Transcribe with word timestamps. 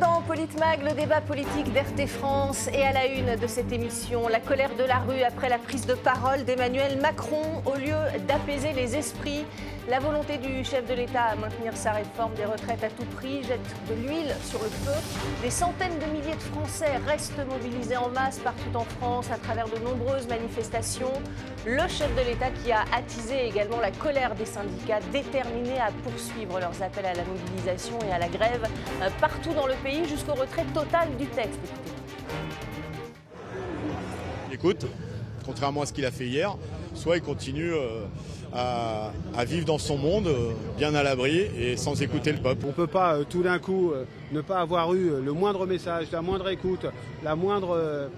Dans 0.00 0.22
Politmag, 0.22 0.82
le 0.82 0.92
débat 0.92 1.20
politique 1.20 1.72
d'RT 1.72 2.08
France 2.08 2.68
et 2.72 2.82
à 2.82 2.92
la 2.92 3.06
une 3.06 3.36
de 3.36 3.46
cette 3.46 3.70
émission, 3.70 4.26
la 4.28 4.40
colère 4.40 4.74
de 4.76 4.82
la 4.82 4.98
rue 4.98 5.22
après 5.22 5.48
la 5.48 5.58
prise 5.58 5.86
de 5.86 5.94
parole 5.94 6.44
d'Emmanuel 6.44 6.98
Macron 7.00 7.62
au 7.64 7.76
lieu 7.76 7.94
d'apaiser 8.26 8.72
les 8.72 8.96
esprits. 8.96 9.44
La 9.86 9.98
volonté 9.98 10.38
du 10.38 10.64
chef 10.64 10.88
de 10.88 10.94
l'État 10.94 11.24
à 11.24 11.36
maintenir 11.36 11.76
sa 11.76 11.92
réforme 11.92 12.32
des 12.34 12.46
retraites 12.46 12.82
à 12.82 12.88
tout 12.88 13.04
prix 13.16 13.42
jette 13.42 13.60
de 13.86 13.94
l'huile 13.94 14.34
sur 14.42 14.58
le 14.62 14.70
feu. 14.70 14.98
Des 15.42 15.50
centaines 15.50 15.98
de 15.98 16.06
milliers 16.06 16.36
de 16.36 16.40
Français 16.54 16.96
restent 17.06 17.46
mobilisés 17.46 17.98
en 17.98 18.08
masse 18.08 18.38
partout 18.38 18.74
en 18.74 18.84
France 18.84 19.30
à 19.30 19.36
travers 19.36 19.68
de 19.68 19.78
nombreuses 19.84 20.26
manifestations. 20.26 21.12
Le 21.66 21.86
chef 21.86 22.10
de 22.16 22.22
l'État 22.22 22.50
qui 22.62 22.72
a 22.72 22.84
attisé 22.96 23.46
également 23.46 23.78
la 23.78 23.90
colère 23.90 24.34
des 24.34 24.46
syndicats 24.46 25.00
déterminés 25.12 25.78
à 25.78 25.90
poursuivre 26.02 26.58
leurs 26.58 26.82
appels 26.82 27.04
à 27.04 27.12
la 27.12 27.24
mobilisation 27.24 27.98
et 28.08 28.12
à 28.12 28.18
la 28.18 28.28
grève 28.28 28.66
euh, 29.02 29.10
partout 29.20 29.52
dans 29.52 29.66
le 29.66 29.74
pays 29.84 30.08
jusqu'au 30.08 30.32
retrait 30.32 30.64
total 30.72 31.14
du 31.18 31.26
texte. 31.26 31.60
Écoute, 34.50 34.86
contrairement 35.44 35.82
à 35.82 35.86
ce 35.86 35.92
qu'il 35.92 36.06
a 36.06 36.10
fait 36.10 36.26
hier, 36.26 36.56
soit 36.94 37.18
il 37.18 37.22
continue 37.22 37.74
euh, 37.74 38.06
à, 38.54 39.44
vivre 39.44 39.66
dans 39.66 39.78
son 39.78 39.98
monde, 39.98 40.28
euh, 40.28 40.52
bien 40.78 40.94
à 40.94 41.02
l'abri 41.02 41.46
et 41.58 41.76
sans 41.76 42.00
écouter 42.02 42.32
le 42.32 42.38
peuple. 42.38 42.64
On 42.64 42.68
ne 42.68 42.72
peut 42.72 42.86
pas 42.86 43.16
euh, 43.16 43.24
tout 43.28 43.42
d'un 43.42 43.58
coup 43.58 43.92
ne 44.32 44.40
pas 44.40 44.60
avoir 44.60 44.94
eu 44.94 45.10
le 45.22 45.32
moindre 45.32 45.66
message, 45.66 46.06
la 46.12 46.22
moindre 46.22 46.48
écoute, 46.48 46.86
la 47.22 47.34
moindre 47.36 48.08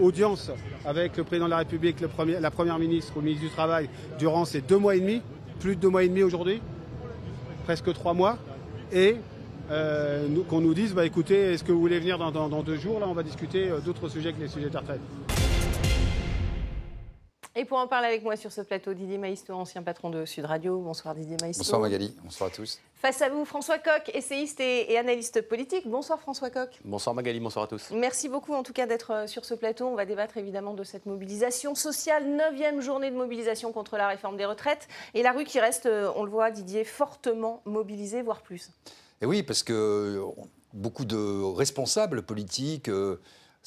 audience 0.00 0.50
avec 0.84 1.16
le 1.16 1.24
président 1.24 1.46
de 1.46 1.50
la 1.50 1.58
République, 1.58 1.96
la 2.00 2.50
première 2.50 2.78
ministre 2.78 3.12
ou 3.16 3.20
le 3.20 3.26
ministre 3.26 3.46
du 3.46 3.52
Travail 3.52 3.88
durant 4.18 4.44
ces 4.44 4.60
deux 4.60 4.78
mois 4.78 4.94
et 4.94 5.00
demi, 5.00 5.22
plus 5.60 5.76
de 5.76 5.80
deux 5.80 5.88
mois 5.88 6.04
et 6.04 6.08
demi 6.08 6.22
aujourd'hui, 6.22 6.60
presque 7.64 7.92
trois 7.94 8.14
mois, 8.14 8.38
et 8.92 9.16
qu'on 10.48 10.60
nous 10.60 10.74
dise, 10.74 10.94
bah, 10.94 11.04
écoutez, 11.04 11.52
est-ce 11.52 11.64
que 11.64 11.72
vous 11.72 11.80
voulez 11.80 11.98
venir 11.98 12.18
dans, 12.18 12.30
dans, 12.30 12.62
deux 12.62 12.76
jours? 12.76 13.00
Là, 13.00 13.06
on 13.08 13.14
va 13.14 13.22
discuter 13.22 13.70
d'autres 13.84 14.08
sujets 14.08 14.32
que 14.32 14.40
les 14.40 14.48
sujets 14.48 14.70
de 14.70 14.76
retraite. 14.76 15.00
Et 17.58 17.64
pour 17.64 17.78
en 17.78 17.88
parler 17.88 18.06
avec 18.06 18.22
moi 18.22 18.36
sur 18.36 18.52
ce 18.52 18.60
plateau, 18.60 18.94
Didier 18.94 19.18
Maïsto, 19.18 19.52
ancien 19.52 19.82
patron 19.82 20.10
de 20.10 20.24
Sud 20.24 20.44
Radio. 20.44 20.78
Bonsoir 20.78 21.12
Didier 21.16 21.36
Maïsto. 21.40 21.64
Bonsoir 21.64 21.80
Magali, 21.80 22.14
bonsoir 22.22 22.50
à 22.50 22.52
tous. 22.52 22.78
Face 22.94 23.20
à 23.20 23.30
vous, 23.30 23.44
François 23.44 23.78
Coq, 23.78 24.12
essayiste 24.14 24.60
et, 24.60 24.96
analyste 24.96 25.42
politique. 25.42 25.88
Bonsoir 25.88 26.20
François 26.20 26.50
Coq. 26.50 26.70
Bonsoir 26.84 27.16
Magali, 27.16 27.40
bonsoir 27.40 27.64
à 27.64 27.66
tous. 27.66 27.90
Merci 27.90 28.28
beaucoup 28.28 28.54
en 28.54 28.62
tout 28.62 28.72
cas 28.72 28.86
d'être 28.86 29.10
euh, 29.12 29.26
sur 29.26 29.44
ce 29.44 29.54
plateau. 29.54 29.88
On 29.88 29.96
va 29.96 30.06
débattre 30.06 30.36
évidemment 30.36 30.72
de 30.72 30.84
cette 30.84 31.04
mobilisation 31.04 31.74
sociale, 31.74 32.28
neuvième 32.28 32.80
journée 32.80 33.10
de 33.10 33.16
mobilisation 33.16 33.72
contre 33.72 33.96
la 33.96 34.06
réforme 34.06 34.36
des 34.36 34.46
retraites. 34.46 34.86
Et 35.14 35.24
la 35.24 35.32
rue 35.32 35.42
qui 35.42 35.58
reste, 35.58 35.86
euh, 35.86 36.12
on 36.14 36.22
le 36.22 36.30
voit 36.30 36.52
Didier, 36.52 36.84
fortement 36.84 37.62
mobilisée, 37.64 38.22
voire 38.22 38.42
plus. 38.42 38.70
Et 39.20 39.26
oui, 39.26 39.42
parce 39.42 39.64
que 39.64 39.72
euh, 39.72 40.42
beaucoup 40.74 41.04
de 41.04 41.42
responsables 41.56 42.22
politiques 42.22 42.88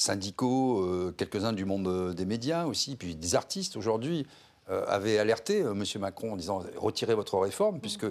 syndicaux, 0.01 0.81
euh, 0.81 1.13
quelques-uns 1.15 1.53
du 1.53 1.63
monde 1.63 1.87
euh, 1.87 2.13
des 2.13 2.25
médias 2.25 2.65
aussi, 2.65 2.95
puis 2.95 3.15
des 3.15 3.35
artistes 3.35 3.77
aujourd'hui, 3.77 4.25
euh, 4.71 4.83
avaient 4.87 5.19
alerté 5.19 5.59
M. 5.59 5.83
Macron 5.99 6.33
en 6.33 6.35
disant 6.37 6.63
retirez 6.77 7.13
votre 7.13 7.37
réforme, 7.37 7.75
mmh. 7.75 7.81
puisque 7.81 8.07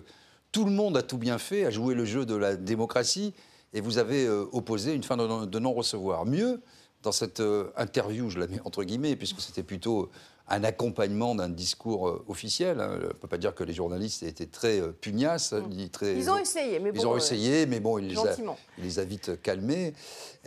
tout 0.52 0.64
le 0.64 0.70
monde 0.70 0.96
a 0.96 1.02
tout 1.02 1.18
bien 1.18 1.38
fait, 1.38 1.64
a 1.64 1.70
joué 1.70 1.94
le 1.94 2.04
jeu 2.04 2.24
de 2.26 2.36
la 2.36 2.54
démocratie, 2.54 3.34
et 3.72 3.80
vous 3.80 3.98
avez 3.98 4.28
opposé 4.28 4.94
une 4.94 5.04
fin 5.04 5.16
de 5.16 5.58
non-recevoir. 5.60 6.26
Mieux, 6.26 6.60
dans 7.04 7.12
cette 7.12 7.40
interview, 7.76 8.28
je 8.28 8.40
la 8.40 8.48
mets 8.48 8.60
entre 8.64 8.82
guillemets, 8.82 9.14
puisque 9.14 9.40
c'était 9.40 9.62
plutôt 9.62 10.10
un 10.50 10.64
accompagnement 10.64 11.36
d'un 11.36 11.48
discours 11.48 12.08
euh, 12.08 12.24
officiel. 12.28 12.80
Hein. 12.80 12.98
On 13.00 13.06
ne 13.06 13.12
peut 13.12 13.28
pas 13.28 13.38
dire 13.38 13.54
que 13.54 13.62
les 13.62 13.72
journalistes 13.72 14.24
étaient 14.24 14.46
très 14.46 14.80
euh, 14.80 14.90
pugnaces. 14.90 15.52
Mmh. 15.52 15.88
Très, 15.90 16.16
ils 16.16 16.28
ont 16.28 16.36
essayé, 16.36 16.80
mais 16.80 16.90
bon. 16.90 17.00
Ils 17.00 17.06
ont 17.06 17.16
essayé, 17.16 17.66
mais 17.66 17.78
bon, 17.78 17.98
il 17.98 18.08
les, 18.08 18.18
a, 18.18 18.36
il 18.76 18.84
les 18.84 18.98
a, 18.98 19.04
vite 19.04 19.40
calmés. 19.40 19.94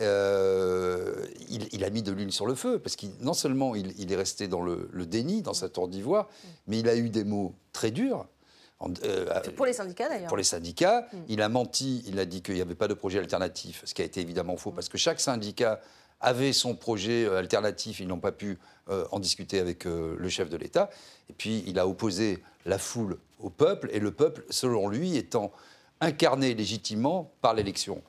Euh, 0.02 1.24
il, 1.48 1.84
a 1.84 1.90
mis 1.90 2.02
de 2.02 2.12
l'huile 2.12 2.32
sur 2.32 2.46
le 2.46 2.54
feu, 2.54 2.78
parce 2.78 2.96
que 2.96 3.06
non 3.20 3.32
seulement 3.32 3.74
il, 3.74 4.12
est 4.12 4.16
resté 4.16 4.46
dans 4.46 4.62
le, 4.62 4.88
déni, 5.06 5.40
dans 5.40 5.54
sa 5.54 5.70
tour 5.70 5.88
d'ivoire, 5.88 6.24
mmh. 6.24 6.48
mais 6.68 6.78
il 6.80 6.88
a 6.88 6.96
eu 6.96 7.08
des 7.08 7.24
mots 7.24 7.54
très 7.72 7.90
durs. 7.90 8.26
pour 9.56 9.64
les 9.64 9.72
syndicats 9.72 10.10
d'ailleurs. 10.10 10.28
Pour 10.28 10.36
les 10.36 10.44
syndicats, 10.44 11.08
mmh. 11.12 11.16
il 11.28 11.40
a 11.40 11.48
menti, 11.48 12.04
il 12.06 12.18
a 12.18 12.26
dit 12.26 12.42
qu'il 12.42 12.56
n'y 12.56 12.60
avait 12.60 12.74
pas 12.74 12.88
de 12.88 12.94
projet 12.94 13.20
alternatif, 13.20 13.82
ce 13.86 13.94
qui 13.94 14.02
a 14.02 14.04
été 14.04 14.20
évidemment 14.20 14.58
faux, 14.58 14.70
parce 14.70 14.90
que 14.90 14.98
chaque 14.98 15.20
syndicat 15.20 15.80
avait 16.24 16.54
son 16.54 16.74
projet 16.74 17.26
alternatif, 17.28 18.00
ils 18.00 18.08
n'ont 18.08 18.18
pas 18.18 18.32
pu 18.32 18.58
euh, 18.88 19.04
en 19.12 19.20
discuter 19.20 19.60
avec 19.60 19.86
euh, 19.86 20.16
le 20.18 20.28
chef 20.28 20.48
de 20.48 20.56
l'État. 20.56 20.90
Et 21.28 21.34
puis 21.34 21.62
il 21.66 21.78
a 21.78 21.86
opposé 21.86 22.42
la 22.64 22.78
foule 22.78 23.18
au 23.40 23.50
peuple, 23.50 23.90
et 23.92 24.00
le 24.00 24.10
peuple, 24.10 24.44
selon 24.48 24.88
lui, 24.88 25.16
étant 25.16 25.52
incarné 26.00 26.54
légitimement 26.54 27.30
par 27.42 27.52
l'élection. 27.52 28.02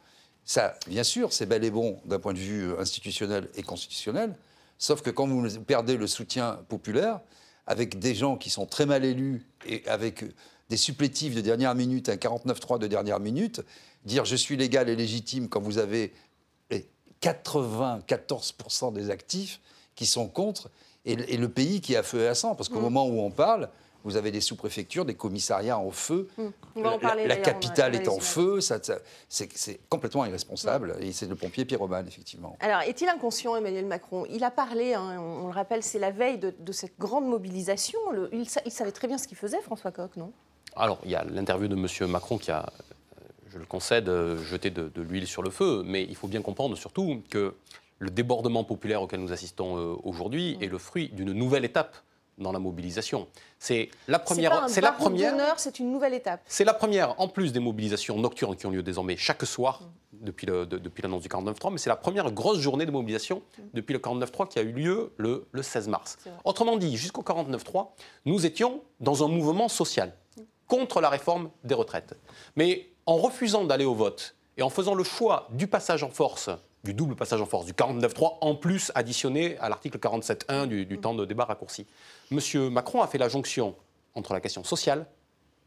Ça, 0.45 0.77
bien 0.87 1.03
sûr, 1.03 1.33
c'est 1.33 1.45
bel 1.45 1.63
et 1.65 1.71
bon 1.71 1.99
d'un 2.05 2.19
point 2.19 2.33
de 2.33 2.39
vue 2.39 2.71
institutionnel 2.79 3.49
et 3.55 3.63
constitutionnel, 3.63 4.35
sauf 4.77 5.01
que 5.01 5.09
quand 5.09 5.27
vous 5.27 5.61
perdez 5.61 5.97
le 5.97 6.07
soutien 6.07 6.59
populaire, 6.69 7.19
avec 7.67 7.99
des 7.99 8.15
gens 8.15 8.37
qui 8.37 8.49
sont 8.49 8.65
très 8.65 8.85
mal 8.85 9.03
élus 9.03 9.45
et 9.67 9.85
avec 9.87 10.23
des 10.69 10.77
supplétifs 10.77 11.35
de 11.35 11.41
dernière 11.41 11.75
minute, 11.75 12.09
un 12.09 12.15
49-3 12.15 12.79
de 12.79 12.87
dernière 12.87 13.19
minute, 13.19 13.61
dire 14.05 14.23
je 14.23 14.35
suis 14.35 14.55
légal 14.55 14.87
et 14.87 14.95
légitime 14.95 15.49
quand 15.49 15.59
vous 15.59 15.79
avez 15.79 16.13
94% 17.25 18.93
des 18.93 19.09
actifs, 19.09 19.59
qui 19.95 20.05
sont 20.05 20.27
contre, 20.27 20.69
et, 21.05 21.15
le 21.15 21.49
pays 21.49 21.81
qui 21.81 21.95
a 21.95 22.03
feu 22.03 22.21
et 22.21 22.27
à 22.27 22.35
sang. 22.35 22.55
Parce 22.55 22.69
qu'au 22.69 22.79
mm. 22.79 22.83
moment 22.83 23.07
où 23.07 23.19
on 23.19 23.31
parle, 23.31 23.69
vous 24.03 24.17
avez 24.17 24.31
des 24.31 24.41
sous-préfectures, 24.41 25.05
des 25.05 25.15
commissariats 25.15 25.77
en 25.77 25.91
feu. 25.91 26.27
Mm. 26.37 26.47
la, 27.25 27.37
capitale 27.37 27.95
est 27.95 28.07
en 28.07 28.19
feu. 28.19 28.59
c'est 29.29 29.79
complètement 29.89 30.25
irresponsable. 30.25 30.95
Et 30.99 31.11
c'est 31.11 31.27
le 31.27 31.35
pompier 31.35 31.65
pyromane, 31.65 32.07
effectivement. 32.07 32.55
Alors, 32.59 32.81
est-il 32.81 33.07
inconscient, 33.07 33.55
Emmanuel 33.55 33.85
Macron? 33.85 34.25
Il 34.29 34.43
a 34.43 34.51
parlé, 34.51 34.93
hein, 34.93 35.19
on, 35.19 35.47
le 35.47 35.53
rappelle, 35.53 35.83
c'est 35.83 35.99
la 35.99 36.11
veille 36.11 36.39
de, 36.39 36.71
cette 36.71 36.97
grande 36.99 37.27
mobilisation. 37.27 37.99
il, 38.31 38.49
savait 38.49 38.91
très 38.91 39.07
bien 39.07 39.17
ce 39.17 39.27
qu'il 39.27 39.37
faisait, 39.37 39.61
François 39.61 39.91
Coq, 39.91 40.15
non? 40.17 40.31
Alors, 40.75 40.99
il 41.05 41.11
y 41.11 41.15
a 41.15 41.23
l'interview 41.23 41.69
de 41.69 41.75
M. 41.75 42.11
Macron 42.11 42.37
qui 42.37 42.51
a, 42.51 42.65
je 43.55 43.59
le 43.59 43.65
concède, 43.65 44.09
euh, 44.09 44.37
jeté 44.43 44.69
de, 44.69 44.91
de 44.93 45.01
l'huile 45.01 45.25
sur 45.25 45.41
le 45.41 45.49
feu. 45.49 45.81
Mais 45.85 46.03
il 46.03 46.15
faut 46.15 46.27
bien 46.27 46.41
comprendre 46.41 46.75
surtout 46.75 47.23
que 47.29 47.55
le 47.99 48.09
débordement 48.09 48.63
populaire 48.63 49.01
auquel 49.01 49.21
nous 49.21 49.31
assistons 49.31 49.77
euh, 49.77 49.95
aujourd'hui 50.03 50.57
est 50.61 50.67
le 50.67 50.77
fruit 50.77 51.09
d'une 51.09 51.31
nouvelle 51.31 51.65
étape 51.65 51.95
dans 52.37 52.51
la 52.51 52.59
mobilisation. 52.59 53.27
C'est 53.59 53.89
la 54.09 54.19
première. 54.19 54.67
C'est 54.67 54.81
la 54.81 54.91
première. 54.91 55.57
C'est 55.57 55.79
une 55.79 55.89
nouvelle 55.89 56.13
étape. 56.13 56.41
C'est 56.45 56.65
la 56.65 56.73
première, 56.73 57.19
en 57.19 57.29
plus 57.29 57.53
des 57.53 57.61
mobilisations 57.61 58.19
nocturnes 58.19 58.57
qui 58.57 58.65
ont 58.65 58.71
lieu 58.71 58.83
désormais 58.83 59.15
chaque 59.15 59.45
soir 59.45 59.81
mm. 59.81 60.25
depuis, 60.25 60.47
l'annonce 61.01 61.21
du 61.21 61.29
49.3, 61.29 61.71
mais 61.71 61.77
c'est 61.77 61.89
la 61.89 61.95
première 61.95 62.29
grosse 62.31 62.59
journée 62.59 62.85
de 62.85 62.91
mobilisation 62.91 63.37
mm. 63.37 63.61
depuis 63.73 63.93
le 63.93 63.99
49.3 63.99 64.49
qui 64.49 64.59
a 64.59 64.63
eu 64.63 64.73
lieu 64.73 65.13
le, 65.15 65.47
16 65.61 65.87
mars. 65.87 66.17
Autrement 66.43 66.75
dit, 66.75 66.97
jusqu'au 66.97 67.21
49.3, 67.21 67.87
nous 68.25 68.45
étions 68.45 68.81
dans 68.99 69.23
un 69.23 69.29
mouvement 69.29 69.69
social 69.69 70.11
mm. 70.35 70.41
contre 70.67 70.99
la 70.99 71.09
réforme 71.09 71.49
des 71.63 71.73
retraites. 71.75 72.17
Mais 72.57 72.89
en 73.05 73.17
refusant 73.17 73.63
d'aller 73.63 73.85
au 73.85 73.95
vote 73.95 74.35
et 74.57 74.63
en 74.63 74.69
faisant 74.69 74.95
le 74.95 75.03
choix 75.03 75.47
du 75.51 75.67
passage 75.67 76.03
en 76.03 76.09
force 76.09 76.49
du 76.85 76.93
double 76.93 77.15
passage 77.15 77.41
en 77.41 77.45
force, 77.45 77.65
du 77.65 77.73
49.3, 77.73 78.37
en 78.39 78.55
plus 78.55 78.91
additionné 78.95 79.57
à 79.57 79.67
l'article 79.67 79.97
47.1 79.97 80.67
du, 80.67 80.97
temps 80.99 81.15
de 81.15 81.25
débat 81.25 81.43
raccourci. 81.43 81.85
Monsieur 82.31 82.69
Macron 82.69 83.01
a 83.01 83.07
fait 83.07 83.17
la 83.17 83.27
jonction 83.27 83.75
entre 84.13 84.33
la 84.33 84.39
question 84.39 84.63
sociale 84.63 85.05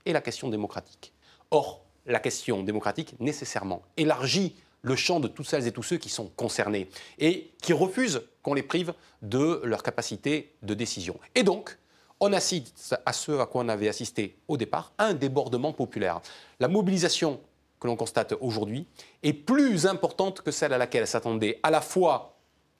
et 0.06 0.12
la 0.12 0.22
question 0.22 0.48
démocratique. 0.48 1.12
Or, 1.50 1.84
la 2.06 2.20
question 2.20 2.62
démocratique, 2.62 3.16
nécessairement, 3.20 3.82
élargit 3.96 4.54
le 4.82 4.94
champ 4.94 5.18
de 5.18 5.28
toutes 5.28 5.46
celles 5.46 5.66
et 5.66 5.72
tous 5.72 5.82
ceux 5.82 5.98
qui 5.98 6.08
sont 6.08 6.28
concernés 6.36 6.88
et 7.18 7.50
qui 7.60 7.72
refusent 7.72 8.22
qu'on 8.42 8.54
les 8.54 8.62
prive 8.62 8.94
de 9.22 9.60
leur 9.64 9.82
capacité 9.82 10.54
de 10.62 10.72
décision. 10.72 11.18
Et 11.34 11.42
donc, 11.42 11.76
on 12.20 12.32
assiste 12.32 12.96
à 13.04 13.12
ce 13.12 13.32
à 13.32 13.46
quoi 13.46 13.62
on 13.62 13.68
avait 13.68 13.88
assisté 13.88 14.36
au 14.48 14.56
départ, 14.56 14.92
un 14.98 15.14
débordement 15.14 15.72
populaire. 15.72 16.20
La 16.60 16.68
mobilisation 16.68 17.40
que 17.80 17.86
l'on 17.86 17.96
constate 17.96 18.34
aujourd'hui 18.40 18.86
est 19.22 19.32
plus 19.32 19.86
importante 19.86 20.42
que 20.42 20.50
celle 20.50 20.72
à 20.72 20.78
laquelle 20.78 21.06
s'attendaient 21.06 21.60
à 21.62 21.70
la 21.70 21.80
fois 21.80 22.34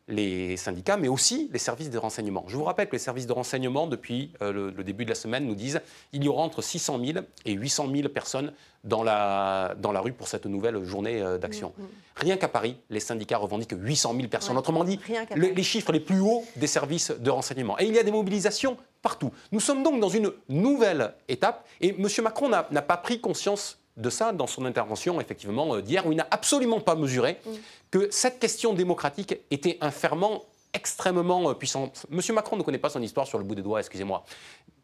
les 0.09 0.57
syndicats, 0.57 0.97
mais 0.97 1.09
aussi 1.09 1.51
les 1.53 1.59
services 1.59 1.91
de 1.91 1.99
renseignement. 1.99 2.45
Je 2.49 2.57
vous 2.57 2.65
rappelle 2.65 2.89
que 2.89 2.93
les 2.93 2.99
services 2.99 3.27
de 3.27 3.33
renseignement, 3.33 3.87
depuis 3.87 4.33
euh, 4.41 4.73
le, 4.75 4.83
début 4.85 5.05
de 5.05 5.11
la 5.11 5.15
semaine, 5.15 5.47
nous 5.47 5.55
disent 5.55 5.81
qu'il 6.11 6.25
y 6.25 6.29
aura 6.29 6.43
entre 6.43 6.63
600 6.63 6.99
000 7.05 7.19
et 7.45 7.53
800 7.53 7.89
000 7.95 8.09
personnes 8.09 8.53
dans 8.85 9.03
la, 9.03 9.75
dans 9.79 9.93
la 9.93 10.01
rue 10.01 10.15
pour 10.15 10.27
cette 10.27 10.47
nouvelle 10.47 10.83
journée 10.83 11.21
euh, 11.21 11.37
d'action. 11.37 11.75
Mm, 11.77 11.83
mm. 11.83 11.87
Rien 12.17 12.37
qu'à 12.39 12.49
Paris, 12.49 12.77
les 12.89 13.01
syndicats 13.01 13.37
revendiquent 13.37 13.75
800 13.77 14.15
000 14.17 14.29
personnes. 14.29 14.57
Autrement 14.57 14.83
dit, 14.83 14.99
les 15.37 15.63
chiffres 15.63 15.93
les 15.93 16.01
plus 16.01 16.21
hauts 16.21 16.43
des 16.57 16.67
services 16.67 17.11
de 17.11 17.31
renseignement. 17.31 17.79
Et 17.79 17.85
il 17.85 17.95
y 17.95 17.99
a 17.99 18.03
des 18.03 18.11
mobilisations 18.11 18.79
partout. 19.03 19.33
Nous 19.53 19.61
sommes 19.61 19.83
donc 19.83 20.01
dans 20.01 20.09
une 20.09 20.33
nouvelle 20.49 21.15
étape 21.29 21.67
et 21.81 21.91
M. 21.91 22.07
Macron 22.23 22.49
n'a 22.49 22.63
pas 22.63 22.97
pris 22.97 23.21
conscience 23.21 23.79
de 23.99 24.11
ça 24.11 24.33
dans 24.33 24.47
son 24.47 24.65
intervention, 24.65 25.21
effectivement, 25.21 25.75
euh, 25.75 25.83
d'hier, 25.83 26.07
où 26.07 26.13
il 26.13 26.17
n'a 26.17 26.29
absolument 26.31 26.81
pas 26.81 26.95
mesuré 26.95 27.39
mm. 27.45 27.51
que 27.91 28.09
cette 28.11 28.39
question 28.39 28.73
démocratique 28.73 29.37
était 29.51 29.77
un 29.81 29.91
ferment 29.91 30.45
extrêmement 30.73 31.51
euh, 31.51 31.55
puissant. 31.55 31.93
Monsieur 32.09 32.33
Macron 32.33 32.57
ne 32.57 32.63
connaît 32.63 32.79
pas 32.79 32.91
son 32.91 33.03
histoire 33.03 33.27
sur 33.27 33.39
le 33.39 33.45
bout 33.45 33.57
des 33.57 33.63
doigts, 33.63 33.81
excusez-moi. 33.81 34.25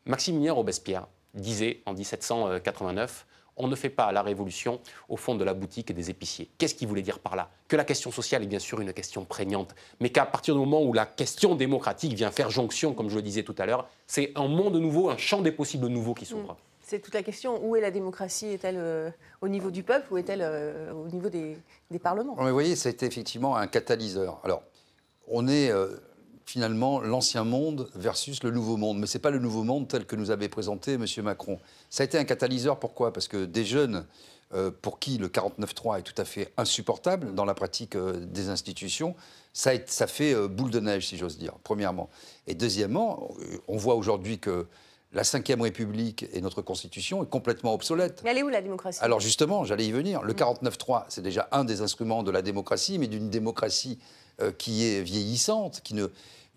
Maximilien 0.04 0.52
Robespierre 0.52 1.06
disait 1.32 1.80
en 1.86 1.94
1789 1.94 3.26
on 3.56 3.68
ne 3.68 3.74
fait 3.74 3.90
pas 3.90 4.12
la 4.12 4.22
révolution 4.22 4.80
au 5.08 5.16
fond 5.16 5.34
de 5.34 5.44
la 5.44 5.54
boutique 5.54 5.92
des 5.92 6.10
épiciers. 6.10 6.50
Qu'est-ce 6.58 6.74
qu'il 6.74 6.88
voulait 6.88 7.02
dire 7.02 7.18
par 7.18 7.36
là? 7.36 7.50
Que 7.68 7.76
la 7.76 7.84
question 7.84 8.10
sociale 8.10 8.42
est 8.42 8.46
bien 8.46 8.58
sûr 8.58 8.80
une 8.80 8.92
question 8.92 9.24
prégnante, 9.24 9.74
mais 10.00 10.10
qu'à 10.10 10.26
partir 10.26 10.54
du 10.54 10.60
moment 10.60 10.82
où 10.82 10.92
la 10.92 11.06
question 11.06 11.54
démocratique 11.54 12.14
vient 12.14 12.30
faire 12.30 12.50
jonction, 12.50 12.94
comme 12.94 13.08
je 13.08 13.16
le 13.16 13.22
disais 13.22 13.42
tout 13.42 13.54
à 13.58 13.66
l'heure, 13.66 13.88
c'est 14.06 14.32
un 14.34 14.48
monde 14.48 14.76
nouveau, 14.76 15.10
un 15.10 15.16
champ 15.16 15.40
des 15.40 15.52
possibles 15.52 15.86
nouveaux 15.86 16.14
qui 16.14 16.26
s'ouvre. 16.26 16.52
Mm. 16.52 16.56
C'est 16.86 16.98
toute 17.00 17.14
la 17.14 17.22
question. 17.22 17.66
Où 17.66 17.76
est 17.76 17.80
la 17.80 17.90
démocratie? 17.90 18.48
Est-elle 18.48 18.76
euh, 18.78 19.10
au 19.40 19.48
niveau 19.48 19.70
du 19.70 19.82
peuple 19.82 20.12
ou 20.12 20.18
est-elle 20.18 20.42
euh, 20.42 20.92
au 20.92 21.08
niveau 21.08 21.30
des, 21.30 21.56
parlements? 22.02 22.34
Vous 22.34 22.52
voyez, 22.52 22.76
ça 22.76 22.90
a 22.90 22.92
été 22.92 23.06
effectivement 23.06 23.56
un 23.56 23.66
catalyseur. 23.66 24.38
Alors, 24.44 24.62
on 25.26 25.48
est 25.48 25.70
euh, 25.70 25.96
finalement 26.44 27.00
l'ancien 27.00 27.44
monde 27.44 27.88
versus 27.94 28.42
le 28.42 28.50
nouveau 28.50 28.76
monde. 28.76 28.98
Mais 28.98 29.06
ce 29.06 29.18
n'est 29.18 29.22
pas 29.22 29.30
le 29.30 29.38
nouveau 29.38 29.64
monde 29.64 29.88
tel 29.88 30.06
que 30.06 30.16
nous 30.16 30.30
avait 30.30 30.48
présenté 30.48 30.94
M. 30.94 31.06
Macron. 31.22 31.58
Ça 31.90 32.02
a 32.02 32.06
été 32.06 32.18
un 32.18 32.24
catalyseur, 32.24 32.78
pourquoi? 32.78 33.12
Parce 33.12 33.28
que 33.28 33.44
des 33.44 33.64
jeunes 33.64 34.06
euh, 34.54 34.70
pour 34.70 34.98
qui 35.00 35.18
le 35.18 35.28
49-3 35.28 35.98
est 35.98 36.02
tout 36.02 36.14
à 36.20 36.24
fait 36.24 36.52
insupportable 36.56 37.34
dans 37.34 37.44
la 37.44 37.54
pratique 37.54 37.96
euh, 37.96 38.12
des 38.12 38.50
institutions, 38.50 39.16
ça, 39.52 39.72
ça 39.86 40.06
fait 40.06 40.34
euh, 40.34 40.48
boule 40.48 40.70
de 40.70 40.80
neige, 40.80 41.08
si 41.08 41.16
j'ose 41.16 41.38
dire, 41.38 41.54
premièrement. 41.64 42.08
Et 42.46 42.54
deuxièmement, 42.54 43.30
on 43.66 43.76
voit 43.76 43.96
aujourd'hui 43.96 44.38
que 44.38 44.66
la 45.12 45.22
Ve 45.22 45.60
République 45.60 46.26
et 46.32 46.40
notre 46.40 46.60
Constitution 46.60 47.22
est 47.22 47.28
complètement 47.28 47.72
obsolète. 47.72 48.20
Mais 48.22 48.30
elle 48.30 48.38
est 48.38 48.42
où 48.42 48.48
la 48.48 48.62
démocratie? 48.62 48.98
Alors 49.00 49.20
justement, 49.20 49.64
j'allais 49.64 49.86
y 49.86 49.92
venir. 49.92 50.22
Le 50.22 50.34
49-3, 50.34 51.04
c'est 51.08 51.22
déjà 51.22 51.48
un 51.52 51.64
des 51.64 51.80
instruments 51.80 52.22
de 52.22 52.30
la 52.30 52.42
démocratie, 52.42 52.98
mais 52.98 53.06
d'une 53.06 53.30
démocratie 53.30 53.98
euh, 54.40 54.52
qui 54.52 54.84
est 54.84 55.02
vieillissante, 55.02 55.80
qui 55.82 55.94
ne... 55.94 56.06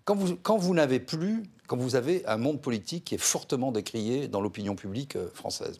Quand 0.04 0.16
vous, 0.16 0.36
quand 0.36 0.56
vous 0.56 0.74
n'avez 0.74 1.00
plus, 1.00 1.42
quand 1.66 1.76
vous 1.76 1.94
avez 1.94 2.24
un 2.26 2.38
monde 2.38 2.60
politique 2.60 3.04
qui 3.04 3.14
est 3.14 3.18
fortement 3.18 3.72
décrié 3.72 4.26
dans 4.26 4.40
l'opinion 4.40 4.74
publique 4.74 5.16
euh, 5.16 5.28
française, 5.34 5.78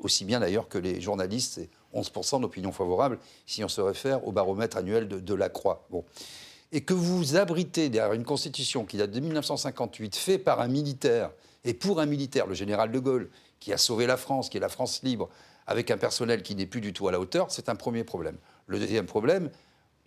aussi 0.00 0.24
bien 0.24 0.40
d'ailleurs 0.40 0.68
que 0.68 0.78
les 0.78 1.00
journalistes, 1.00 1.54
c'est 1.54 1.68
11% 1.94 2.40
d'opinion 2.40 2.72
favorable 2.72 3.18
si 3.46 3.64
on 3.64 3.68
se 3.68 3.80
réfère 3.80 4.26
au 4.26 4.32
baromètre 4.32 4.76
annuel 4.76 5.08
de, 5.08 5.34
la 5.34 5.48
Croix. 5.48 5.86
Bon. 5.90 6.04
Et 6.72 6.82
que 6.82 6.94
vous 6.94 7.36
abritez 7.36 7.88
derrière 7.88 8.12
une 8.12 8.24
constitution 8.24 8.84
qui 8.84 8.96
date 8.96 9.10
de 9.10 9.20
1958, 9.20 10.16
faite 10.16 10.44
par 10.44 10.60
un 10.60 10.68
militaire, 10.68 11.30
et 11.64 11.74
pour 11.74 12.00
un 12.00 12.06
militaire, 12.06 12.46
le 12.46 12.54
général 12.54 12.92
de 12.92 12.98
Gaulle, 12.98 13.30
qui 13.60 13.72
a 13.72 13.78
sauvé 13.78 14.06
la 14.06 14.16
France, 14.16 14.48
qui 14.48 14.58
est 14.58 14.60
la 14.60 14.68
France 14.68 15.02
libre, 15.02 15.28
avec 15.66 15.90
un 15.90 15.98
personnel 15.98 16.42
qui 16.42 16.54
n'est 16.54 16.66
plus 16.66 16.80
du 16.80 16.92
tout 16.92 17.08
à 17.08 17.12
la 17.12 17.20
hauteur, 17.20 17.50
c'est 17.50 17.68
un 17.68 17.74
premier 17.74 18.04
problème. 18.04 18.36
Le 18.66 18.78
deuxième 18.78 19.06
problème, 19.06 19.50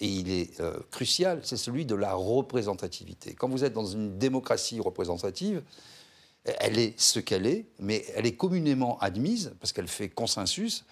et 0.02 0.08
il 0.08 0.32
est 0.32 0.60
euh, 0.60 0.74
crucial, 0.90 1.40
c'est 1.44 1.58
celui 1.58 1.86
de 1.86 1.96
la 1.96 2.14
représentativité. 2.14 3.36
Quand 3.36 3.48
vous 3.48 3.64
êtes 3.64 3.74
dans 3.74 3.86
une 3.86 4.18
démocratie 4.18 4.80
représentative, 4.80 5.62
elle 6.44 6.80
est 6.80 7.00
ce 7.00 7.20
qu'elle 7.20 7.46
est, 7.46 7.66
mais 7.80 8.04
elle 8.16 8.26
est 8.26 8.36
communément 8.36 8.98
admise, 9.00 9.54
parce 9.60 9.72
qu'elle 9.72 9.88
fait 9.88 10.10
consensus, 10.10 10.86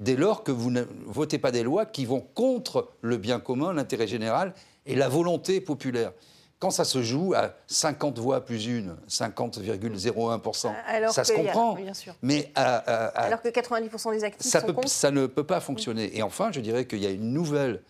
dès 0.00 0.16
lors 0.16 0.42
que 0.42 0.50
vous 0.50 0.70
ne 0.70 0.82
votez 1.04 1.38
pas 1.38 1.50
des 1.50 1.62
lois 1.62 1.84
qui 1.84 2.06
vont 2.06 2.20
contre 2.20 2.90
le 3.02 3.18
bien 3.18 3.38
commun, 3.38 3.74
l'intérêt 3.74 4.06
général 4.06 4.54
et 4.86 4.94
la 4.94 5.10
volonté 5.10 5.60
populaire. 5.60 6.12
Quand 6.58 6.70
ça 6.70 6.86
se 6.86 7.02
joue 7.02 7.34
à 7.34 7.54
50 7.66 8.18
voix 8.18 8.42
plus 8.42 8.66
une, 8.66 8.96
50,01%, 9.10 11.10
ça 11.10 11.24
se 11.24 11.32
comprend. 11.34 11.74
bien 11.74 11.92
sûr. 11.92 12.14
Mais 12.22 12.50
alors 12.54 13.42
que 13.42 13.48
90% 13.48 14.12
des 14.12 14.24
actifs 14.24 14.50
ça, 14.50 14.62
sont 14.62 14.74
ça 14.86 15.10
ne 15.10 15.26
peut 15.26 15.44
pas 15.44 15.60
fonctionner. 15.60 16.16
Et 16.16 16.22
enfin, 16.22 16.50
je 16.50 16.60
dirais 16.60 16.86
qu'il 16.86 17.00
y 17.00 17.06
a 17.06 17.10
une 17.10 17.34
nouvelle 17.34 17.82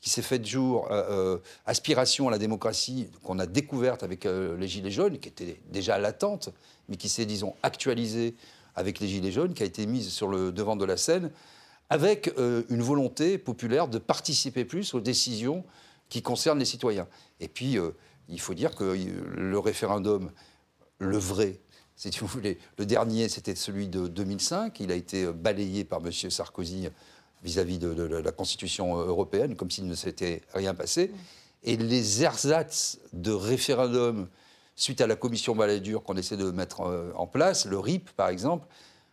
qui 0.00 0.10
s'est 0.10 0.22
faite 0.22 0.46
jour, 0.46 0.90
euh, 0.90 1.02
euh, 1.10 1.38
aspiration 1.66 2.28
à 2.28 2.30
la 2.30 2.38
démocratie, 2.38 3.08
qu'on 3.22 3.38
a 3.38 3.46
découverte 3.46 4.02
avec 4.02 4.26
euh, 4.26 4.56
les 4.58 4.68
Gilets 4.68 4.90
jaunes, 4.90 5.18
qui 5.18 5.28
était 5.28 5.60
déjà 5.70 5.98
latente, 5.98 6.50
mais 6.88 6.96
qui 6.96 7.08
s'est, 7.08 7.24
disons, 7.24 7.54
actualisée 7.62 8.34
avec 8.74 9.00
les 9.00 9.08
Gilets 9.08 9.32
jaunes, 9.32 9.54
qui 9.54 9.62
a 9.62 9.66
été 9.66 9.86
mise 9.86 10.10
sur 10.10 10.28
le 10.28 10.52
devant 10.52 10.76
de 10.76 10.84
la 10.84 10.96
scène, 10.96 11.30
avec 11.90 12.32
une 12.70 12.82
volonté 12.82 13.38
populaire 13.38 13.88
de 13.88 13.98
participer 13.98 14.64
plus 14.64 14.94
aux 14.94 15.00
décisions 15.00 15.64
qui 16.08 16.22
concernent 16.22 16.58
les 16.58 16.64
citoyens. 16.64 17.06
Et 17.40 17.46
puis, 17.46 17.76
il 18.28 18.40
faut 18.40 18.54
dire 18.54 18.74
que 18.74 18.96
le 19.36 19.58
référendum, 19.58 20.32
le 20.98 21.18
vrai, 21.18 21.60
si 21.94 22.10
vous 22.18 22.26
voulez, 22.26 22.58
le 22.78 22.86
dernier, 22.86 23.28
c'était 23.28 23.54
celui 23.54 23.86
de 23.86 24.08
2005. 24.08 24.80
Il 24.80 24.90
a 24.90 24.96
été 24.96 25.30
balayé 25.30 25.84
par 25.84 26.00
M. 26.04 26.10
Sarkozy 26.10 26.88
vis-à-vis 27.44 27.78
de, 27.78 28.02
la 28.02 28.32
Constitution 28.32 28.96
européenne, 28.96 29.54
comme 29.54 29.70
s'il 29.70 29.86
ne 29.86 29.94
s'était 29.94 30.40
rien 30.54 30.74
passé. 30.74 31.12
Et 31.62 31.76
les 31.76 32.22
ersatz 32.22 32.98
de 33.12 33.32
référendum 33.32 34.26
suite 34.74 35.00
à 35.00 35.06
la 35.06 35.14
commission 35.14 35.54
Balladur 35.54 36.02
qu'on 36.02 36.16
essaie 36.16 36.36
de 36.36 36.50
mettre 36.50 36.80
euh, 36.80 37.12
en 37.14 37.26
place, 37.26 37.66
le 37.66 37.78
RIP 37.78 38.10
par 38.16 38.28
exemple, 38.28 38.66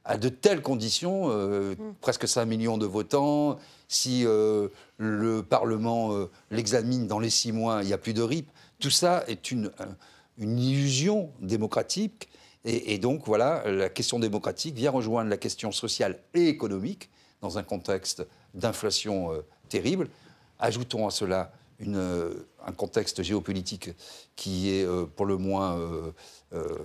à 0.05 0.17
de 0.17 0.29
telles 0.29 0.61
conditions, 0.61 1.29
euh, 1.29 1.75
mm. 1.75 1.93
presque 2.01 2.27
5 2.27 2.45
millions 2.45 2.77
de 2.77 2.87
votants, 2.87 3.59
si 3.87 4.25
euh, 4.25 4.69
le 4.97 5.43
Parlement 5.43 6.11
l'examine 6.49 7.07
dans 7.07 7.19
les 7.19 7.29
6 7.29 7.51
mois, 7.51 7.83
il 7.83 7.87
n'y 7.87 7.93
a 7.93 7.97
plus 7.97 8.13
de 8.13 8.23
RIP, 8.23 8.49
tout 8.79 8.89
ça 8.89 9.23
est 9.27 9.51
une, 9.51 9.71
une 10.37 10.57
illusion 10.57 11.29
démocratique. 11.41 12.29
Et, 12.63 12.93
et, 12.93 12.97
donc 12.97 13.23
voilà, 13.25 13.63
la 13.69 13.89
question 13.89 14.19
démocratique 14.19 14.75
vient 14.75 14.91
rejoindre 14.91 15.29
la 15.29 15.37
question 15.37 15.71
sociale 15.71 16.19
et 16.33 16.47
économique 16.47 17.09
dans 17.41 17.57
un 17.57 17.63
contexte 17.63 18.25
d'inflation 18.53 19.33
euh, 19.33 19.41
terrible. 19.69 20.09
Ajoutons 20.59 21.07
à 21.07 21.11
cela 21.11 21.51
une, 21.79 21.97
euh, 21.97 22.47
un 22.65 22.71
contexte 22.71 23.23
géopolitique 23.23 23.89
qui 24.35 24.69
est 24.69 24.85
euh, 24.85 25.05
pour 25.05 25.25
le 25.25 25.37
moins 25.37 25.79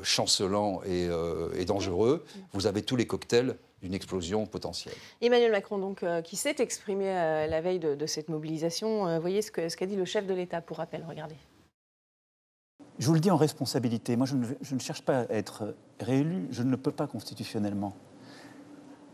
chancelant 0.03 0.81
et, 0.85 1.09
dangereux. 1.65 2.25
Vous 2.53 2.67
avez 2.67 2.83
tous 2.83 2.97
les 2.97 3.07
cocktails 3.07 3.57
d'une 3.83 3.95
explosion 3.95 4.47
potentielle. 4.47 4.95
Emmanuel 5.21 5.51
Macron, 5.51 5.79
donc, 5.79 6.05
qui 6.23 6.37
s'est 6.37 6.57
exprimé 6.61 7.07
la 7.07 7.61
veille 7.61 7.81
de, 7.81 8.07
cette 8.07 8.29
mobilisation, 8.29 9.19
voyez 9.19 9.43
ce 9.43 9.51
qu'a 9.51 9.69
ce 9.69 9.77
qu'a 9.77 9.87
dit 9.87 9.97
le 9.97 10.05
chef 10.05 10.25
de 10.27 10.35
l'État, 10.35 10.61
pour 10.61 10.77
rappel, 10.77 11.05
regardez. 11.07 11.35
Je 12.99 13.09
vous 13.09 13.15
le 13.15 13.21
dis 13.21 13.31
en 13.31 13.37
responsabilité, 13.37 14.17
moi 14.17 14.25
je 14.25 14.37
ne, 14.37 14.47
je 14.61 14.75
ne 14.75 14.81
cherche 14.81 15.03
pas 15.03 15.23
à 15.23 15.33
être 15.35 15.75
réélu, 16.01 16.47
je 16.51 16.63
ne 16.63 16.71
le 16.71 16.77
peux 16.77 16.93
pas 16.93 17.09
constitutionnellement. 17.09 17.97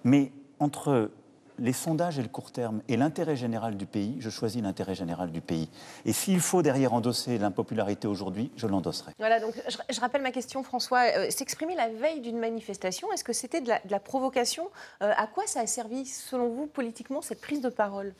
Mais 0.04 0.32
entre 0.58 1.10
les 1.58 1.72
sondages 1.72 2.18
et 2.18 2.22
le 2.22 2.28
court 2.28 2.52
terme 2.52 2.82
et 2.88 2.96
l'intérêt 2.96 3.36
général 3.36 3.76
du 3.76 3.86
pays, 3.86 4.16
je 4.20 4.30
choisis 4.30 4.62
l'intérêt 4.62 4.94
général 4.94 5.30
du 5.30 5.40
pays. 5.40 5.68
Et 6.04 6.12
s'il 6.12 6.40
faut 6.40 6.62
derrière 6.62 6.92
endosser 6.92 7.38
l'impopularité 7.38 8.08
aujourd'hui, 8.08 8.50
je 8.56 8.66
l'endosserai. 8.66 9.12
Voilà, 9.18 9.40
donc 9.40 9.54
je, 9.68 10.00
rappelle 10.00 10.22
ma 10.22 10.32
question, 10.32 10.62
François. 10.62 11.02
Euh, 11.16 11.30
s'exprimer 11.30 11.74
la 11.74 11.88
veille 11.88 12.20
d'une 12.20 12.38
manifestation, 12.38 13.12
est-ce 13.12 13.24
que 13.24 13.32
c'était 13.32 13.60
de, 13.60 13.70
la, 13.88 14.00
provocation? 14.00 14.70
Euh, 15.02 15.12
À 15.16 15.26
quoi 15.26 15.46
ça 15.46 15.60
a 15.60 15.66
servi, 15.66 16.06
selon 16.06 16.48
vous, 16.48 16.66
politiquement, 16.66 17.22
cette 17.22 17.40
prise 17.40 17.60
de 17.60 17.68
parole? 17.68 18.14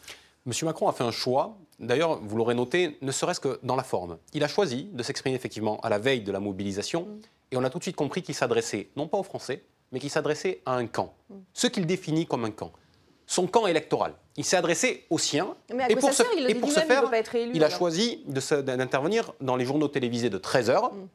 Monsieur 0.45 0.67
Macron 0.67 0.89
a 0.89 0.93
fait 0.93 1.05
un 1.05 1.12
choix, 1.12 1.57
d'ailleurs, 1.79 2.21
vous 2.21 2.37
l'aurez 2.37 2.55
noté, 2.55 2.99
ne 3.01 3.12
serait-ce 3.12 3.39
que 3.39 3.61
dans 3.62 3.77
la 3.77 3.85
forme. 3.85 4.19
Il 4.33 4.43
a 4.43 4.49
choisi 4.49 4.89
de 4.93 5.03
s'exprimer 5.03 5.37
effectivement 5.37 5.79
à 5.81 5.89
la 5.89 5.99
veille 5.99 6.23
de 6.23 6.33
la 6.33 6.41
mobilisation, 6.41 7.03
mm. 7.03 7.21
et 7.53 7.57
on 7.57 7.65
a 7.65 7.71
tout 7.71 7.79
de 7.79 7.85
suite 7.85 7.97
compris 7.97 8.23
qu'il 8.23 8.35
s'adressait, 8.35 8.89
non 8.97 9.07
pas 9.07 9.19
aux 9.19 9.23
Français, 9.23 9.62
mais 9.93 10.01
qu'il 10.01 10.11
s'adressait 10.11 10.61
à 10.67 10.75
un 10.75 10.87
camp. 10.87 11.15
Mm. 11.31 11.35
Ce 11.53 11.67
qu'il 11.69 11.87
définit 11.87 12.27
comme 12.27 12.45
un 12.45 12.51
camp 12.51 12.73
son 13.33 13.47
camp 13.47 13.67
électoral. 13.67 14.12
Il 14.37 14.45
s'est 14.45 14.59
adressé 14.59 15.07
aux 15.09 15.17
siens. 15.17 15.55
et 15.89 15.97
pour, 15.97 16.12
ce, 16.12 16.23
et 16.47 16.55
pour 16.55 16.71
faire, 16.71 17.05
il, 17.55 17.65
a 17.65 17.71
choisi 17.71 18.23
d'intervenir 18.27 19.33
dans 19.41 19.57
les 19.57 19.65
journaux 19.65 19.89
télévisés 19.89 20.29
de 20.29 20.37
13 20.37 20.69
heures, 20.69 20.93
mm. 20.93 21.09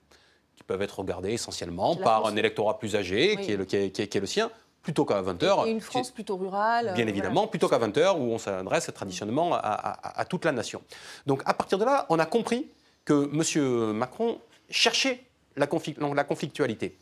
qui 0.56 0.64
peuvent 0.64 0.82
être 0.82 0.98
regardés 0.98 1.34
essentiellement 1.34 1.96
par 1.96 2.26
un 2.26 2.36
électorat 2.36 2.80
plus 2.80 2.96
âgé, 2.96 3.38
qui, 3.38 3.52
est 3.52 3.58
le, 3.58 3.66
qui, 3.66 3.76
est, 3.76 4.16
le, 4.16 4.26
sien, 4.26 4.50
plutôt 4.82 5.06
qu'à 5.06 5.22
20h. 5.22 5.68
Et 5.68 5.70
une 5.70 5.80
France 5.80 6.10
plutôt 6.10 6.38
rurale. 6.38 6.94
Bien 6.96 7.06
évidemment, 7.06 7.46
plutôt 7.46 7.70
qu'à 7.70 7.78
20h, 7.78 8.18
où 8.18 8.34
on 8.34 8.40
s'adresse 8.40 8.90
traditionnellement 8.92 9.54
à, 9.54 10.26
toute 10.28 10.44
la 10.44 10.52
nation. 10.52 10.82
Donc 11.28 11.44
à 11.46 11.54
partir 11.54 11.78
de 11.78 11.86
là, 11.86 12.08
on 12.10 12.18
a 12.18 12.26
compris 12.26 12.68
que 13.06 13.30
M. 13.32 13.94
Macron 13.94 14.40
cherchait 14.72 15.24
la, 15.56 15.68
la 16.16 16.24
conflictualité. 16.24 16.98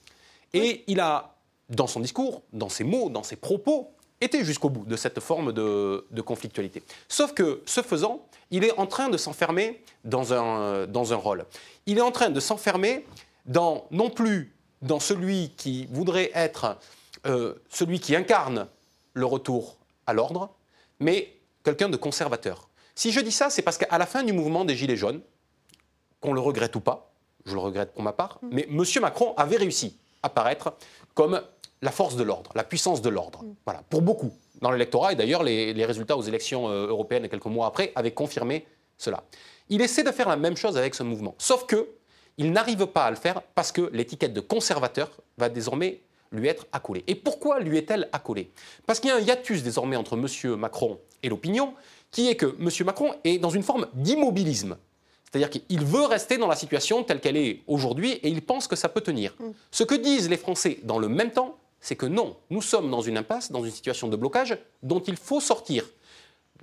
Et 0.53 0.83
il 0.87 0.99
a, 0.99 1.35
dans 1.69 1.87
son 1.87 2.01
discours, 2.01 2.41
dans 2.51 2.69
ses 2.69 2.83
mots, 2.83 3.09
dans 3.09 3.23
ses 3.23 3.37
propos, 3.37 3.94
était 4.21 4.43
jusqu'au 4.43 4.69
bout 4.69 4.85
de 4.85 4.95
cette 4.95 5.19
forme 5.19 5.51
de, 5.51 6.21
conflictualité. 6.21 6.83
Sauf 7.07 7.33
que, 7.33 7.61
ce 7.65 7.81
faisant, 7.81 8.25
il 8.51 8.63
est 8.63 8.77
en 8.77 8.87
train 8.87 9.09
de 9.09 9.17
s'enfermer 9.17 9.81
dans 10.03 10.33
un, 10.33 10.87
dans 10.87 11.13
un 11.13 11.17
rôle. 11.17 11.45
Il 11.85 11.97
est 11.97 12.01
en 12.01 12.11
train 12.11 12.29
de 12.29 12.39
s'enfermer 12.39 13.05
dans, 13.45 13.85
non 13.91 14.09
plus 14.09 14.53
dans 14.81 14.99
celui 14.99 15.51
qui 15.57 15.87
voudrait 15.87 16.31
être 16.33 16.77
euh, 17.25 17.55
celui 17.69 17.99
qui 17.99 18.15
incarne 18.15 18.67
le 19.13 19.25
retour 19.25 19.77
à 20.05 20.13
l'ordre, 20.13 20.51
mais 20.99 21.33
quelqu'un 21.63 21.89
de 21.89 21.97
conservateur. 21.97 22.69
Si 22.93 23.11
je 23.11 23.19
dis 23.19 23.31
ça, 23.31 23.49
c'est 23.49 23.61
parce 23.61 23.77
qu'à 23.77 23.97
la 23.97 24.05
fin 24.05 24.23
du 24.23 24.31
mouvement 24.31 24.63
des 24.63 24.75
Gilets 24.75 24.95
jaunes, 24.95 25.21
qu'on 26.21 26.33
le 26.33 26.39
regrette 26.39 26.75
ou 26.75 26.79
pas, 26.79 27.11
je 27.45 27.53
le 27.53 27.59
regrette 27.59 27.93
pour 27.93 28.03
ma 28.03 28.13
part, 28.13 28.39
mm. 28.41 28.49
mais 28.51 28.67
M. 28.69 28.83
Macron 29.01 29.33
avait 29.37 29.57
réussi 29.57 29.97
à 30.23 30.29
paraître 30.29 30.73
comme 31.13 31.41
la 31.85 31.91
force 31.91 32.15
de 32.15 32.23
l'ordre, 32.23 32.51
la 32.55 32.63
puissance 32.63 33.01
de 33.01 33.09
l'ordre. 33.09 33.43
Mm. 33.43 33.55
Voilà, 33.65 33.83
pour 33.89 34.01
beaucoup 34.01 34.31
dans 34.61 34.71
l'électorat. 34.71 35.13
Et 35.13 35.15
d'ailleurs, 35.15 35.43
les, 35.43 35.85
résultats 35.85 36.17
aux 36.17 36.21
élections 36.21 36.69
euh, 36.69 36.87
européennes 36.87 37.29
quelques 37.29 37.45
mois 37.45 37.67
après 37.67 37.91
avaient 37.95 38.11
confirmé 38.11 38.65
cela. 38.97 39.23
Il 39.69 39.81
essaie 39.81 40.03
de 40.03 40.11
faire 40.11 40.27
la 40.29 40.35
même 40.35 40.57
chose 40.57 40.77
avec 40.77 40.95
ce 40.95 41.03
mouvement. 41.03 41.35
Sauf 41.37 41.65
que 41.65 41.87
il 42.37 42.51
n'arrive 42.51 42.85
pas 42.87 43.05
à 43.05 43.09
le 43.09 43.15
faire 43.15 43.41
parce 43.53 43.71
que 43.71 43.89
l'étiquette 43.93 44.33
de 44.33 44.41
conservateur 44.41 45.09
va 45.37 45.47
désormais 45.47 46.01
lui 46.31 46.47
être 46.47 46.65
accolée. 46.73 47.03
Et 47.07 47.15
pourquoi 47.15 47.61
lui 47.61 47.77
est-elle 47.77 48.09
accolée? 48.11 48.51
Parce 48.85 48.99
qu'il 48.99 49.09
y 49.09 49.13
a 49.13 49.15
un 49.15 49.21
hiatus 49.21 49.63
désormais 49.63 49.95
entre 49.95 50.17
M. 50.17 50.55
Macron 50.55 50.99
et 51.23 51.29
l'opinion, 51.29 51.73
qui 52.11 52.27
est 52.27 52.35
que 52.35 52.55
M. 52.59 52.69
Macron 52.85 53.13
est 53.23 53.37
dans 53.37 53.49
une 53.49 53.63
forme 53.63 53.87
d'immobilisme. 53.93 54.75
C'est-à-dire 55.23 55.49
qu'il 55.49 55.83
veut 55.85 56.05
rester 56.05 56.37
dans 56.37 56.47
la 56.47 56.55
situation 56.55 57.03
telle 57.03 57.21
qu'elle 57.21 57.37
est 57.37 57.61
aujourd'hui 57.67 58.11
et 58.11 58.27
il 58.29 58.41
pense 58.41 58.67
que 58.67 58.75
ça 58.75 58.89
peut 58.89 59.01
tenir. 59.01 59.33
Mm. 59.39 59.51
Ce 59.71 59.83
que 59.83 59.95
disent 59.95 60.29
les 60.29 60.37
Français 60.37 60.79
dans 60.83 60.99
le 60.99 61.07
même 61.07 61.31
temps, 61.31 61.57
c'est 61.85 61.95
que 61.95 62.07
non, 62.07 62.35
nous 62.49 62.63
sommes 62.63 62.89
dans 62.89 63.01
une 63.01 63.15
impasse, 63.15 63.51
dans 63.51 63.63
une 63.63 63.69
situation 63.69 64.07
de 64.07 64.15
blocage 64.15 64.57
dont 64.81 65.01
il 65.01 65.15
faut 65.15 65.39
sortir. 65.39 65.85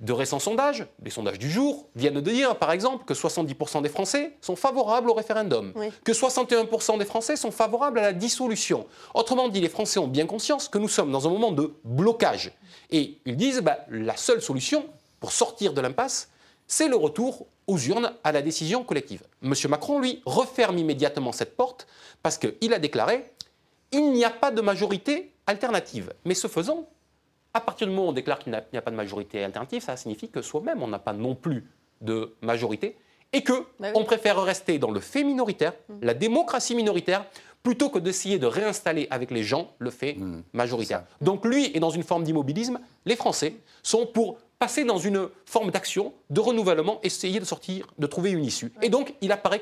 De 0.01 0.11
récents 0.11 0.39
sondages, 0.39 0.85
les 1.01 1.11
sondages 1.11 1.39
du 1.39 1.49
jour, 1.49 1.87
viennent 1.95 2.19
de 2.19 2.29
dire, 2.29 2.57
par 2.57 2.73
exemple, 2.73 3.05
que 3.05 3.13
70% 3.13 3.81
des 3.81 3.87
Français 3.87 4.35
sont 4.41 4.57
favorables 4.57 5.09
au 5.09 5.13
référendum, 5.13 5.71
que 6.03 6.11
61% 6.11 6.97
des 6.97 7.05
Français 7.05 7.37
sont 7.37 7.51
favorables 7.51 7.99
à 7.99 8.01
la 8.01 8.11
dissolution. 8.11 8.85
Autrement 9.13 9.47
dit, 9.47 9.61
les 9.61 9.69
Français 9.69 9.97
ont 9.97 10.09
bien 10.09 10.25
conscience 10.25 10.67
que 10.67 10.77
nous 10.77 10.89
sommes 10.89 11.13
dans 11.13 11.25
un 11.25 11.31
moment 11.31 11.53
de 11.53 11.73
blocage. 11.85 12.51
Et 12.91 13.19
ils 13.25 13.37
disent, 13.37 13.61
bah, 13.61 13.85
la 13.89 14.17
seule 14.17 14.41
solution 14.41 14.85
pour 15.21 15.31
sortir 15.31 15.71
de 15.71 15.79
l'impasse, 15.79 16.31
c'est 16.67 16.89
le 16.89 16.97
retour 16.97 17.47
aux 17.67 17.77
urnes 17.77 18.11
à 18.25 18.33
la 18.33 18.41
décision 18.41 18.83
collective. 18.83 19.23
M. 19.41 19.53
Macron, 19.69 19.99
lui, 19.99 20.21
referme 20.25 20.77
immédiatement 20.77 21.31
cette 21.31 21.55
porte 21.55 21.87
parce 22.21 22.37
qu'il 22.37 22.73
a 22.73 22.79
déclaré 22.79 23.23
il 23.93 24.11
n'y 24.11 24.25
a 24.25 24.29
pas 24.29 24.51
de 24.51 24.61
majorité 24.61 25.31
alternative. 25.47 26.13
Mais 26.25 26.33
ce 26.33 26.47
faisant, 26.47 26.89
à 27.53 27.61
partir 27.61 27.87
du 27.87 27.93
moment 27.93 28.07
où 28.07 28.09
on 28.09 28.13
déclare 28.13 28.39
qu'il 28.39 28.51
n'y 28.51 28.77
a, 28.77 28.81
pas 28.81 28.91
de 28.91 28.95
majorité 28.95 29.43
alternative, 29.43 29.81
ça 29.83 29.95
signifie 29.95 30.29
que 30.29 30.41
soi-même, 30.41 30.81
on 30.81 30.87
n'a 30.87 30.99
pas 30.99 31.13
non 31.13 31.35
plus 31.35 31.65
de 32.01 32.35
majorité 32.41 32.97
et 33.31 33.43
que 33.43 33.65
bah 33.79 33.89
on 33.95 34.03
préfère 34.03 34.41
rester 34.41 34.77
dans 34.77 34.91
le 34.91 34.99
fait 34.99 35.23
minoritaire, 35.23 35.73
mmh. 35.89 35.93
la 36.01 36.13
démocratie 36.13 36.75
minoritaire, 36.75 37.25
plutôt 37.63 37.89
que 37.89 37.97
d'essayer 37.97 38.39
de 38.39 38.45
réinstaller 38.45 39.07
avec 39.09 39.31
les 39.31 39.43
gens 39.43 39.71
le 39.79 39.89
fait 39.89 40.15
mmh. 40.15 40.43
majoritaire. 40.53 41.03
Donc 41.21 41.45
lui 41.45 41.71
est 41.75 41.79
dans 41.79 41.89
une 41.89 42.03
forme 42.03 42.23
d'immobilisme. 42.23 42.79
Les 43.05 43.15
Français 43.15 43.55
sont 43.81 44.05
pour 44.05 44.37
passer 44.59 44.85
dans 44.85 44.97
une 44.97 45.29
forme 45.45 45.71
d'action, 45.71 46.13
de 46.29 46.39
renouvellement, 46.39 46.99
essayer 47.03 47.39
de 47.39 47.45
sortir, 47.45 47.87
de 47.97 48.07
trouver 48.07 48.31
une 48.31 48.45
issue. 48.45 48.71
Et 48.81 48.89
donc, 48.89 49.13
il 49.21 49.31
apparaît 49.31 49.61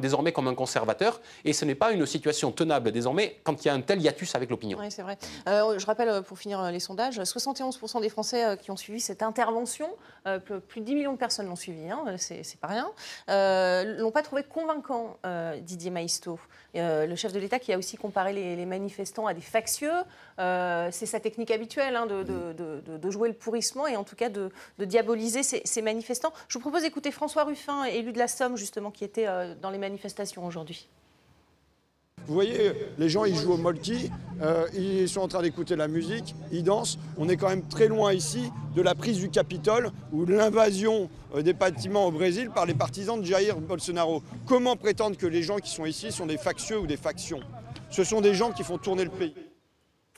désormais 0.00 0.32
comme 0.32 0.48
un 0.48 0.54
conservateur, 0.54 1.20
et 1.44 1.52
ce 1.52 1.64
n'est 1.64 1.74
pas 1.74 1.92
une 1.92 2.04
situation 2.06 2.52
tenable 2.52 2.90
désormais 2.92 3.40
quand 3.44 3.64
il 3.64 3.68
y 3.68 3.70
a 3.70 3.74
un 3.74 3.80
tel 3.80 4.02
hiatus 4.02 4.34
avec 4.34 4.50
l'opinion. 4.50 4.78
Oui, 4.78 4.90
c'est 4.90 5.02
vrai. 5.02 5.16
Euh, 5.48 5.78
je 5.78 5.86
rappelle, 5.86 6.22
pour 6.22 6.38
finir 6.38 6.70
les 6.70 6.80
sondages, 6.80 7.18
71% 7.18 8.00
des 8.00 8.08
Français 8.08 8.44
euh, 8.44 8.56
qui 8.56 8.70
ont 8.70 8.76
suivi 8.76 9.00
cette 9.00 9.22
intervention, 9.22 9.88
euh, 10.26 10.38
plus 10.38 10.80
de 10.80 10.86
10 10.86 10.94
millions 10.94 11.12
de 11.12 11.18
personnes 11.18 11.46
l'ont 11.46 11.56
suivi, 11.56 11.90
hein, 11.90 12.04
c'est 12.18 12.60
pas 12.60 12.68
rien, 12.68 12.90
euh, 13.28 13.98
l'ont 13.98 14.10
pas 14.10 14.22
trouvé 14.22 14.42
convaincant, 14.42 15.18
Didier 15.60 15.90
Maisto. 15.90 16.38
le 16.74 17.14
chef 17.16 17.32
de 17.32 17.38
l'État 17.38 17.58
qui 17.58 17.72
a 17.72 17.78
aussi 17.78 17.96
comparé 17.96 18.32
les, 18.32 18.66
manifestants 18.66 19.26
à 19.26 19.34
des 19.34 19.40
factieux, 19.40 19.92
c'est 20.38 21.06
sa 21.06 21.20
technique 21.20 21.50
habituelle 21.50 21.96
hein, 21.96 22.06
de, 22.06 23.10
jouer 23.10 23.28
le 23.28 23.34
pourrissement 23.34 23.86
en 23.96 24.04
tout 24.04 24.16
cas 24.16 24.28
de, 24.28 24.50
diaboliser 24.78 25.42
ces, 25.42 25.82
manifestants. 25.82 26.32
Je 26.48 26.54
vous 26.54 26.60
propose 26.60 26.82
d'écouter 26.82 27.10
François 27.10 27.44
Ruffin, 27.44 27.84
élu 27.84 28.12
de 28.12 28.18
la 28.18 28.28
Somme 28.28 28.56
justement, 28.56 28.90
qui 28.90 29.04
était 29.04 29.26
euh, 29.26 29.54
dans 29.60 29.70
les 29.70 29.78
manifestations 29.78 30.46
aujourd'hui. 30.46 30.88
Vous 32.26 32.34
voyez, 32.34 32.72
les 32.98 33.08
gens, 33.08 33.24
ils 33.24 33.34
jouent 33.34 33.54
au 33.54 33.56
molki, 33.56 34.08
euh, 34.42 34.68
ils 34.74 35.08
sont 35.08 35.22
en 35.22 35.28
train 35.28 35.42
d'écouter 35.42 35.74
la 35.74 35.88
musique, 35.88 36.36
ils 36.52 36.62
dansent. 36.62 36.98
On 37.18 37.28
est 37.28 37.36
quand 37.36 37.48
même 37.48 37.66
très 37.66 37.88
loin 37.88 38.12
ici 38.12 38.52
de 38.76 38.82
la 38.82 38.94
prise 38.94 39.18
du 39.18 39.28
Capitole 39.28 39.90
ou 40.12 40.24
de 40.24 40.32
l'invasion 40.32 41.10
euh, 41.34 41.42
des 41.42 41.52
bâtiments 41.52 42.06
au 42.06 42.12
Brésil 42.12 42.50
par 42.54 42.64
les 42.64 42.74
partisans 42.74 43.20
de 43.20 43.26
Jair 43.26 43.56
Bolsonaro. 43.58 44.22
Comment 44.46 44.76
prétendre 44.76 45.16
que 45.16 45.26
les 45.26 45.42
gens 45.42 45.56
qui 45.56 45.70
sont 45.70 45.84
ici 45.84 46.12
sont 46.12 46.26
des 46.26 46.38
factieux 46.38 46.78
ou 46.78 46.86
des 46.86 46.96
factions? 46.96 47.40
Ce 47.90 48.04
sont 48.04 48.20
des 48.20 48.34
gens 48.34 48.52
qui 48.52 48.62
font 48.62 48.78
tourner 48.78 49.04
le 49.04 49.10
pays. 49.10 49.34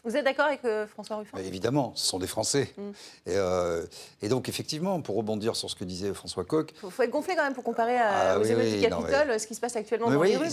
Vous 0.04 0.18
êtes 0.18 0.24
d'accord 0.24 0.44
avec 0.44 0.62
euh, 0.66 0.86
François 0.86 1.16
Ruffin? 1.16 1.38
Évidemment, 1.38 1.92
ce 1.94 2.06
sont 2.06 2.18
des 2.18 2.26
Français. 2.26 2.74
Mm. 2.76 2.82
Euh, 3.28 3.86
et, 4.20 4.28
donc, 4.28 4.50
effectivement, 4.50 5.00
pour 5.00 5.16
rebondir 5.16 5.56
sur 5.56 5.70
ce 5.70 5.74
que 5.74 5.84
disait 5.84 6.12
François 6.12 6.44
Coq... 6.44 6.74
Il 6.82 6.90
faut, 6.90 7.02
être 7.02 7.10
gonflé 7.10 7.34
quand 7.34 7.42
même 7.42 7.54
pour 7.54 7.64
comparer 7.64 7.96
à, 7.96 8.32
ah 8.32 8.38
aux 8.38 8.44
émeutes 8.44 8.74
du 8.74 8.80
Capitole, 8.82 9.40
ce 9.40 9.46
qui 9.46 9.54
se 9.54 9.60
passe 9.60 9.76
actuellement 9.76 10.10
dans 10.10 10.22
les 10.22 10.36
rues. 10.36 10.48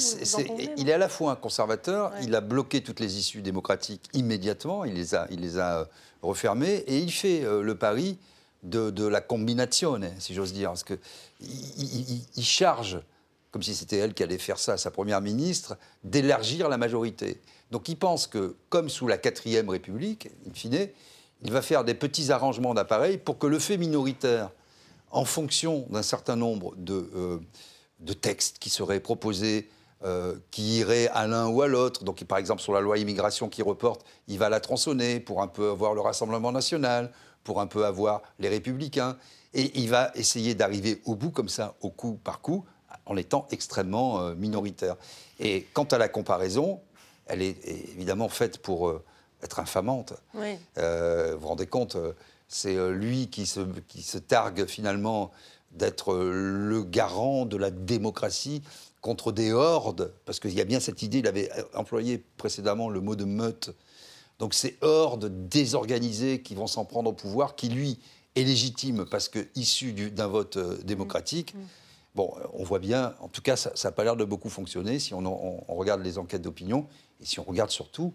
il 0.78 0.90
est 0.90 0.94
à 0.94 0.98
la 0.98 1.10
fois 1.10 1.34
un 1.34 1.36
conservateur, 1.36 2.14
il 2.22 2.34
a 2.34 2.40
bloqué 2.40 2.82
toutes 2.82 3.02
les 3.02 3.18
issues 3.18 3.42
démocratiques 3.42 4.08
immédiatement, 4.14 4.86
il 4.86 4.94
les 4.94 5.16
a, 5.16 5.28
il 5.32 5.42
les 5.42 5.58
a 5.58 5.80
euh, 5.80 5.86
refermées, 6.22 6.76
et 6.88 7.00
il 7.00 7.12
fait 7.12 7.42
le 7.42 7.76
pari 7.76 8.18
de, 8.64 9.06
la 9.06 9.20
combination, 9.20 10.00
si 10.20 10.34
j'ose 10.34 10.54
dire. 10.54 10.70
Parce 10.70 10.86
qu'il 10.86 10.98
il 11.42 12.46
charge, 12.46 13.02
comme 13.52 13.64
si 13.64 13.76
c'était 13.76 13.98
elle 13.98 14.14
qui 14.14 14.24
allait 14.24 14.38
faire 14.38 14.60
ça, 14.60 14.78
sa 14.78 14.92
première 14.92 15.20
ministre, 15.20 15.78
d'élargir 16.06 16.70
la 16.70 16.78
majorité. 16.78 17.42
Donc 17.72 17.88
il 17.88 17.98
pense 17.98 18.28
que, 18.28 18.56
comme 18.70 18.90
sous 18.90 19.08
la 19.08 19.18
quatrième 19.18 19.70
République, 19.70 20.30
in 20.48 20.54
fine, 20.54 20.90
il 21.44 21.52
va 21.52 21.62
faire 21.62 21.84
des 21.84 21.94
petits 21.94 22.32
arrangements 22.32 22.74
d'appareils 22.74 23.18
pour 23.18 23.38
que 23.38 23.48
le 23.48 23.60
fait 23.60 23.78
minoritaire, 23.78 24.52
en 25.10 25.26
fonction 25.26 25.86
d'un 25.90 26.04
certain 26.04 26.36
nombre 26.36 26.74
de, 26.78 27.10
euh, 27.16 27.40
textes 28.22 28.60
qui 28.60 28.70
seraient 28.70 29.00
proposés, 29.00 29.70
euh, 30.04 30.36
qui 30.52 30.80
iraient 30.80 31.08
à 31.10 31.28
l'un 31.28 31.48
ou 31.48 31.62
à 31.62 31.68
l'autre, 31.68 32.04
donc 32.04 32.24
par 32.24 32.38
exemple 32.38 32.62
sur 32.62 32.74
la 32.74 32.82
loi 32.82 32.98
immigration 32.98 33.50
qui 33.50 33.62
reporte, 33.62 34.06
il 34.28 34.38
va 34.38 34.50
la 34.50 34.60
tronçonner 34.60 35.20
pour 35.20 35.42
un 35.42 35.48
peu 35.48 35.72
avoir 35.72 35.94
le 35.94 36.02
Rassemblement 36.02 36.52
national, 36.52 37.12
pour 37.44 37.62
un 37.62 37.68
peu 37.68 37.86
avoir 37.86 38.22
les 38.40 38.50
républicains, 38.50 39.18
et 39.54 39.80
il 39.80 39.90
va 39.90 40.12
essayer 40.16 40.56
d'arriver 40.56 41.02
au 41.06 41.16
bout 41.16 41.32
comme 41.32 41.50
ça, 41.50 41.76
au 41.82 41.90
coup 41.90 42.20
par 42.24 42.42
coup, 42.42 42.66
en 43.06 43.18
étant 43.18 43.48
extrêmement 43.52 44.22
euh, 44.22 44.36
minoritaire. 44.36 44.96
Et 45.40 45.68
quant 45.74 45.84
à 45.86 45.98
la 45.98 46.08
comparaison, 46.08 46.82
elle 47.32 47.42
est 47.42 47.66
évidemment 47.66 48.30
faite 48.30 48.58
pour 48.58 48.90
euh, 48.90 49.04
être 49.42 49.60
infamante. 49.60 50.14
Euh, 50.78 51.34
vous 51.34 51.42
vous 51.42 51.48
rendez 51.48 51.66
compte, 51.66 51.96
euh, 51.96 52.12
c'est 52.48 52.76
lui 52.92 53.30
qui 53.30 53.46
se, 53.46 53.62
qui 53.88 54.04
se 54.04 54.18
targue 54.18 54.66
finalement 54.66 55.32
d'être 55.72 56.14
le 56.14 56.84
garant 56.84 57.46
de 57.46 57.56
la 57.56 57.72
démocratie 57.72 58.62
contre 59.00 59.32
des 59.32 59.54
hordes, 59.54 60.14
parce 60.26 60.42
qu'il 60.42 60.54
y 60.54 60.60
a 60.60 60.66
bien 60.66 60.82
cette 60.82 61.02
idée, 61.02 61.20
il 61.20 61.28
avait 61.28 61.50
employé 61.74 62.24
précédemment 62.36 62.90
le 62.90 63.00
mot 63.00 63.16
de 63.16 63.24
meute. 63.24 63.74
Donc 64.38 64.54
ces 64.54 64.78
hordes 64.82 65.48
désorganisées 65.48 66.42
qui 66.42 66.56
vont 66.56 66.68
s'en 66.68 66.84
prendre 66.84 67.10
au 67.10 67.14
pouvoir, 67.14 67.56
qui 67.56 67.70
lui 67.70 68.00
est 68.36 68.44
légitime 68.44 69.06
parce 69.06 69.30
que 69.30 69.48
issu 69.56 69.94
d'un 69.94 70.28
vote 70.28 70.58
démocratique. 70.84 71.56
Mmh. 71.56 71.60
Bon, 72.14 72.34
on 72.54 72.64
voit 72.64 72.80
bien, 72.80 73.16
en 73.22 73.30
tout 73.30 73.42
cas, 73.42 73.56
ça 73.56 73.72
n'a 73.84 73.92
pas 73.92 74.04
l'air 74.04 74.18
de 74.18 74.26
beaucoup 74.26 74.50
fonctionner 74.50 75.00
si 75.00 75.14
on 75.14 75.64
regarde 75.70 76.04
les 76.04 76.18
enquêtes 76.18 76.42
d'opinion. 76.42 76.88
Et 77.22 77.26
si 77.26 77.40
on 77.40 77.44
regarde 77.44 77.70
surtout 77.70 78.14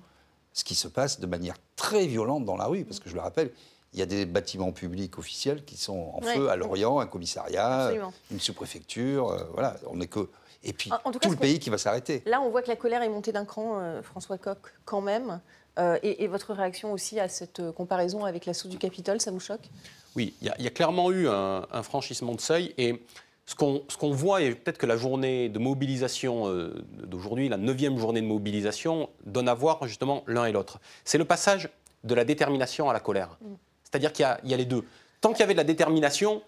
ce 0.53 0.65
qui 0.65 0.75
se 0.75 0.89
passe 0.89 1.21
de 1.21 1.27
manière 1.27 1.57
très 1.77 2.07
violente 2.07 2.45
dans 2.45 2.57
la 2.57 2.67
rue, 2.67 2.85
parce 2.85 2.99
que 2.99 3.09
je 3.09 3.15
le 3.15 3.21
rappelle, 3.21 3.53
il 3.93 3.99
y 4.01 4.03
a 4.03 4.07
des 4.07 4.27
bâtiments 4.27 4.73
publics 4.73 5.19
officiels 5.19 5.65
qui 5.65 5.77
sont 5.77 6.13
en 6.15 6.21
feu 6.21 6.51
à 6.51 6.57
Lorient, 6.57 6.99
un 6.99 7.07
commissariat, 7.07 7.93
une 8.31 8.41
sous-préfecture, 8.41 9.31
euh, 9.31 9.45
voilà, 9.53 9.77
on 9.87 10.01
est 10.01 10.07
que 10.07 10.29
et 10.65 10.73
puis 10.73 10.91
tout 11.23 11.31
le 11.31 11.37
pays 11.37 11.61
qui 11.61 11.71
va 11.71 11.79
s'arrêter. 11.79 12.23
Là, 12.27 12.41
on 12.41 12.51
voit 12.51 12.61
que 12.61 12.69
la 12.69 12.77
colère 12.77 13.03
est 13.03 13.09
montée 13.09 13.31
d'un 13.31 13.45
cran, 13.45 13.79
euh, 13.79 14.03
François 14.03 14.37
Coq, 14.37 14.59
quand 14.85 15.01
même. 15.01 15.41
Euh, 15.79 15.99
et, 16.03 16.27
votre 16.27 16.55
réaction 16.55 16.93
aussi 16.93 17.21
à 17.21 17.29
cette 17.29 17.71
comparaison 17.73 18.25
avec 18.25 18.47
l'assaut 18.47 18.67
du 18.67 18.79
Capitole, 18.79 19.21
ça 19.21 19.31
vous 19.31 19.39
choque? 19.41 19.69
Oui, 20.17 20.35
il 20.41 20.51
y, 20.59 20.67
a 20.67 20.71
clairement 20.71 21.13
eu 21.13 21.29
un, 21.29 21.67
un, 21.71 21.83
franchissement 21.83 22.35
de 22.35 22.41
seuil. 22.41 22.75
Et 22.79 23.05
ce 23.47 23.55
qu'on 23.55 24.11
voit, 24.13 24.43
et 24.43 24.55
peut-être 24.55 24.79
que 24.79 24.87
la 24.87 24.97
journée 24.97 25.49
de 25.49 25.59
mobilisation 25.59 26.49
euh, 26.49 26.85
d'aujourd'hui, 27.05 27.49
la 27.49 27.57
neuvième 27.57 27.97
journée 27.97 28.21
de 28.21 28.27
mobilisation, 28.27 29.09
donne 29.25 29.49
à 29.49 29.55
voir 29.55 29.87
justement 29.87 30.25
l'un 30.27 30.47
et 30.47 30.53
l'autre. 30.53 30.81
C'est 31.05 31.19
le 31.19 31.25
passage 31.25 31.69
de 32.03 32.15
la 32.15 32.25
détermination 32.25 32.91
à 32.91 32.93
la 32.93 33.01
colère. 33.01 33.39
Mm. 33.41 33.55
C'est-à-dire 33.85 34.13
qu'il 34.13 34.27
y, 34.45 34.55
a 34.55 34.57
les 34.57 34.65
deux. 34.65 34.85
Tant 35.21 35.31
qu'il 35.31 35.41
y 35.41 35.43
avait 35.45 35.55
de 35.55 35.59
la 35.59 35.65
détermination, 35.65 36.43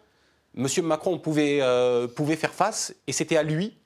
M. 0.57 0.67
Macron 0.83 1.19
pouvait, 1.19 1.61
euh, 1.63 2.09
pouvait 2.09 2.37
faire 2.37 2.53
face, 2.53 2.95
et 3.07 3.13
c'était 3.13 3.37
à 3.37 3.45
lui 3.45 3.77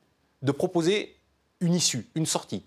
de 0.41 0.53
proposer 0.53 1.15
une 1.61 1.75
issue, 1.75 2.09
une 2.15 2.27
sortie. 2.27 2.65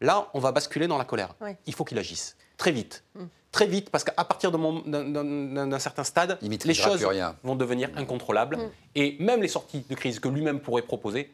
Là, 0.00 0.28
on 0.34 0.40
va 0.40 0.50
basculer 0.50 0.88
dans 0.88 0.98
la 0.98 1.04
colère. 1.04 1.36
Il 1.66 1.74
faut 1.74 1.84
qu'il 1.84 1.98
agisse 1.98 2.36
très 2.58 2.72
vite. 2.72 3.04
Mm 3.14 3.24
très 3.54 3.66
vite, 3.66 3.88
parce 3.90 4.04
qu'à 4.04 4.24
partir 4.24 4.50
d'un 4.50 5.78
certain 5.78 6.04
stade, 6.04 6.38
les 6.42 6.74
choses 6.74 7.06
vont 7.42 7.54
devenir 7.54 7.88
incontrôlables. 7.96 8.56
Mm. 8.56 8.70
Et 8.96 9.16
même 9.20 9.40
les 9.40 9.48
sorties 9.48 9.84
de 9.88 9.94
crise 9.94 10.18
que 10.18 10.28
lui-même 10.28 10.60
pourrait 10.60 10.82
proposer, 10.82 11.30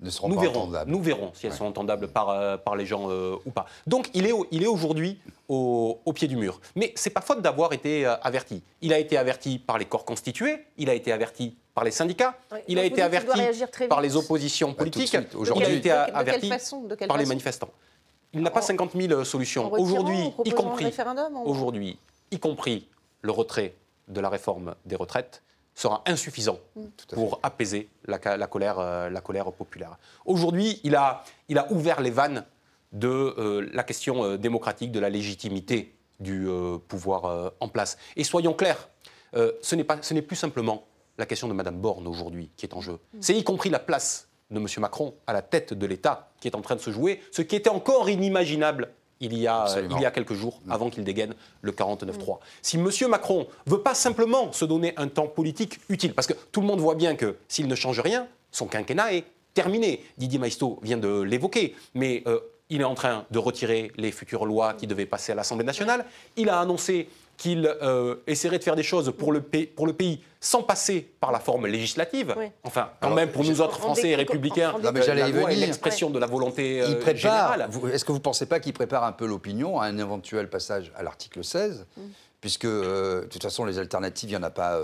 ne 0.00 0.10
seront 0.10 0.28
nous 0.28 0.36
pas 0.36 0.42
verrons, 0.42 0.72
Nous 0.86 1.00
verrons 1.00 1.30
si 1.34 1.46
elles 1.46 1.52
sont 1.52 1.66
entendables 1.66 2.08
par, 2.08 2.28
euh, 2.30 2.56
par 2.56 2.76
les 2.76 2.84
gens 2.84 3.10
euh, 3.10 3.36
ou 3.46 3.50
pas. 3.50 3.66
Donc 3.86 4.08
il 4.12 4.26
est, 4.26 4.32
il 4.50 4.62
est 4.62 4.66
aujourd'hui 4.66 5.18
au, 5.48 5.98
pied 6.14 6.28
du 6.28 6.36
mur. 6.36 6.60
Mais 6.74 6.92
c'est 6.96 7.10
pas 7.10 7.20
faute 7.20 7.40
d'avoir 7.42 7.72
été 7.72 8.06
euh, 8.06 8.16
averti. 8.22 8.62
Il 8.82 8.92
a 8.92 8.98
été 8.98 9.16
averti 9.16 9.58
par 9.58 9.78
les 9.78 9.84
corps 9.84 10.04
constitués, 10.04 10.64
il 10.78 10.90
a 10.90 10.94
été 10.94 11.12
averti 11.12 11.56
par 11.74 11.84
les 11.84 11.90
syndicats, 11.90 12.36
il 12.68 12.78
a 12.78 12.84
été 12.84 13.02
averti 13.02 13.40
par 13.88 14.00
les 14.00 14.16
oppositions 14.16 14.68
bah, 14.68 14.76
politiques, 14.78 15.16
il 15.56 15.64
a 15.64 15.70
été 15.70 15.90
averti 15.90 16.50
par 17.08 17.16
les 17.16 17.26
manifestants. 17.26 17.70
Il 18.34 18.42
n'a 18.42 18.50
pas 18.50 18.62
50 18.62 18.92
000 18.94 19.24
solutions. 19.24 19.72
Aujourd'hui, 19.72 20.32
y 20.44 20.50
compris, 20.50 20.92
aujourd'hui, 21.44 21.98
y 22.30 22.38
compris 22.38 22.88
le 23.22 23.32
retrait 23.32 23.74
de 24.08 24.20
la 24.20 24.28
réforme 24.28 24.74
des 24.84 24.96
retraites, 24.96 25.42
sera 25.74 26.02
insuffisant 26.06 26.58
mm. 26.76 26.82
pour 27.14 27.40
apaiser 27.42 27.88
la, 28.06 28.18
colère, 28.18 28.78
euh, 28.78 29.10
la 29.10 29.20
colère 29.20 29.50
populaire. 29.52 29.96
Aujourd'hui, 30.24 30.80
il 30.84 30.94
a, 30.94 31.24
il 31.48 31.58
a 31.58 31.72
ouvert 31.72 32.00
les 32.00 32.10
vannes 32.10 32.44
de 32.94 33.08
euh, 33.08 33.68
la 33.72 33.82
question 33.82 34.24
euh, 34.24 34.38
démocratique, 34.38 34.92
de 34.92 35.00
la 35.00 35.10
légitimité 35.10 35.94
du 36.20 36.48
euh, 36.48 36.78
pouvoir 36.78 37.52
en 37.60 37.68
place. 37.68 37.98
Et 38.16 38.24
soyons 38.24 38.54
clairs, 38.54 38.88
ce 39.34 39.74
n'est 40.14 40.22
plus 40.22 40.36
simplement 40.36 40.86
la 41.18 41.26
question 41.26 41.48
de 41.48 41.52
Mme 41.52 41.80
Borne 41.80 42.06
aujourd'hui 42.06 42.50
qui 42.56 42.64
est 42.66 42.74
en 42.74 42.80
jeu. 42.80 42.94
Mm. 43.12 43.18
C'est 43.20 43.34
y 43.34 43.44
compris 43.44 43.68
la 43.68 43.80
place 43.80 44.28
de 44.54 44.60
M. 44.60 44.66
Macron 44.78 45.14
à 45.26 45.32
la 45.32 45.42
tête 45.42 45.74
de 45.74 45.86
l'État 45.86 46.30
qui 46.40 46.48
est 46.48 46.54
en 46.54 46.60
train 46.60 46.76
de 46.76 46.80
se 46.80 46.90
jouer, 46.90 47.20
ce 47.30 47.42
qui 47.42 47.56
était 47.56 47.70
encore 47.70 48.08
inimaginable 48.08 48.90
il 49.20 49.38
y 49.38 49.46
a, 49.46 49.66
il 49.90 50.00
y 50.00 50.04
a 50.04 50.10
quelques 50.10 50.34
jours, 50.34 50.60
avant 50.68 50.90
qu'il 50.90 51.04
dégaine 51.04 51.34
le 51.62 51.72
49-3. 51.72 52.08
Mm. 52.08 52.38
Si 52.62 52.76
M. 52.76 52.90
Macron 53.08 53.46
veut 53.66 53.80
pas 53.80 53.94
simplement 53.94 54.52
se 54.52 54.64
donner 54.64 54.92
un 54.96 55.08
temps 55.08 55.28
politique 55.28 55.80
utile, 55.88 56.14
parce 56.14 56.26
que 56.26 56.34
tout 56.52 56.60
le 56.60 56.66
monde 56.66 56.80
voit 56.80 56.94
bien 56.94 57.14
que 57.14 57.36
s'il 57.48 57.68
ne 57.68 57.74
change 57.74 58.00
rien, 58.00 58.26
son 58.50 58.66
quinquennat 58.66 59.14
est 59.14 59.24
terminé. 59.54 60.04
Didier 60.18 60.38
Maisto 60.38 60.78
vient 60.82 60.98
de 60.98 61.22
l'évoquer, 61.22 61.74
mais 61.94 62.24
il 62.70 62.80
est 62.80 62.84
en 62.84 62.94
train 62.94 63.24
de 63.30 63.38
retirer 63.38 63.92
les 63.96 64.10
futures 64.10 64.46
lois 64.46 64.74
qui 64.74 64.86
devaient 64.86 65.06
passer 65.06 65.32
à 65.32 65.34
l'Assemblée 65.34 65.64
nationale. 65.64 66.04
Il 66.36 66.48
a 66.48 66.60
annoncé 66.60 67.08
qu'il 67.36 67.66
euh, 67.66 68.16
essaierait 68.26 68.58
de 68.58 68.64
faire 68.64 68.76
des 68.76 68.82
choses 68.82 69.12
pour 69.16 69.32
le, 69.32 69.40
pays, 69.40 69.66
pour 69.66 69.86
le 69.86 69.92
pays 69.92 70.22
sans 70.40 70.62
passer 70.62 71.00
par 71.20 71.32
la 71.32 71.40
forme 71.40 71.66
législative. 71.66 72.34
Enfin, 72.62 72.90
quand 73.00 73.14
même, 73.14 73.30
pour 73.30 73.44
nous 73.44 73.60
autres 73.60 73.78
Français 73.78 74.10
et 74.10 74.16
républicains, 74.16 74.74
non, 74.82 74.92
mais 74.92 75.06
la 75.06 75.28
loi 75.28 75.52
est 75.52 75.56
l'expression 75.56 76.10
de 76.10 76.18
la 76.18 76.26
volonté 76.26 76.82
euh, 76.82 77.00
Est-ce 77.92 78.04
que 78.04 78.12
vous 78.12 78.18
ne 78.18 78.22
pensez 78.22 78.46
pas 78.46 78.60
qu'il 78.60 78.72
prépare 78.72 79.04
un 79.04 79.12
peu 79.12 79.26
l'opinion 79.26 79.80
à 79.80 79.86
un 79.86 79.98
éventuel 79.98 80.48
passage 80.50 80.92
à 80.96 81.02
l'article 81.02 81.42
16 81.42 81.86
mm. 81.96 82.02
Puisque, 82.40 82.66
euh, 82.66 83.22
de 83.22 83.26
toute 83.26 83.42
façon, 83.42 83.64
les 83.64 83.78
alternatives, 83.78 84.28
il 84.28 84.32
n'y 84.32 84.38
en 84.38 84.42
a 84.42 84.50
pas 84.50 84.78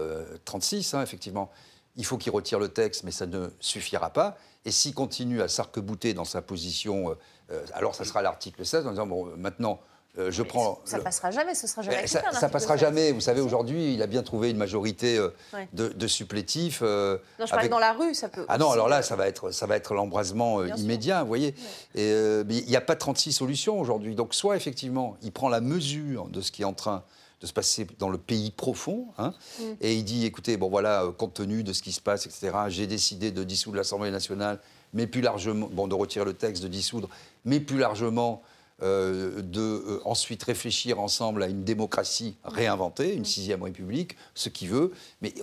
36, 0.44 0.94
hein, 0.94 1.02
effectivement. 1.02 1.50
Il 1.96 2.06
faut 2.06 2.16
qu'il 2.16 2.32
retire 2.32 2.58
le 2.58 2.68
texte, 2.68 3.04
mais 3.04 3.10
ça 3.10 3.26
ne 3.26 3.48
suffira 3.60 4.10
pas. 4.10 4.38
Et 4.64 4.70
s'il 4.70 4.94
continue 4.94 5.42
à 5.42 5.48
s'arc-bouter 5.48 6.14
dans 6.14 6.24
sa 6.24 6.40
position 6.40 7.14
euh, 7.52 7.64
alors 7.74 7.94
ça 7.94 8.04
sera 8.04 8.22
l'article 8.22 8.64
16 8.64 8.86
en 8.86 8.90
disant, 8.90 9.06
bon, 9.06 9.26
maintenant, 9.36 9.80
euh, 10.18 10.30
je 10.30 10.42
prends. 10.42 10.80
Ça, 10.84 10.98
ne 10.98 11.02
passera 11.02 11.30
jamais, 11.30 11.54
ce 11.54 11.66
sera 11.66 11.82
jamais. 11.82 12.06
ça, 12.06 12.22
ça 12.32 12.48
passera 12.48 12.76
jamais. 12.76 13.12
Vous 13.12 13.20
savez, 13.20 13.40
aujourd'hui, 13.40 13.94
il 13.94 14.02
a 14.02 14.06
bien 14.06 14.22
trouvé 14.22 14.50
une 14.50 14.56
majorité 14.56 15.18
euh, 15.18 15.30
de, 15.72 16.06
supplétifs. 16.06 16.82
non, 16.82 17.18
je 17.38 17.50
parlais 17.50 17.68
dans 17.68 17.78
la 17.78 17.92
rue, 17.92 18.14
ça 18.14 18.28
peut. 18.28 18.44
Ah 18.48 18.58
non, 18.58 18.70
alors 18.70 18.88
là, 18.88 19.02
ça 19.02 19.16
va 19.16 19.28
être, 19.28 19.50
ça 19.50 19.66
va 19.66 19.76
être 19.76 19.94
l'embrasement 19.94 20.64
immédiat, 20.64 21.22
vous 21.22 21.28
voyez. 21.28 21.54
Et 21.94 22.10
il 22.10 22.66
n'y 22.66 22.76
a 22.76 22.80
pas 22.80 22.96
36 22.96 23.32
solutions 23.32 23.78
aujourd'hui. 23.80 24.14
Donc, 24.14 24.34
soit 24.34 24.56
effectivement, 24.56 25.16
il 25.22 25.32
prend 25.32 25.48
la 25.48 25.60
mesure 25.60 26.28
de 26.28 26.40
ce 26.40 26.50
qui 26.50 26.62
est 26.62 26.66
en 26.66 26.74
train 26.74 27.04
de 27.40 27.46
se 27.46 27.52
passer 27.54 27.86
dans 27.98 28.10
le 28.10 28.18
pays 28.18 28.50
profond, 28.50 29.06
hein, 29.16 29.32
mm. 29.58 29.64
et 29.80 29.94
il 29.94 30.04
dit, 30.04 30.26
écoutez, 30.26 30.58
bon 30.58 30.68
voilà, 30.68 31.06
compte 31.16 31.32
tenu 31.32 31.62
de 31.62 31.72
ce 31.72 31.80
qui 31.80 31.90
se 31.90 32.00
passe, 32.00 32.26
etc., 32.26 32.50
j'ai 32.68 32.86
décidé 32.86 33.30
de 33.30 33.44
dissoudre 33.44 33.78
l'Assemblée 33.78 34.10
nationale 34.10 34.60
mais 34.92 35.06
plus 35.06 35.20
largement, 35.20 35.68
bon, 35.70 35.88
de 35.88 35.94
retirer 35.94 36.24
le 36.24 36.34
texte, 36.34 36.62
de 36.62 36.68
dissoudre, 36.68 37.08
mais 37.44 37.60
plus 37.60 37.78
largement 37.78 38.42
euh, 38.82 39.42
de 39.42 39.60
euh, 39.60 40.00
ensuite 40.04 40.42
réfléchir 40.42 41.00
ensemble 41.00 41.42
à 41.42 41.48
une 41.48 41.64
démocratie 41.64 42.36
réinventée, 42.44 43.14
une 43.14 43.24
sixième 43.24 43.62
république, 43.62 44.16
ce 44.34 44.48
qui 44.48 44.66
veut, 44.66 44.92
mais 45.20 45.34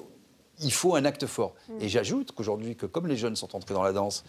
il 0.59 0.73
faut 0.73 0.95
un 0.95 1.05
acte 1.05 1.25
fort. 1.25 1.53
Mm. 1.69 1.81
Et 1.81 1.89
j'ajoute 1.89 2.31
qu'aujourd'hui, 2.31 2.75
que 2.75 2.85
comme 2.85 3.07
les 3.07 3.17
jeunes 3.17 3.35
sont 3.35 3.55
entrés 3.55 3.73
dans 3.73 3.83
la 3.83 3.93
danse, 3.93 4.23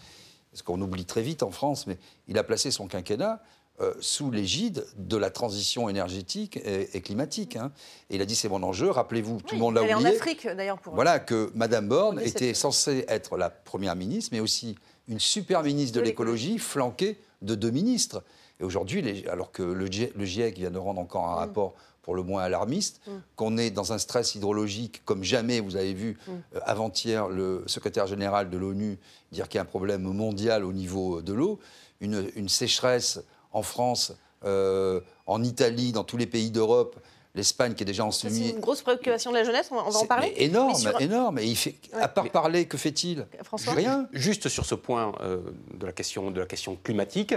ce 0.53 0.63
qu'on 0.63 0.79
oublie 0.81 1.05
très 1.05 1.21
vite 1.21 1.43
en 1.43 1.51
France, 1.51 1.87
mais 1.87 1.97
il 2.27 2.37
a 2.37 2.43
placé 2.43 2.71
son 2.71 2.87
quinquennat 2.87 3.41
euh, 3.81 3.93
sous 4.01 4.29
l'égide 4.29 4.85
de 4.97 5.15
la 5.15 5.29
transition 5.29 5.87
énergétique 5.87 6.59
et, 6.65 6.99
climatique. 7.01 7.55
Hein. 7.55 7.71
Et 8.09 8.15
il 8.15 8.21
a 8.21 8.25
dit 8.25 8.35
c'est 8.35 8.49
mon 8.49 8.61
enjeu. 8.61 8.89
Rappelez-vous, 8.89 9.39
tout 9.41 9.55
le 9.55 9.61
monde 9.61 9.75
l'a 9.75 9.81
oublié. 9.81 9.95
En 9.95 10.03
Afrique 10.03 10.45
d'ailleurs 10.45 10.79
pour. 10.79 10.95
Voilà 10.95 11.19
que 11.19 11.49
Madame 11.55 11.87
Borne 11.87 12.19
était 12.19 12.53
censée 12.53 13.05
être 13.07 13.37
la 13.37 13.49
première 13.49 13.95
ministre, 13.95 14.31
mais 14.33 14.41
aussi 14.41 14.75
une 15.07 15.19
super 15.19 15.63
ministre 15.63 15.97
de, 15.97 16.01
l'écologie 16.01 16.59
flanquée 16.59 17.19
de 17.41 17.55
deux 17.55 17.71
ministres. 17.71 18.21
Et 18.59 18.63
aujourd'hui, 18.63 19.25
alors 19.29 19.51
que 19.51 19.63
le, 19.63 19.85
GIEC 19.87 20.57
vient 20.57 20.71
de 20.71 20.77
rendre 20.77 20.99
encore 20.99 21.27
un 21.27 21.35
mm. 21.35 21.39
rapport 21.39 21.73
pour 22.01 22.15
le 22.15 22.23
moins 22.23 22.43
alarmiste, 22.43 23.01
mm. 23.05 23.11
qu'on 23.35 23.57
est 23.57 23.71
dans 23.71 23.93
un 23.93 23.97
stress 23.97 24.35
hydrologique 24.35 25.01
comme 25.05 25.23
jamais, 25.23 25.59
vous 25.59 25.75
avez 25.75 25.93
vu 25.93 26.17
mm. 26.27 26.31
euh, 26.31 26.59
avant-hier 26.65 27.29
le 27.29 27.63
secrétaire 27.67 28.07
général 28.07 28.49
de 28.49 28.57
l'ONU 28.57 28.97
dire 29.31 29.47
qu'il 29.47 29.57
y 29.57 29.59
a 29.59 29.61
un 29.61 29.65
problème 29.65 30.01
mondial 30.01 30.65
au 30.65 30.73
niveau 30.73 31.21
de 31.21 31.33
l'eau, 31.33 31.59
une, 32.01 32.49
sécheresse 32.49 33.21
en 33.51 33.61
France, 33.61 34.13
euh, 34.45 35.01
en 35.27 35.43
Italie, 35.43 35.91
dans 35.91 36.03
tous 36.03 36.17
les 36.17 36.27
pays 36.27 36.49
d'Europe, 36.49 36.95
l'Espagne 37.35 37.73
qui 37.73 37.83
est 37.83 37.85
déjà 37.85 38.05
en 38.05 38.11
semi. 38.11 38.47
C'est 38.47 38.53
une 38.55 38.59
grosse 38.59 38.81
préoccupation 38.81 39.31
de 39.31 39.37
la 39.37 39.43
jeunesse, 39.43 39.69
on 39.71 39.75
va, 39.75 39.99
en 39.99 40.05
parler 40.05 40.33
Énorme, 40.37 40.75
énorme. 40.99 41.39
Et 41.39 41.45
il 41.45 41.55
fait, 41.55 41.75
à 41.93 42.07
part 42.07 42.29
parler, 42.31 42.65
que 42.65 42.77
fait-il? 42.77 43.27
Rien. 43.67 44.07
Juste 44.11 44.49
sur 44.49 44.65
ce 44.65 44.75
point 44.75 45.13
euh, 45.21 45.39
de, 45.73 45.85
la 45.85 45.91
question, 45.91 46.31
de 46.31 46.39
la 46.39 46.45
question 46.45 46.77
climatique, 46.83 47.35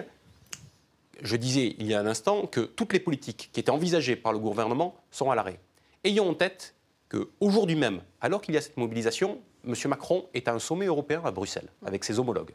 je 1.21 1.37
disais 1.37 1.77
il 1.79 1.87
y 1.87 1.95
a 1.95 2.01
un 2.01 2.07
instant 2.07 2.47
que 2.47 2.61
toutes 2.61 2.93
les 2.93 3.01
politiques 3.01 3.51
qui 3.53 3.61
étaient 3.61 3.71
envisagées 3.71 4.17
par 4.17 4.33
le 4.33 4.39
gouvernement 4.39 4.95
sont 5.11 5.31
à 5.31 5.35
l'arrêt. 5.35 5.59
Ayons 6.05 6.31
en 6.31 6.35
tête 6.35 6.75
qu'aujourd'hui 7.09 7.77
même, 7.77 8.01
alors 8.21 8.41
qu'il 8.41 8.55
y 8.55 8.57
a 8.57 8.61
cette 8.61 8.77
mobilisation, 8.77 9.41
M. 9.67 9.75
Macron 9.87 10.27
est 10.35 10.49
à 10.49 10.55
un 10.55 10.59
sommet 10.59 10.87
européen 10.87 11.23
à 11.25 11.31
Bruxelles 11.31 11.69
avec 11.85 12.05
ses 12.05 12.19
homologues. 12.19 12.53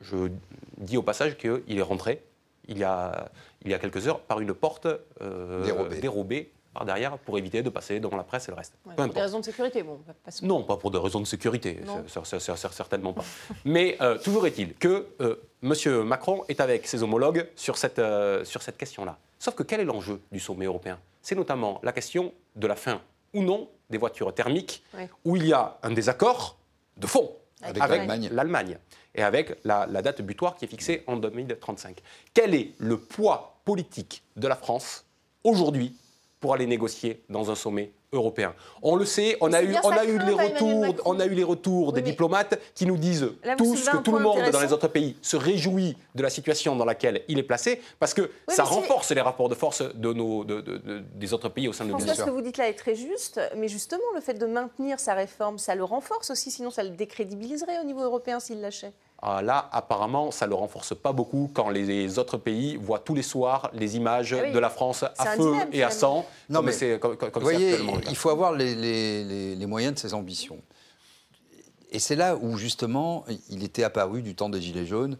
Je 0.00 0.28
dis 0.78 0.96
au 0.96 1.02
passage 1.02 1.36
qu'il 1.36 1.78
est 1.78 1.82
rentré 1.82 2.22
il 2.68 2.78
y 2.78 2.84
a, 2.84 3.30
il 3.64 3.70
y 3.70 3.74
a 3.74 3.78
quelques 3.78 4.06
heures 4.08 4.20
par 4.20 4.40
une 4.40 4.54
porte 4.54 4.86
euh, 5.20 5.64
dérobée. 6.00 6.50
Par 6.74 6.84
derrière 6.84 7.16
pour 7.18 7.38
éviter 7.38 7.62
de 7.62 7.70
passer 7.70 8.00
devant 8.00 8.16
la 8.16 8.24
presse 8.24 8.48
et 8.48 8.50
le 8.50 8.56
reste. 8.56 8.74
pour 8.82 9.06
des 9.06 9.20
raisons 9.20 9.40
de 9.40 9.44
sécurité, 9.44 9.82
bon. 9.82 9.98
non, 10.42 10.64
pas 10.64 10.76
pour 10.76 10.90
des 10.90 10.98
raisons 10.98 11.20
de 11.20 11.26
sécurité, 11.26 11.80
certainement 12.72 13.12
pas. 13.12 13.24
Mais 13.64 13.96
euh, 14.00 14.18
toujours 14.18 14.46
est-il 14.46 14.74
que 14.74 15.06
euh, 15.20 15.36
M. 15.62 16.02
Macron 16.02 16.44
est 16.48 16.60
avec 16.60 16.86
ses 16.86 17.02
homologues 17.02 17.48
sur 17.54 17.78
cette, 17.78 18.02
sur 18.44 18.60
cette 18.62 18.76
question-là. 18.76 19.16
Sauf 19.38 19.54
que 19.54 19.62
quel 19.62 19.80
est 19.80 19.84
l'enjeu 19.84 20.20
du 20.32 20.40
sommet 20.40 20.66
européen? 20.66 20.98
C'est 21.22 21.34
notamment 21.34 21.80
la 21.82 21.92
question 21.92 22.32
de 22.56 22.66
la 22.66 22.76
fin 22.76 23.00
ou 23.32 23.42
non 23.42 23.68
des 23.90 23.98
voitures 23.98 24.34
thermiques, 24.34 24.82
où 25.24 25.36
il 25.36 25.46
y 25.46 25.52
a 25.52 25.78
un 25.82 25.90
désaccord 25.90 26.56
de 26.96 27.06
fond 27.06 27.30
avec 27.62 27.82
l'Allemagne 28.30 28.78
et 29.14 29.22
avec 29.22 29.56
la, 29.64 29.86
date 29.86 30.22
butoir 30.22 30.56
qui 30.56 30.64
est 30.64 30.68
fixée 30.68 31.04
en 31.06 31.16
2035. 31.16 32.00
Quel 32.32 32.54
est 32.54 32.72
le 32.78 32.98
poids 32.98 33.58
politique 33.64 34.22
de 34.36 34.48
la 34.48 34.56
France 34.56 35.04
aujourd'hui 35.42 35.96
pour 36.44 36.52
aller 36.52 36.66
négocier 36.66 37.22
dans 37.30 37.50
un 37.50 37.54
sommet 37.54 37.94
européen. 38.12 38.54
On 38.82 38.96
le 38.96 39.06
sait, 39.06 39.38
on 39.40 39.50
a 39.54 39.62
eu, 39.62 39.74
on 39.82 39.88
a 39.88 40.04
eu 40.04 40.18
les 40.18 40.34
retours, 40.34 40.94
on 41.06 41.18
a 41.18 41.24
eu 41.24 41.30
les 41.30 41.42
retours 41.42 41.94
des 41.94 42.02
diplomates 42.02 42.60
qui 42.74 42.84
nous 42.84 42.98
disent 42.98 43.30
tous 43.56 43.88
que 43.88 43.96
tout 43.96 44.12
le 44.12 44.18
monde 44.18 44.50
dans 44.52 44.60
les 44.60 44.70
autres 44.70 44.88
pays 44.88 45.16
se 45.22 45.38
réjouit 45.38 45.96
de 46.14 46.22
la 46.22 46.28
situation 46.28 46.76
dans 46.76 46.84
laquelle 46.84 47.22
il 47.28 47.38
est 47.38 47.44
placé, 47.44 47.80
parce 47.98 48.12
que 48.12 48.30
ça 48.46 48.64
renforce 48.64 49.10
les 49.12 49.22
rapports 49.22 49.48
de 49.48 49.54
force 49.54 49.80
de 49.80 50.12
nos, 50.12 50.44
des 50.44 51.32
autres 51.32 51.48
pays 51.48 51.66
au 51.66 51.72
sein 51.72 51.86
de 51.86 51.92
l'Union. 51.94 52.14
Ce 52.14 52.22
que 52.22 52.28
vous 52.28 52.42
dites 52.42 52.58
là 52.58 52.68
est 52.68 52.74
très 52.74 52.94
juste, 52.94 53.40
mais 53.56 53.68
justement, 53.68 54.02
le 54.14 54.20
fait 54.20 54.34
de 54.34 54.44
maintenir 54.44 55.00
sa 55.00 55.14
réforme, 55.14 55.56
ça 55.56 55.74
le 55.74 55.84
renforce 55.84 56.28
aussi, 56.28 56.50
sinon 56.50 56.70
ça 56.70 56.84
le 56.84 56.90
décrédibiliserait 56.90 57.80
au 57.80 57.84
niveau 57.84 58.02
européen 58.02 58.38
s'il 58.38 58.60
lâchait. 58.60 58.92
Ah, 59.26 59.40
là, 59.40 59.70
apparemment, 59.72 60.30
ça 60.30 60.44
ne 60.44 60.50
le 60.50 60.56
renforce 60.56 60.94
pas 60.94 61.12
beaucoup 61.12 61.50
quand 61.54 61.70
les 61.70 62.18
autres 62.18 62.36
pays 62.36 62.76
voient 62.76 62.98
tous 62.98 63.14
les 63.14 63.22
soirs 63.22 63.70
les 63.72 63.96
images 63.96 64.36
ah 64.38 64.50
de 64.50 64.58
la 64.58 64.68
France 64.68 65.02
à 65.02 65.24
feu 65.36 65.54
et 65.72 65.82
à 65.82 65.90
sang. 65.90 66.26
Non, 66.50 66.60
mais 66.60 66.72
c'est 66.72 66.98
comme, 66.98 67.16
comme 67.16 67.30
vous 67.32 67.40
voyez, 67.40 67.78
il 68.10 68.16
faut 68.16 68.28
avoir 68.28 68.52
les, 68.52 69.64
moyens 69.66 69.94
de 69.94 69.98
ses 69.98 70.12
ambitions. 70.12 70.58
Et 71.90 72.00
c'est 72.00 72.16
là 72.16 72.36
où, 72.36 72.58
justement, 72.58 73.24
il 73.48 73.64
était 73.64 73.82
apparu 73.82 74.20
du 74.20 74.34
temps 74.34 74.50
des 74.50 74.60
Gilets 74.60 74.84
jaunes 74.84 75.16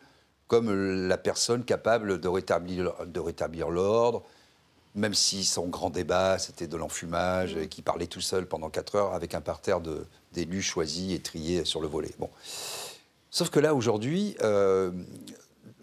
comme 0.48 1.08
la 1.08 1.16
personne 1.16 1.64
capable 1.64 2.20
de 2.20 2.28
rétablir, 2.28 2.92
de 3.06 3.20
rétablir 3.20 3.70
l'ordre, 3.70 4.22
même 4.94 5.14
si 5.14 5.44
son 5.44 5.68
grand 5.68 5.88
débat, 5.88 6.38
c'était 6.38 6.66
de 6.66 6.76
l'enfumage, 6.76 7.56
et 7.56 7.68
qu'il 7.68 7.82
parlait 7.82 8.06
tout 8.06 8.20
seul 8.20 8.46
pendant 8.46 8.68
4 8.68 8.96
heures 8.96 9.14
avec 9.14 9.34
un 9.34 9.40
parterre 9.40 9.80
d'élus 10.32 10.60
choisis 10.60 11.14
et 11.14 11.20
triés 11.20 11.64
sur 11.64 11.80
le 11.80 11.88
volet. 11.88 12.10
Bon. 12.18 12.28
Sauf 13.34 13.50
que 13.50 13.58
là, 13.58 13.74
aujourd'hui, 13.74 14.36
euh, 14.42 14.92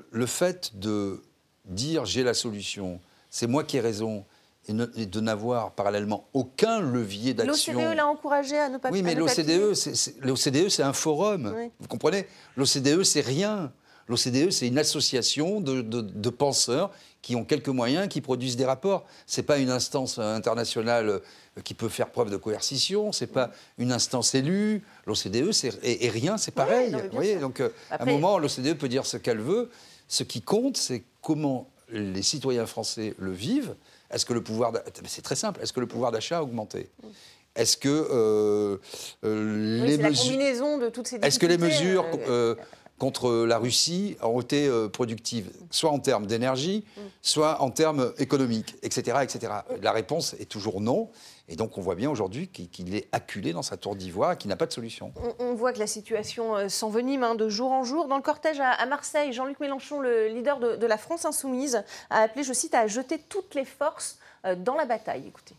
le 0.10 0.26
fait 0.26 0.80
de 0.80 1.22
dire 1.66 2.06
j'ai 2.06 2.24
la 2.24 2.34
solution, 2.34 3.02
c'est 3.30 3.46
moi 3.46 3.66
qui 3.66 3.76
ai 3.76 3.82
raison, 3.82 4.24
et, 4.70 5.06
de 5.06 5.20
n'avoir 5.20 5.72
parallèlement 5.72 6.30
aucun 6.32 6.80
levier 6.80 7.34
d'action. 7.34 7.74
L'OCDE 7.74 7.98
l'a 7.98 8.08
encouragé 8.08 8.58
à 8.58 8.70
ne 8.70 8.78
pas 8.78 8.90
Oui, 8.90 9.04
mais 9.04 9.16
l'OCDE, 9.16 10.70
c'est 10.70 10.84
un 10.84 10.94
forum. 10.94 11.54
Vous 11.82 11.88
comprenez? 11.90 12.26
L'OCDE, 12.56 13.04
c'est 13.04 13.20
rien. 13.20 13.74
L'OCDE, 14.08 14.50
c'est 14.50 14.68
une 14.68 14.80
association 14.80 15.60
de, 15.60 16.30
penseurs 16.30 16.90
qui 17.22 17.36
ont 17.36 17.44
quelques 17.44 17.68
moyens, 17.68 18.08
qui 18.08 18.22
produisent 18.22 18.56
des 18.56 18.64
rapports. 18.64 19.04
Ce 19.28 19.42
n'est 19.42 19.46
pas 19.46 19.58
une 19.58 19.72
instance 19.72 20.20
internationale 20.20 21.20
qui 21.64 21.74
peut 21.74 21.90
faire 21.90 22.10
preuve 22.10 22.30
de 22.30 22.38
coercition, 22.38 23.12
ce 23.12 23.26
n'est 23.26 23.32
pas 23.32 23.52
une 23.78 23.92
instance 23.92 24.34
élue. 24.36 24.84
L'OCDE, 25.06 25.52
et, 25.84 26.06
et, 26.06 26.10
rien, 26.10 26.38
c'est 26.38 26.52
pareil. 26.52 26.92
vous 26.94 27.16
voyez 27.16 27.36
Donc, 27.36 27.60
euh, 27.60 27.70
à 27.90 28.04
un 28.04 28.06
moment, 28.06 28.38
l'OCDE 28.38 28.78
peut 28.78 28.88
dire 28.88 29.06
ce 29.06 29.18
qu'elle 29.18 29.40
veut. 29.40 29.70
Ce 30.08 30.24
qui 30.24 30.42
compte, 30.42 30.78
c'est 30.78 31.04
comment 31.22 31.70
les 31.90 32.22
citoyens 32.22 32.66
français 32.66 33.16
le 33.18 33.32
vivent. 33.32 33.76
Est-ce 34.12 34.26
que 34.26 34.34
le 34.34 34.42
pouvoir. 34.42 34.72
C'est 35.06 35.22
très 35.22 35.36
simple. 35.36 35.62
Est-ce 35.62 35.74
que 35.74 35.82
le 35.82 35.88
pouvoir 35.88 36.12
d'achat 36.12 36.38
a 36.38 36.42
augmenté? 36.42 36.90
Est-ce 37.56 37.76
que 37.76 37.90
euh, 37.90 38.78
euh, 39.26 39.86
les 39.86 39.98
mesures. 39.98 40.80
de 40.80 40.90
toutes 40.90 41.08
ces 41.08 41.18
Est-ce 41.18 41.38
que 41.38 41.46
les 41.46 41.58
mesures 41.58 42.06
contre 43.02 43.46
la 43.48 43.58
Russie 43.58 44.16
ont 44.22 44.42
été 44.42 44.68
euh, 44.68 44.88
productives, 44.88 45.50
soit 45.72 45.90
en 45.90 45.98
termes 45.98 46.28
d'énergie, 46.28 46.86
soit 47.24 47.60
en 47.60 47.72
termes 47.72 48.14
économiques, 48.20 48.76
etc., 48.84 49.18
etc. 49.24 49.54
La 49.82 49.92
réponse 49.92 50.36
est 50.40 50.46
toujours 50.46 50.82
non. 50.82 51.10
Et 51.52 51.58
donc 51.58 51.78
on 51.78 51.82
voit 51.82 51.96
bien 51.96 52.10
aujourd'hui 52.10 52.48
qu'il 52.48 52.96
est 52.96 53.10
acculé 53.12 53.52
dans 53.52 53.62
sa 53.62 53.76
tour 53.76 53.98
d'ivoire, 53.98 54.38
qu'il 54.38 54.48
n'a 54.48 54.56
pas 54.56 54.68
de 54.68 54.72
solution. 54.72 55.14
On, 55.38 55.54
voit 55.54 55.74
que 55.74 55.80
la 55.80 55.88
situation 55.88 56.56
euh, 56.56 56.70
s'envenime 56.70 57.24
hein, 57.24 57.36
de 57.36 57.50
jour 57.50 57.72
en 57.72 57.84
jour. 57.84 58.08
Dans 58.08 58.16
le 58.16 58.22
cortège 58.22 58.62
à, 58.62 58.72
à 58.72 58.86
Marseille, 58.86 59.34
Jean-Luc 59.34 59.60
Mélenchon, 59.60 60.00
le 60.00 60.30
leader 60.30 60.62
de, 60.62 60.78
de 60.78 60.86
la 60.88 60.98
France 60.98 61.26
insoumise, 61.26 61.84
a 62.10 62.22
appelé, 62.22 62.46
je 62.46 62.54
cite, 62.54 62.74
à 62.74 62.88
jeter 62.88 63.20
toutes 63.20 63.54
les 63.54 63.66
forces 63.66 64.18
euh, 64.46 64.56
dans 64.56 64.76
la 64.76 64.86
bataille. 64.86 65.28
Écoutez. 65.28 65.56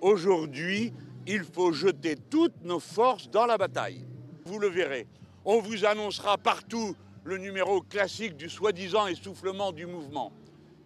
Aujourd'hui, 0.00 0.92
il 1.26 1.42
faut 1.42 1.72
jeter 1.72 2.14
toutes 2.14 2.62
nos 2.62 2.78
forces 2.78 3.28
dans 3.28 3.46
la 3.46 3.58
bataille. 3.58 4.06
Vous 4.44 4.60
le 4.60 4.68
verrez. 4.68 5.08
On 5.44 5.60
vous 5.60 5.84
annoncera 5.84 6.38
partout 6.38 6.94
le 7.24 7.38
numéro 7.38 7.80
classique 7.80 8.36
du 8.36 8.48
soi-disant 8.48 9.08
essoufflement 9.08 9.72
du 9.72 9.86
mouvement. 9.86 10.32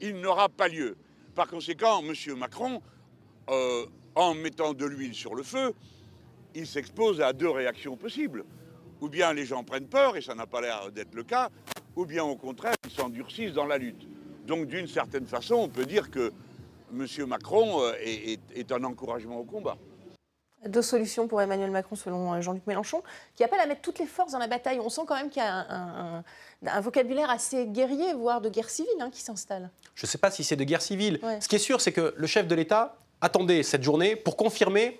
Il 0.00 0.18
n'aura 0.18 0.48
pas 0.48 0.68
lieu. 0.68 0.96
Par 1.34 1.46
conséquent, 1.46 2.00
M. 2.02 2.14
Macron, 2.38 2.80
euh, 3.50 3.84
en 4.14 4.34
mettant 4.34 4.72
de 4.74 4.84
l'huile 4.86 5.14
sur 5.14 5.34
le 5.34 5.42
feu, 5.42 5.72
il 6.54 6.66
s'expose 6.66 7.20
à 7.20 7.32
deux 7.32 7.50
réactions 7.50 7.96
possibles. 7.96 8.44
Ou 9.00 9.08
bien 9.08 9.32
les 9.32 9.46
gens 9.46 9.64
prennent 9.64 9.86
peur, 9.88 10.16
et 10.16 10.20
ça 10.20 10.34
n'a 10.34 10.46
pas 10.46 10.60
l'air 10.60 10.90
d'être 10.92 11.14
le 11.14 11.22
cas, 11.24 11.48
ou 11.96 12.04
bien 12.04 12.22
au 12.24 12.36
contraire, 12.36 12.74
ils 12.84 12.90
s'endurcissent 12.90 13.54
dans 13.54 13.64
la 13.66 13.78
lutte. 13.78 14.06
Donc 14.46 14.66
d'une 14.66 14.86
certaine 14.86 15.26
façon, 15.26 15.54
on 15.54 15.68
peut 15.68 15.86
dire 15.86 16.10
que 16.10 16.32
M. 16.92 17.06
Macron 17.26 17.80
euh, 17.82 17.92
est, 18.00 18.32
est- 18.32 18.40
est 18.58 18.72
un 18.72 18.82
encouragement 18.84 19.38
au 19.38 19.44
combat. 19.44 19.76
Deux 20.66 20.82
solutions 20.82 21.26
pour 21.28 21.40
Emmanuel 21.40 21.70
Macron, 21.70 21.96
selon 21.96 22.34
euh, 22.34 22.42
Jean-Luc 22.42 22.66
Mélenchon, 22.66 23.02
qui 23.34 23.42
appelle 23.44 23.60
à 23.60 23.66
mettre 23.66 23.80
toutes 23.80 23.98
les 23.98 24.04
forces 24.06 24.32
dans 24.32 24.38
la 24.38 24.48
bataille. 24.48 24.78
On 24.80 24.90
sent 24.90 25.02
quand 25.06 25.14
même 25.14 25.30
qu'il 25.30 25.40
y 25.42 25.46
a 25.46 25.54
un, 25.54 25.66
un- 25.70 26.16
un- 26.18 26.24
un 26.66 26.80
vocabulaire 26.82 27.30
assez 27.30 27.66
guerrier, 27.68 28.12
voire 28.12 28.42
de 28.42 28.50
guerre 28.50 28.68
civile, 28.68 28.92
hein, 29.00 29.08
qui 29.10 29.22
s'installe. 29.22 29.70
Je 29.94 30.04
ne 30.04 30.08
sais 30.08 30.18
pas 30.18 30.30
si 30.30 30.44
c'est 30.44 30.56
de 30.56 30.64
guerre 30.64 30.82
civile. 30.82 31.18
Ouais. 31.22 31.40
Ce 31.40 31.48
qui 31.48 31.56
est 31.56 31.60
sûr, 31.60 31.80
c'est 31.80 31.92
que 31.92 32.12
le 32.14 32.26
chef 32.26 32.46
de 32.46 32.54
l'État 32.54 32.98
attendait 33.20 33.62
cette 33.62 33.82
journée 33.82 34.16
pour 34.16 34.36
confirmer 34.36 34.98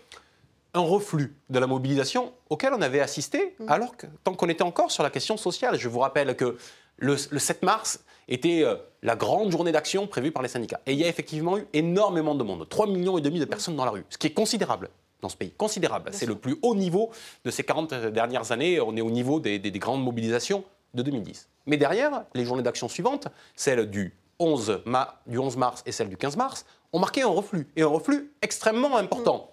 un 0.74 0.80
reflux 0.80 1.34
de 1.48 1.58
la 1.58 1.66
mobilisation 1.66 2.32
auquel 2.48 2.72
on 2.74 2.80
avait 2.82 3.00
assisté 3.00 3.56
alors 3.68 3.96
que, 3.96 4.06
tant 4.24 4.34
qu'on 4.34 4.48
était 4.48 4.62
encore 4.62 4.90
sur 4.90 5.02
la 5.02 5.10
question 5.10 5.36
sociale. 5.36 5.76
Je 5.78 5.88
vous 5.88 5.98
rappelle 5.98 6.36
que 6.36 6.56
le, 6.98 7.16
le 7.30 7.38
7 7.38 7.62
mars 7.62 8.00
était 8.28 8.62
euh, 8.62 8.76
la 9.02 9.16
grande 9.16 9.50
journée 9.50 9.72
d'action 9.72 10.06
prévue 10.06 10.30
par 10.30 10.42
les 10.42 10.48
syndicats. 10.48 10.80
Et 10.86 10.92
il 10.92 10.98
y 10.98 11.04
a 11.04 11.08
effectivement 11.08 11.58
eu 11.58 11.66
énormément 11.72 12.34
de 12.36 12.44
monde, 12.44 12.68
3 12.68 12.86
millions 12.86 13.18
et 13.18 13.20
demi 13.20 13.40
de 13.40 13.44
personnes 13.46 13.74
dans 13.74 13.84
la 13.84 13.90
rue, 13.90 14.04
ce 14.10 14.18
qui 14.18 14.28
est 14.28 14.32
considérable 14.32 14.90
dans 15.22 15.28
ce 15.28 15.36
pays, 15.36 15.50
considérable. 15.50 16.10
C'est 16.12 16.26
le 16.26 16.34
plus 16.36 16.56
haut 16.62 16.74
niveau 16.76 17.10
de 17.44 17.50
ces 17.50 17.64
40 17.64 17.92
dernières 18.06 18.52
années. 18.52 18.80
On 18.80 18.96
est 18.96 19.00
au 19.02 19.10
niveau 19.10 19.38
des, 19.40 19.58
des- 19.58 19.70
des 19.70 19.78
grandes 19.78 20.02
mobilisations 20.04 20.64
de 20.94 21.02
2010. 21.02 21.48
Mais 21.66 21.76
derrière, 21.76 22.24
les 22.34 22.44
journées 22.44 22.62
d'action 22.62 22.88
suivantes, 22.88 23.28
celle 23.56 23.90
du 23.90 24.14
11, 24.38 24.82
ma- 24.86 25.20
du 25.26 25.36
11 25.38 25.56
mars 25.58 25.82
et 25.84 25.92
celle 25.92 26.08
du 26.08 26.16
15 26.16 26.36
mars, 26.36 26.64
ont 26.92 26.98
marqué 26.98 27.22
un 27.22 27.28
reflux, 27.28 27.68
et 27.76 27.82
un 27.82 27.86
reflux 27.88 28.32
extrêmement 28.42 28.96
important. 28.96 29.50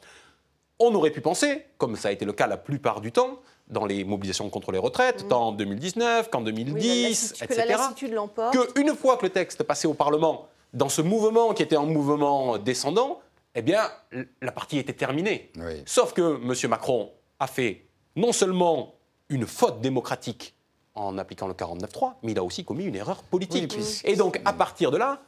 On 0.80 0.94
aurait 0.96 1.12
pu 1.12 1.22
penser, 1.22 1.66
comme 1.78 1.96
ça 1.96 2.10
a 2.10 2.12
été 2.12 2.26
le 2.26 2.34
cas 2.34 2.48
la 2.48 2.58
plupart 2.58 3.02
du 3.02 3.12
temps, 3.12 3.40
dans 3.68 3.86
les 3.86 4.04
mobilisations 4.04 4.50
contre 4.50 4.72
les 4.72 4.78
retraites, 4.80 5.28
tant 5.28 5.48
en 5.48 5.52
2019 5.52 6.30
qu'en 6.30 6.40
Oui, 6.40 6.46
la 6.46 6.52
2010, 6.52 7.34
lassitude- 7.42 7.48
que 7.48 7.54
la 7.56 7.64
etc., 7.66 8.74
qu'une 8.76 8.96
fois 8.96 9.18
que 9.18 9.26
le 9.26 9.32
texte 9.32 9.64
passait 9.64 9.88
au 9.88 9.94
Parlement, 9.94 10.48
dans 10.74 10.90
ce 10.90 11.02
mouvement 11.02 11.54
qui 11.54 11.64
était 11.64 11.76
un 11.76 11.86
mouvement 11.86 12.58
descendant, 12.58 13.20
eh 13.56 13.62
bien, 13.62 13.90
la 14.42 14.52
partie 14.52 14.78
était 14.78 14.94
terminée. 14.94 15.52
Oui. 15.58 15.82
Sauf 15.86 16.14
que 16.14 16.40
M. 16.42 16.70
Macron 16.70 17.12
a 17.40 17.48
fait 17.48 17.86
non 18.16 18.32
seulement 18.32 18.94
une 19.30 19.46
faute 19.48 19.82
démocratique 19.82 20.54
en 20.96 21.18
appliquant 21.18 21.48
le 21.48 21.54
49.3, 21.54 22.14
mais 22.24 22.32
il 22.32 22.40
a 22.40 22.44
aussi 22.44 22.64
commis 22.64 22.86
une 22.86 22.96
erreur 22.96 23.24
politique. 23.24 23.74
Oui, 23.78 24.02
et 24.04 24.16
donc, 24.16 24.40
à 24.46 24.54
partir 24.54 24.92
de 24.92 24.98
là, 24.98 25.22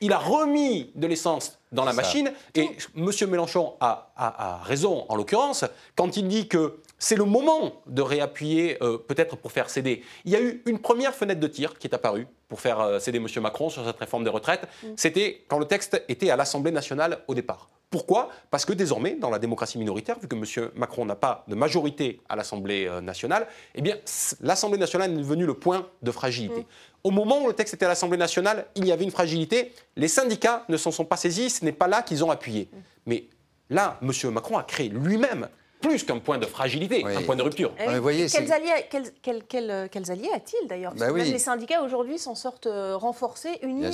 il 0.00 0.12
a 0.12 0.18
remis 0.18 0.90
de 0.94 1.06
l'essence 1.06 1.58
dans 1.72 1.84
la 1.84 1.92
ça. 1.92 1.96
machine. 2.02 2.32
Et 2.54 2.68
M. 2.96 3.10
Mélenchon 3.28 3.74
a, 3.80 4.12
a- 4.16 4.54
a 4.54 4.62
raison, 4.62 5.04
en 5.08 5.16
l'occurrence, 5.16 5.64
quand 5.96 6.16
il 6.16 6.26
dit 6.28 6.48
que 6.48 6.78
c'est 6.98 7.16
le 7.16 7.24
moment 7.24 7.72
de 7.86 8.02
réappuyer, 8.02 8.82
euh, 8.82 8.98
peut-être 8.98 9.36
pour 9.36 9.52
faire 9.52 9.70
céder. 9.70 10.02
Il 10.24 10.32
y 10.32 10.36
a 10.36 10.40
eu 10.40 10.62
une 10.66 10.78
première 10.78 11.14
fenêtre 11.14 11.40
de 11.40 11.46
tir 11.46 11.78
qui 11.78 11.86
est 11.86 11.94
apparue 11.94 12.26
pour 12.48 12.60
faire 12.60 12.80
euh, 12.80 12.98
céder 12.98 13.18
M. 13.18 13.26
Macron 13.42 13.70
sur 13.70 13.84
cette 13.84 13.98
réforme 13.98 14.24
des 14.24 14.30
retraites. 14.30 14.66
C'était 14.96 15.44
quand 15.48 15.58
le 15.58 15.66
texte 15.66 16.02
était 16.08 16.30
à 16.30 16.36
l'Assemblée 16.36 16.72
nationale 16.72 17.20
au 17.28 17.34
départ. 17.34 17.68
Pourquoi? 17.90 18.30
Parce 18.52 18.64
que 18.64 18.72
désormais, 18.72 19.16
dans 19.16 19.30
la 19.30 19.40
démocratie 19.40 19.76
minoritaire, 19.76 20.16
vu 20.20 20.28
que 20.28 20.36
M. 20.36 20.70
Macron 20.76 21.04
n'a 21.04 21.16
pas 21.16 21.44
de 21.48 21.56
majorité 21.56 22.20
à 22.28 22.36
l'Assemblée 22.36 22.86
euh, 22.86 23.00
nationale, 23.00 23.48
eh 23.74 23.82
bien, 23.82 23.96
l'Assemblée 24.40 24.78
nationale 24.78 25.10
est 25.12 25.16
devenue 25.16 25.44
le 25.44 25.54
point 25.54 25.88
de 26.00 26.12
fragilité. 26.12 26.66
Au 27.02 27.10
moment 27.10 27.42
où 27.42 27.48
le 27.48 27.52
texte 27.52 27.74
était 27.74 27.86
à 27.86 27.88
l'Assemblée 27.88 28.16
nationale, 28.16 28.66
il 28.76 28.86
y 28.86 28.92
avait 28.92 29.02
une 29.02 29.10
fragilité. 29.10 29.72
Les 29.96 30.06
syndicats 30.06 30.64
ne 30.68 30.76
s'en 30.76 30.92
sont 30.92 31.04
pas 31.04 31.16
saisis, 31.16 31.50
ce 31.50 31.64
n'est 31.64 31.72
pas 31.72 31.88
là 31.88 32.02
qu'ils 32.02 32.24
ont 32.24 32.30
appuyé. 32.30 32.68
Mais 33.06 33.24
là, 33.70 33.98
M. 34.02 34.12
Macron 34.30 34.56
a 34.56 34.62
créé 34.62 34.88
lui-même 34.88 35.48
plus 35.80 36.04
qu'un 36.04 36.18
point 36.18 36.38
de 36.38 36.46
fragilité, 36.46 37.02
Oui. 37.04 37.16
un 37.16 37.22
point 37.22 37.36
de 37.36 37.42
rupture. 37.42 37.72
Vous 37.88 38.02
voyez, 38.02 38.26
quels, 38.26 38.52
alliés, 38.52 38.70
quels, 38.90 39.12
quels- 39.22 39.44
quels, 39.44 39.88
quels 39.90 40.10
alliés 40.10 40.30
a-t-il 40.34 40.68
d'ailleurs? 40.68 40.92
Parce 40.92 41.00
Bah 41.00 41.08
que 41.08 41.12
oui. 41.12 41.22
même 41.22 41.32
les 41.32 41.38
syndicats 41.38 41.82
aujourd'hui 41.82 42.18
s'en 42.18 42.34
sortent 42.34 42.66
euh, 42.66 42.96
renforcés, 42.96 43.58
unis 43.62 43.86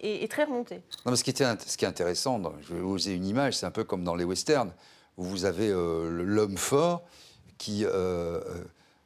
et, 0.00 0.28
très 0.28 0.44
remontés. 0.44 0.82
Non, 1.04 1.12
mais 1.12 1.16
ce, 1.16 1.24
qui 1.24 1.30
était, 1.30 1.46
ce 1.66 1.76
qui 1.76 1.84
est 1.84 1.88
intéressant, 1.88 2.40
je 2.62 2.74
vais 2.74 2.80
oser 2.80 3.14
une 3.14 3.26
image, 3.26 3.54
c'est 3.56 3.66
un 3.66 3.70
peu 3.70 3.84
comme 3.84 4.04
dans 4.04 4.14
les 4.14 4.24
westerns, 4.24 4.72
où 5.16 5.24
vous 5.24 5.44
avez 5.44 5.68
euh, 5.68 6.08
l'homme 6.10 6.56
fort 6.56 7.02
qui 7.58 7.84
euh, 7.84 8.40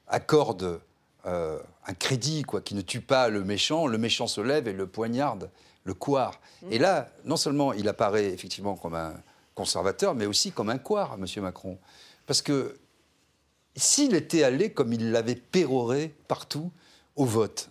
accorde 0.08 0.80
euh, 1.26 1.58
un 1.86 1.94
crédit, 1.94 2.42
quoi, 2.42 2.60
qui 2.60 2.74
ne 2.74 2.80
tue 2.82 3.00
pas 3.00 3.28
le 3.28 3.44
méchant, 3.44 3.86
le 3.86 3.98
méchant 3.98 4.26
se 4.26 4.40
lève 4.40 4.68
et 4.68 4.72
le 4.72 4.86
poignarde, 4.86 5.50
le 5.84 5.94
couard. 5.94 6.40
Et 6.70 6.78
là, 6.78 7.08
non 7.24 7.36
seulement 7.36 7.72
il 7.72 7.88
apparaît 7.88 8.26
effectivement 8.26 8.76
comme 8.76 8.94
un 8.94 9.14
conservateur, 9.54 10.14
mais 10.14 10.26
aussi 10.26 10.50
comme 10.52 10.70
un 10.70 10.78
couard, 10.78 11.16
M. 11.18 11.42
Macron. 11.42 11.78
Parce 12.26 12.42
que 12.42 12.76
s'il 13.76 14.14
était 14.14 14.42
allé, 14.44 14.72
comme 14.72 14.92
il 14.92 15.10
l'avait 15.12 15.34
péroré 15.34 16.14
partout, 16.28 16.70
au 17.16 17.24
vote, 17.24 17.68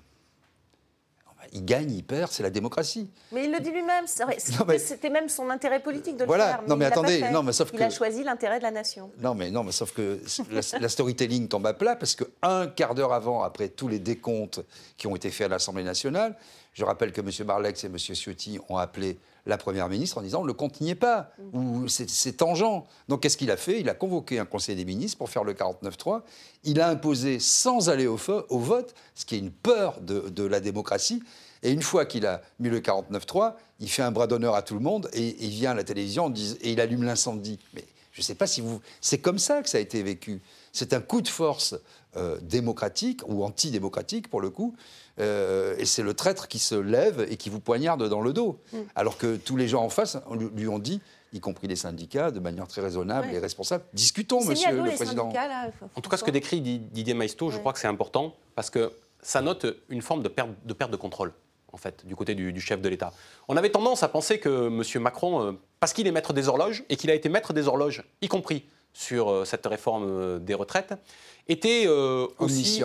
il 1.55 1.65
gagne, 1.65 1.91
il 1.91 2.03
perd, 2.03 2.31
c'est 2.31 2.41
la 2.41 2.49
démocratie. 2.49 3.09
Mais 3.31 3.45
il 3.45 3.51
le 3.51 3.59
dit 3.59 3.69
lui-même, 3.69 4.05
Non, 4.19 4.65
mais- 4.67 4.79
c'était 4.79 5.09
même 5.11 5.29
son 5.29 5.49
intérêt 5.51 5.81
politique 5.83 6.17
de 6.17 6.25
Voilà. 6.25 6.45
le 6.45 6.51
faire. 6.53 6.61
Non, 6.67 6.75
mais 6.75 6.85
l'a 6.85 6.91
pas 6.91 7.01
attendez, 7.01 7.21
non, 7.31 7.43
mais 7.43 7.53
sauf 7.53 7.69
il 7.73 7.77
que- 7.79 7.83
a 7.83 7.89
choisi 7.91 8.23
l'intérêt 8.23 8.57
de 8.57 8.63
la 8.63 8.71
nation. 8.71 9.11
Non, 9.19 9.35
mais 9.35 9.51
non, 9.51 9.63
mais 9.63 9.71
sauf 9.71 9.91
que 9.93 10.19
la, 10.49 10.61
la 10.79 10.89
storytelling 10.89 11.47
tombe 11.47 11.67
à 11.67 11.73
plat 11.73 11.95
parce 11.95 12.15
que 12.15 12.23
un 12.41 12.65
quart 12.67 12.95
d'heure 12.95 13.13
avant, 13.13 13.43
après 13.43 13.69
tous 13.69 13.87
les 13.87 13.99
décomptes 13.99 14.61
qui 14.97 15.05
ont 15.05 15.15
été 15.15 15.29
faits 15.29 15.45
à 15.45 15.49
l'Assemblée 15.49 15.83
nationale, 15.83 16.35
je 16.73 16.83
rappelle 16.85 17.11
que 17.11 17.21
M. 17.21 17.29
Barlex 17.45 17.83
et 17.83 17.87
M. 17.87 17.97
Ciotti 17.99 18.57
ont 18.69 18.77
appelé 18.77 19.19
la 19.45 19.57
Première 19.57 19.89
ministre 19.89 20.17
en 20.17 20.21
disant 20.21 20.43
le 20.43 20.53
compte 20.53 20.79
n'y 20.81 20.91
est 20.91 20.95
pas, 20.95 21.31
ou 21.53 21.87
c'est 21.87 22.37
tangent. 22.37 22.85
Donc 23.09 23.21
qu'est-ce 23.21 23.37
qu'il 23.37 23.51
a 23.51 23.57
fait? 23.57 23.79
Il 23.79 23.89
a 23.89 23.93
convoqué 23.93 24.39
un 24.39 24.45
Conseil 24.45 24.75
des 24.75 24.85
ministres 24.85 25.17
pour 25.17 25.29
faire 25.29 25.43
le 25.43 25.53
49-3. 25.53 26.21
Il 26.63 26.79
a 26.79 26.89
imposé 26.89 27.39
sans 27.39 27.89
aller 27.89 28.07
au, 28.07 28.17
au 28.49 28.59
vote, 28.59 28.93
ce 29.15 29.25
qui 29.25 29.35
est 29.35 29.39
une 29.39 29.51
peur 29.51 29.99
de, 30.01 30.29
de 30.29 30.43
la 30.43 30.59
démocratie. 30.59 31.21
Et 31.63 31.71
une 31.71 31.81
fois 31.81 32.05
qu'il 32.05 32.25
a 32.25 32.41
mis 32.59 32.69
le 32.69 32.79
49-3, 32.81 33.53
il 33.79 33.89
fait 33.89 34.01
un 34.01 34.11
bras 34.11 34.27
d'honneur 34.27 34.55
à 34.55 34.61
tout 34.61 34.75
le 34.75 34.81
monde 34.81 35.09
et, 35.13 35.35
il 35.39 35.49
vient 35.49 35.71
à 35.71 35.75
la 35.75 35.83
télévision 35.83 36.31
et 36.61 36.71
il 36.71 36.81
allume 36.81 37.03
l'incendie. 37.03 37.59
Mais 37.73 37.85
je 38.11 38.21
ne 38.21 38.23
sais 38.23 38.35
pas 38.35 38.47
si 38.47 38.61
vous. 38.61 38.81
C'est 39.01 39.19
comme 39.19 39.39
ça 39.39 39.61
que 39.61 39.69
ça 39.69 39.77
a 39.77 39.81
été 39.81 40.03
vécu. 40.03 40.41
C'est 40.71 40.93
un 40.93 41.01
coup 41.01 41.21
de 41.21 41.27
force 41.27 41.75
euh, 42.17 42.37
démocratique 42.41 43.21
ou 43.27 43.43
antidémocratique 43.43 44.29
pour 44.29 44.41
le 44.41 44.49
coup. 44.49 44.75
Euh, 45.19 45.75
et 45.77 45.85
c'est 45.85 46.03
le 46.03 46.13
traître 46.13 46.47
qui 46.47 46.59
se 46.59 46.75
lève 46.75 47.25
et 47.29 47.37
qui 47.37 47.49
vous 47.49 47.59
poignarde 47.59 48.07
dans 48.07 48.21
le 48.21 48.33
dos. 48.33 48.59
Alors 48.95 49.17
que 49.17 49.35
tous 49.35 49.55
les 49.57 49.67
gens 49.67 49.83
en 49.83 49.89
face 49.89 50.17
lui, 50.55 50.67
ont 50.67 50.79
dit, 50.79 51.01
y 51.33 51.39
compris 51.39 51.67
les 51.67 51.75
syndicats, 51.75 52.31
de 52.31 52.39
manière 52.39 52.67
très 52.67 52.81
raisonnable 52.81 53.27
Ouais. 53.27 53.35
et 53.35 53.39
responsable, 53.39 53.83
discutons, 53.93 54.43
monsieur 54.43 54.71
le 54.71 54.83
les 54.83 54.91
président. 54.95 55.23
syndicats, 55.23 55.47
là, 55.47 55.71
En 55.95 56.01
tout 56.01 56.09
cas, 56.09 56.17
ce 56.17 56.23
que 56.23 56.31
décrit 56.31 56.61
Di- 56.61 56.79
Didier 56.79 57.13
Maisto, 57.13 57.49
je 57.49 57.55
Ouais. 57.55 57.59
crois 57.59 57.73
que 57.73 57.79
c'est 57.79 57.87
important 57.87 58.35
parce 58.55 58.69
que 58.69 58.91
ça 59.21 59.41
note 59.41 59.65
une 59.89 60.01
forme 60.01 60.21
de 60.23 60.27
perte 60.29 60.49
de, 60.65 60.73
perte 60.73 60.91
de 60.91 60.97
contrôle, 60.97 61.31
en 61.71 61.77
fait, 61.77 62.05
du 62.05 62.15
côté 62.15 62.35
du, 62.35 62.51
du 62.53 62.61
chef 62.61 62.81
de 62.81 62.89
l'État. 62.89 63.13
On 63.47 63.55
avait 63.57 63.69
tendance 63.71 64.03
à 64.03 64.07
penser 64.09 64.39
que 64.39 64.67
M. 64.67 65.01
Macron, 65.01 65.41
euh, 65.41 65.51
parce 65.79 65.93
qu'il 65.93 66.05
est 66.07 66.11
maître 66.11 66.33
des 66.33 66.47
horloges 66.49 66.83
et 66.89 66.97
qu'il 66.97 67.09
a 67.09 67.13
été 67.15 67.29
maître 67.29 67.53
des 67.53 67.67
horloges, 67.67 68.03
y 68.21 68.27
compris 68.27 68.65
sur 68.93 69.29
euh, 69.29 69.45
cette 69.45 69.65
réforme 69.65 70.05
euh, 70.07 70.39
des 70.39 70.53
retraites, 70.53 70.93
était 71.47 71.83
euh, 71.87 72.27
aussi. 72.39 72.81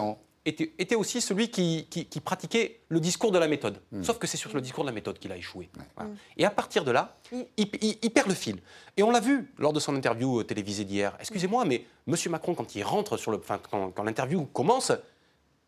Était, 0.46 0.72
était 0.78 0.94
aussi 0.94 1.20
celui 1.20 1.50
qui, 1.50 1.86
qui- 1.90 2.06
qui 2.06 2.20
pratiquait 2.20 2.80
le 2.88 3.00
discours 3.00 3.30
de 3.32 3.38
la 3.38 3.48
méthode. 3.48 3.82
Hmm. 3.92 4.02
Sauf 4.02 4.16
que 4.18 4.26
c'est 4.26 4.38
sur 4.38 4.50
le 4.54 4.62
discours 4.62 4.82
de 4.82 4.88
la 4.88 4.94
méthode 4.94 5.18
qu'il 5.18 5.30
a 5.30 5.36
échoué. 5.36 5.68
Voilà. 5.94 6.10
Et 6.38 6.46
à 6.46 6.50
partir 6.50 6.84
de 6.84 6.90
là, 6.90 7.16
il, 7.32 7.68
il- 7.82 7.98
il 8.00 8.10
perd 8.10 8.28
le 8.28 8.34
fil. 8.34 8.56
Et 8.96 9.02
on 9.02 9.10
l'a 9.10 9.20
vu 9.20 9.52
lors 9.58 9.74
de 9.74 9.80
son 9.80 9.94
interview 9.94 10.42
télévisée 10.44 10.84
d'hier. 10.84 11.14
Excusez-moi, 11.20 11.66
mais 11.66 11.84
M. 12.06 12.14
Macron, 12.30 12.54
quand 12.54 12.74
il 12.74 12.82
rentre 12.82 13.18
sur 13.18 13.30
le, 13.30 13.36
enfin, 13.36 13.60
quand, 13.70 13.90
quand 13.90 14.02
l'interview 14.04 14.46
commence, 14.46 14.90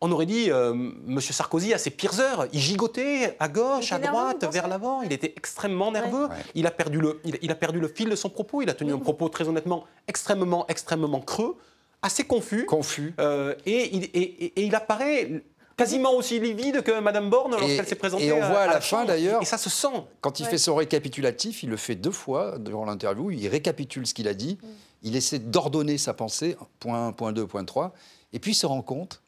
on 0.01 0.11
aurait 0.11 0.25
dit 0.25 0.49
euh, 0.49 0.71
M. 0.73 1.19
Sarkozy 1.21 1.73
à 1.73 1.77
ses 1.77 1.91
pires 1.91 2.19
heures. 2.19 2.47
Il 2.53 2.59
gigotait 2.59 3.35
à 3.39 3.47
gauche, 3.47 3.91
à 3.91 3.99
droite, 3.99 4.45
vers 4.51 4.67
l'avant. 4.67 5.01
Il 5.03 5.13
était 5.13 5.33
extrêmement 5.37 5.91
nerveux. 5.91 6.25
Ouais. 6.25 6.35
Il, 6.55 6.65
a 6.65 6.71
perdu 6.71 6.99
le, 6.99 7.19
il, 7.23 7.37
il 7.41 7.51
a 7.51 7.55
perdu 7.55 7.79
le 7.79 7.87
fil 7.87 8.09
de 8.09 8.15
son 8.15 8.29
propos. 8.29 8.61
Il 8.61 8.69
a 8.69 8.73
tenu 8.73 8.93
un 8.93 8.97
propos 8.99 9.29
très 9.29 9.47
honnêtement 9.47 9.85
extrêmement, 10.07 10.65
extrêmement 10.67 11.19
creux. 11.21 11.55
assez 12.01 12.23
confus. 12.23 12.65
Confus. 12.65 13.13
Euh, 13.19 13.53
et, 13.67 13.95
il, 13.95 14.05
et- 14.05 14.45
et- 14.45 14.59
et 14.61 14.63
il 14.65 14.73
apparaît 14.73 15.43
quasiment 15.77 16.13
aussi 16.13 16.39
livide 16.39 16.81
que 16.81 16.99
Madame 16.99 17.29
Borne 17.29 17.51
lorsqu'elle 17.51 17.85
s'est 17.87 17.95
présentée. 17.95 18.25
et 18.25 18.33
on 18.33 18.37
voit 18.39 18.61
à 18.61 18.67
la 18.67 18.73
fin, 18.81 18.97
Chambre. 18.97 19.07
d'ailleurs- 19.07 19.41
Et 19.41 19.45
ça 19.45 19.59
se 19.59 19.69
sent. 19.69 19.87
Quand 20.19 20.39
il 20.39 20.43
Ouais. 20.45 20.49
fait 20.49 20.57
son 20.57 20.73
récapitulatif, 20.75 21.61
il 21.61 21.69
le 21.69 21.77
fait 21.77 21.95
deux 21.95 22.11
fois 22.11 22.57
durant 22.57 22.85
l'interview. 22.85 23.29
Il 23.29 23.47
récapitule 23.47 24.07
ce 24.07 24.13
qu'il 24.15 24.27
a 24.27 24.33
dit. 24.33 24.57
Mm. 24.63 24.67
Il 25.03 25.15
essaie 25.15 25.39
d'ordonner 25.39 25.97
sa 25.99 26.13
pensée, 26.15 26.55
point 26.79 27.07
1, 27.07 27.11
point 27.13 27.33
2, 27.33 27.45
point 27.47 27.65
3. 27.65 27.93
Et 28.33 28.39
puis 28.39 28.51
il 28.51 28.55
se 28.55 28.65
rend 28.65 28.81
compte 28.81 29.21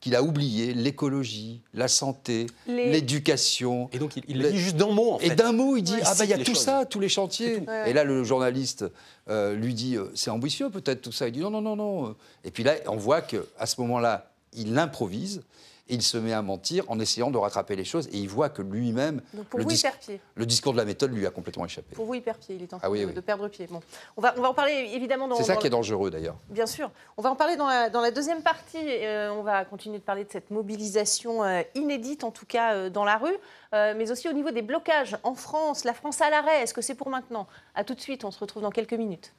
qu'il 0.00 0.16
a 0.16 0.22
oublié 0.22 0.72
l'écologie, 0.72 1.60
la 1.74 1.86
santé, 1.88 2.46
Les- 2.66 2.90
l'éducation. 2.90 3.90
Et 3.92 3.98
donc 3.98 4.16
il, 4.16 4.24
il 4.28 4.38
Le- 4.40 4.50
dit 4.50 4.58
juste 4.58 4.76
d'un 4.76 4.86
mot 4.90 5.12
en 5.12 5.18
fait. 5.18 5.26
Et 5.26 5.34
d'un 5.34 5.52
mot, 5.52 5.76
il 5.76 5.82
dit 5.82 5.92
Ouais. 5.94 6.00
Ah, 6.04 6.14
bah, 6.18 6.24
il 6.24 6.30
y 6.30 6.32
a 6.32 6.38
tout 6.38 6.54
choses. 6.54 6.58
ça, 6.64 6.86
tous 6.86 7.00
les 7.00 7.08
chantiers. 7.10 7.58
tout. 7.58 7.60
Ouais, 7.64 7.82
ouais. 7.82 7.90
Et 7.90 7.92
là, 7.92 8.04
le 8.04 8.24
journaliste 8.24 8.84
euh, 9.28 9.54
lui 9.54 9.74
dit 9.74 9.96
euh, 9.96 10.06
C'est 10.14 10.30
ambitieux, 10.30 10.70
peut-être, 10.70 11.02
tout 11.02 11.12
ça. 11.12 11.28
Il 11.28 11.32
dit 11.32 11.40
Non, 11.40 11.50
non, 11.50 11.60
non, 11.60 11.76
non. 11.76 12.14
Et 12.44 12.50
puis 12.50 12.62
là, 12.64 12.74
on 12.86 12.96
voit 12.96 13.20
qu'à 13.20 13.66
ce 13.66 13.80
moment-là, 13.82 14.30
il 14.54 14.76
improvise. 14.78 15.42
Et 15.90 15.94
il 15.94 16.02
se 16.02 16.16
met 16.16 16.32
à 16.32 16.40
mentir 16.40 16.84
en 16.88 16.98
essayant 17.00 17.30
de 17.30 17.36
rattraper 17.36 17.74
les 17.76 17.84
choses. 17.84 18.06
Et 18.12 18.16
il 18.18 18.28
voit 18.28 18.48
que 18.48 18.62
lui-même, 18.62 19.20
pour 19.50 19.58
le, 19.58 19.64
vous, 19.64 19.70
il 19.72 19.76
dis- 19.76 19.82
perd 19.82 19.96
pied. 19.98 20.20
le 20.36 20.46
discours 20.46 20.72
de 20.72 20.78
la 20.78 20.84
méthode 20.84 21.12
lui 21.12 21.26
a 21.26 21.30
complètement 21.30 21.64
échappé. 21.64 21.96
Pour 21.96 22.06
vous, 22.06 22.14
il 22.14 22.22
perd 22.22 22.38
pied. 22.38 22.54
Il 22.54 22.62
est 22.62 22.72
en 22.72 22.78
train 22.78 22.86
Ah 22.86 22.90
oui, 22.90 23.00
de, 23.00 23.06
oui. 23.06 23.12
de 23.12 23.20
perdre 23.20 23.48
pied. 23.48 23.66
Bon, 23.68 23.80
on 24.16 24.20
va, 24.20 24.34
on 24.38 24.40
va 24.40 24.50
en 24.50 24.54
parler 24.54 24.90
évidemment 24.94 25.26
dans. 25.28 25.34
C'est 25.36 25.42
ça 25.42 25.54
dans 25.54 25.60
qui 25.60 25.66
est 25.66 25.70
dangereux 25.70 26.10
d'ailleurs. 26.10 26.36
Bien 26.48 26.66
sûr. 26.66 26.90
On 27.16 27.22
va 27.22 27.30
en 27.30 27.36
parler 27.36 27.56
dans 27.56 27.66
la, 27.66 27.90
dans 27.90 28.00
la 28.00 28.12
deuxième 28.12 28.42
partie. 28.42 28.78
Euh, 28.78 29.30
on 29.32 29.42
va 29.42 29.64
continuer 29.64 29.98
de 29.98 30.04
parler 30.04 30.24
de 30.24 30.30
cette 30.30 30.50
mobilisation 30.52 31.42
euh, 31.42 31.62
inédite, 31.74 32.22
en 32.24 32.30
tout 32.30 32.46
cas 32.46 32.74
euh, 32.74 32.88
dans 32.90 33.04
la 33.04 33.16
rue, 33.18 33.36
mais 33.72 34.10
aussi 34.10 34.28
au 34.28 34.32
niveau 34.32 34.50
des 34.52 34.62
blocages 34.62 35.16
en 35.24 35.34
France. 35.34 35.84
La 35.84 35.92
France 35.94 36.20
à 36.20 36.30
l'arrêt, 36.30 36.62
est-ce 36.62 36.74
que 36.74 36.82
c'est 36.82 36.94
pour 36.94 37.08
maintenant? 37.10 37.46
À 37.74 37.82
tout 37.84 37.94
de 37.94 38.00
suite, 38.00 38.24
on 38.24 38.30
se 38.30 38.38
retrouve 38.38 38.62
dans 38.62 38.70
quelques 38.70 38.94
minutes. 38.94 39.32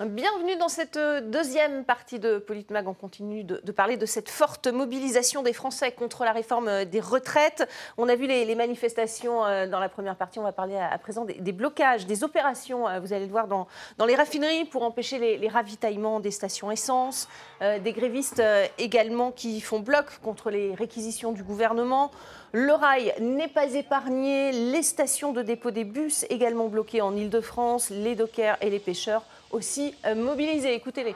Bienvenue 0.00 0.56
dans 0.56 0.68
cette 0.68 0.96
euh, 0.96 1.20
deuxième 1.20 1.84
partie 1.84 2.18
de 2.18 2.38
Politmag. 2.38 2.88
On 2.88 2.94
continue 2.94 3.44
de, 3.44 3.60
parler 3.70 3.96
de 3.96 4.06
cette 4.06 4.28
forte 4.28 4.66
mobilisation 4.66 5.44
des 5.44 5.52
Français 5.52 5.92
contre 5.92 6.24
la 6.24 6.32
réforme 6.32 6.66
euh, 6.66 6.84
des 6.84 6.98
retraites. 6.98 7.68
On 7.96 8.08
a 8.08 8.16
vu 8.16 8.26
les, 8.26 8.52
manifestations 8.56 9.44
euh, 9.44 9.68
dans 9.68 9.78
la 9.78 9.88
première 9.88 10.16
partie. 10.16 10.40
On 10.40 10.42
va 10.42 10.50
parler 10.50 10.76
à, 10.76 10.98
présent 10.98 11.24
des, 11.24 11.52
blocages, 11.52 12.06
des 12.06 12.24
opérations, 12.24 12.86
vous 13.00 13.12
allez 13.12 13.26
le 13.26 13.30
voir, 13.30 13.46
dans, 13.46 13.68
les 14.04 14.16
raffineries 14.16 14.64
pour 14.64 14.82
empêcher 14.82 15.38
les, 15.38 15.48
ravitaillements 15.48 16.18
des 16.18 16.32
stations 16.32 16.72
essence. 16.72 17.28
Des 17.60 17.92
grévistes 17.92 18.42
également 18.78 19.30
qui 19.30 19.60
font 19.60 19.78
bloc 19.78 20.18
contre 20.24 20.50
les 20.50 20.74
réquisitions 20.74 21.30
du 21.30 21.44
gouvernement. 21.44 22.10
Le 22.50 22.72
rail 22.72 23.14
n'est 23.20 23.48
pas 23.48 23.72
épargné. 23.74 24.50
Les 24.50 24.82
stations 24.82 25.32
de 25.32 25.42
dépôt 25.42 25.70
des 25.70 25.84
bus 25.84 26.26
également 26.30 26.66
bloquées 26.66 27.00
en 27.00 27.14
Ile-de-France. 27.16 27.90
Les 27.90 28.16
dockers 28.16 28.56
et 28.60 28.70
les 28.70 28.80
pêcheurs 28.80 29.22
aussi 29.50 29.94
euh, 30.04 30.14
mobilisés. 30.14 30.74
Écoutez-les. 30.74 31.14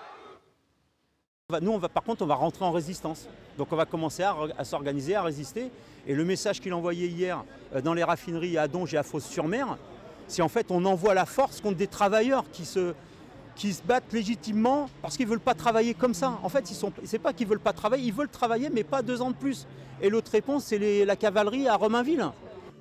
Nous, 1.62 1.72
on 1.72 1.78
va, 1.78 1.88
par 1.88 2.02
contre, 2.02 2.22
on 2.22 2.26
va 2.26 2.34
rentrer 2.34 2.64
en 2.64 2.72
résistance. 2.72 3.26
Donc, 3.56 3.68
on 3.72 3.76
va 3.76 3.86
commencer 3.86 4.22
à, 4.22 4.64
s'organiser, 4.64 5.14
à 5.14 5.22
résister. 5.22 5.70
Et 6.06 6.14
le 6.14 6.24
message 6.24 6.60
qu'il 6.60 6.74
envoyait 6.74 7.08
hier 7.08 7.42
euh, 7.74 7.80
dans 7.80 7.94
les 7.94 8.04
raffineries 8.04 8.58
à 8.58 8.68
Donge 8.68 8.92
et 8.94 8.98
à 8.98 9.02
Fos-sur-Mer, 9.02 9.78
c'est 10.26 10.42
en 10.42 10.48
fait, 10.48 10.70
on 10.70 10.84
envoie 10.84 11.14
la 11.14 11.24
force 11.24 11.60
contre 11.60 11.78
des 11.78 11.86
travailleurs 11.86 12.44
qui 12.52 12.66
se, 12.66 12.94
qui 13.56 13.72
se 13.72 13.82
battent 13.82 14.12
légitimement 14.12 14.90
parce 15.00 15.16
qu'ils 15.16 15.26
ne 15.26 15.30
veulent 15.30 15.40
pas 15.40 15.54
travailler 15.54 15.94
comme 15.94 16.12
ça. 16.12 16.38
En 16.42 16.50
fait, 16.50 16.66
ce 16.66 16.86
n'est 16.86 17.18
pas 17.18 17.32
qu'ils 17.32 17.46
ne 17.46 17.52
veulent 17.52 17.60
pas 17.60 17.72
travailler, 17.72 18.04
ils 18.04 18.12
veulent 18.12 18.28
travailler, 18.28 18.68
mais 18.70 18.84
pas 18.84 19.00
deux 19.00 19.22
ans 19.22 19.30
de 19.30 19.36
plus. 19.36 19.66
Et 20.02 20.10
l'autre 20.10 20.30
réponse, 20.30 20.64
c'est 20.64 21.04
la 21.04 21.16
cavalerie 21.16 21.66
à 21.66 21.76
Romainville. 21.76 22.30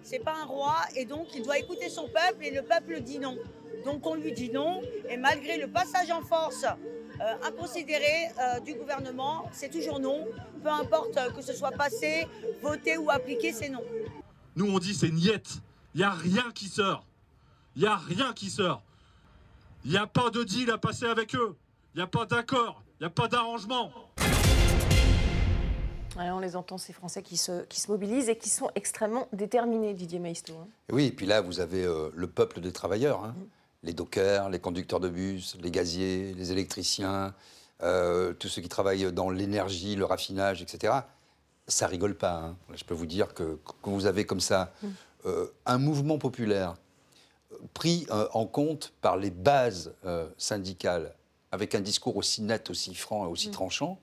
C'est 0.10 0.20
pas 0.20 0.36
un 0.42 0.46
roi 0.46 0.78
et 0.96 1.04
donc 1.04 1.36
il 1.36 1.44
doit 1.44 1.60
écouter 1.60 1.90
son 1.90 2.08
peuple 2.08 2.42
et 2.42 2.52
le 2.52 2.62
peuple 2.62 3.02
dit 3.02 3.20
non. 3.20 3.38
Donc 3.84 4.08
on 4.08 4.16
lui 4.16 4.32
dit 4.32 4.50
non 4.50 4.82
et 5.10 5.18
malgré 5.18 5.58
le 5.58 5.68
passage 5.68 6.10
en 6.12 6.22
force 6.22 6.64
euh, 6.64 7.36
inconsidéré 7.46 8.30
euh, 8.40 8.62
du 8.62 8.76
gouvernement, 8.76 9.50
c'est 9.52 9.70
toujours 9.70 10.00
non. 10.00 10.26
Peu 10.64 10.70
importe 10.70 11.18
euh, 11.18 11.30
que 11.32 11.42
ce 11.42 11.52
soit 11.52 11.72
passé, 11.72 12.26
voté 12.62 12.96
ou 12.96 13.12
appliqué, 13.12 13.52
c'est 13.52 13.68
non. 13.68 13.84
Nous, 14.56 14.72
on 14.74 14.80
dit 14.80 14.96
c'est 14.96 15.12
niette. 15.12 15.58
Il 15.94 15.98
n'y 15.98 16.06
a 16.06 16.12
rien 16.12 16.52
qui 16.56 16.70
sort. 16.70 17.06
Il 17.76 17.82
n'y 17.82 17.88
a 17.90 17.98
rien 17.98 18.32
qui 18.32 18.50
sort. 18.50 18.84
Il 19.84 19.92
n'y 19.92 19.98
a 19.98 20.08
pas 20.08 20.30
de 20.30 20.46
deal 20.46 20.72
à 20.72 20.78
passer 20.78 21.06
avec 21.06 21.36
eux. 21.36 21.58
Il 21.96 21.98
n'y 21.98 22.04
a 22.04 22.08
pas 22.08 22.26
d'accord. 22.26 22.82
Il 23.02 23.04
n'y 23.04 23.08
a 23.08 23.10
pas 23.10 23.28
d'arrangement. 23.28 23.92
Ouais, 26.18 26.30
on 26.32 26.40
les 26.40 26.56
entend, 26.56 26.78
ces 26.78 26.94
Français 26.94 27.22
qui 27.22 27.38
se, 27.38 27.64
qui 27.66 27.80
se 27.80 27.92
mobilisent 27.92 28.28
et 28.30 28.38
qui 28.38 28.50
sont 28.50 28.72
extrêmement 28.76 29.28
déterminés, 29.34 29.94
Didier 29.94 30.20
Maisto. 30.20 30.54
hein. 30.54 30.68
Oui, 30.92 31.06
et 31.06 31.12
puis 31.12 31.26
là, 31.26 31.42
vous 31.42 31.60
avez 31.60 31.84
euh, 31.84 32.10
le 32.16 32.28
peuple 32.28 32.60
des 32.60 32.72
travailleurs, 32.72 33.24
hein. 33.24 33.36
les 33.84 33.94
dockers, 33.94 34.50
les 34.50 34.60
conducteurs 34.60 35.00
de 35.00 35.10
bus, 35.10 35.56
les 35.62 35.70
gaziers, 35.70 36.34
les 36.34 36.52
électriciens, 36.52 37.36
euh, 37.84 38.34
tous 38.34 38.48
ceux 38.48 38.62
qui 38.64 38.70
travaillent 38.70 39.12
dans 39.14 39.30
l'énergie, 39.30 39.96
le 39.96 40.06
raffinage, 40.06 40.62
etc. 40.64 40.94
Ça 41.68 41.86
rigole 41.86 42.16
pas. 42.16 42.34
hein. 42.38 42.56
Je 42.74 42.84
peux 42.84 42.96
vous 42.96 43.06
dire 43.06 43.34
que 43.36 43.60
quand 43.84 43.92
vous 43.92 44.08
avez 44.08 44.26
comme 44.26 44.40
ça 44.40 44.74
euh, 45.28 45.48
un 45.68 45.78
mouvement 45.78 46.18
populaire 46.18 46.76
pris 47.74 48.08
en 48.34 48.46
compte 48.46 48.92
par 49.02 49.18
les 49.18 49.32
bases 49.32 49.94
syndicales, 50.38 51.14
avec 51.52 51.76
un 51.76 51.80
discours 51.80 52.18
aussi 52.18 52.42
net, 52.42 52.70
aussi 52.70 52.94
franc 52.94 53.26
et 53.26 53.30
aussi 53.30 53.52
tranchant, 53.52 54.00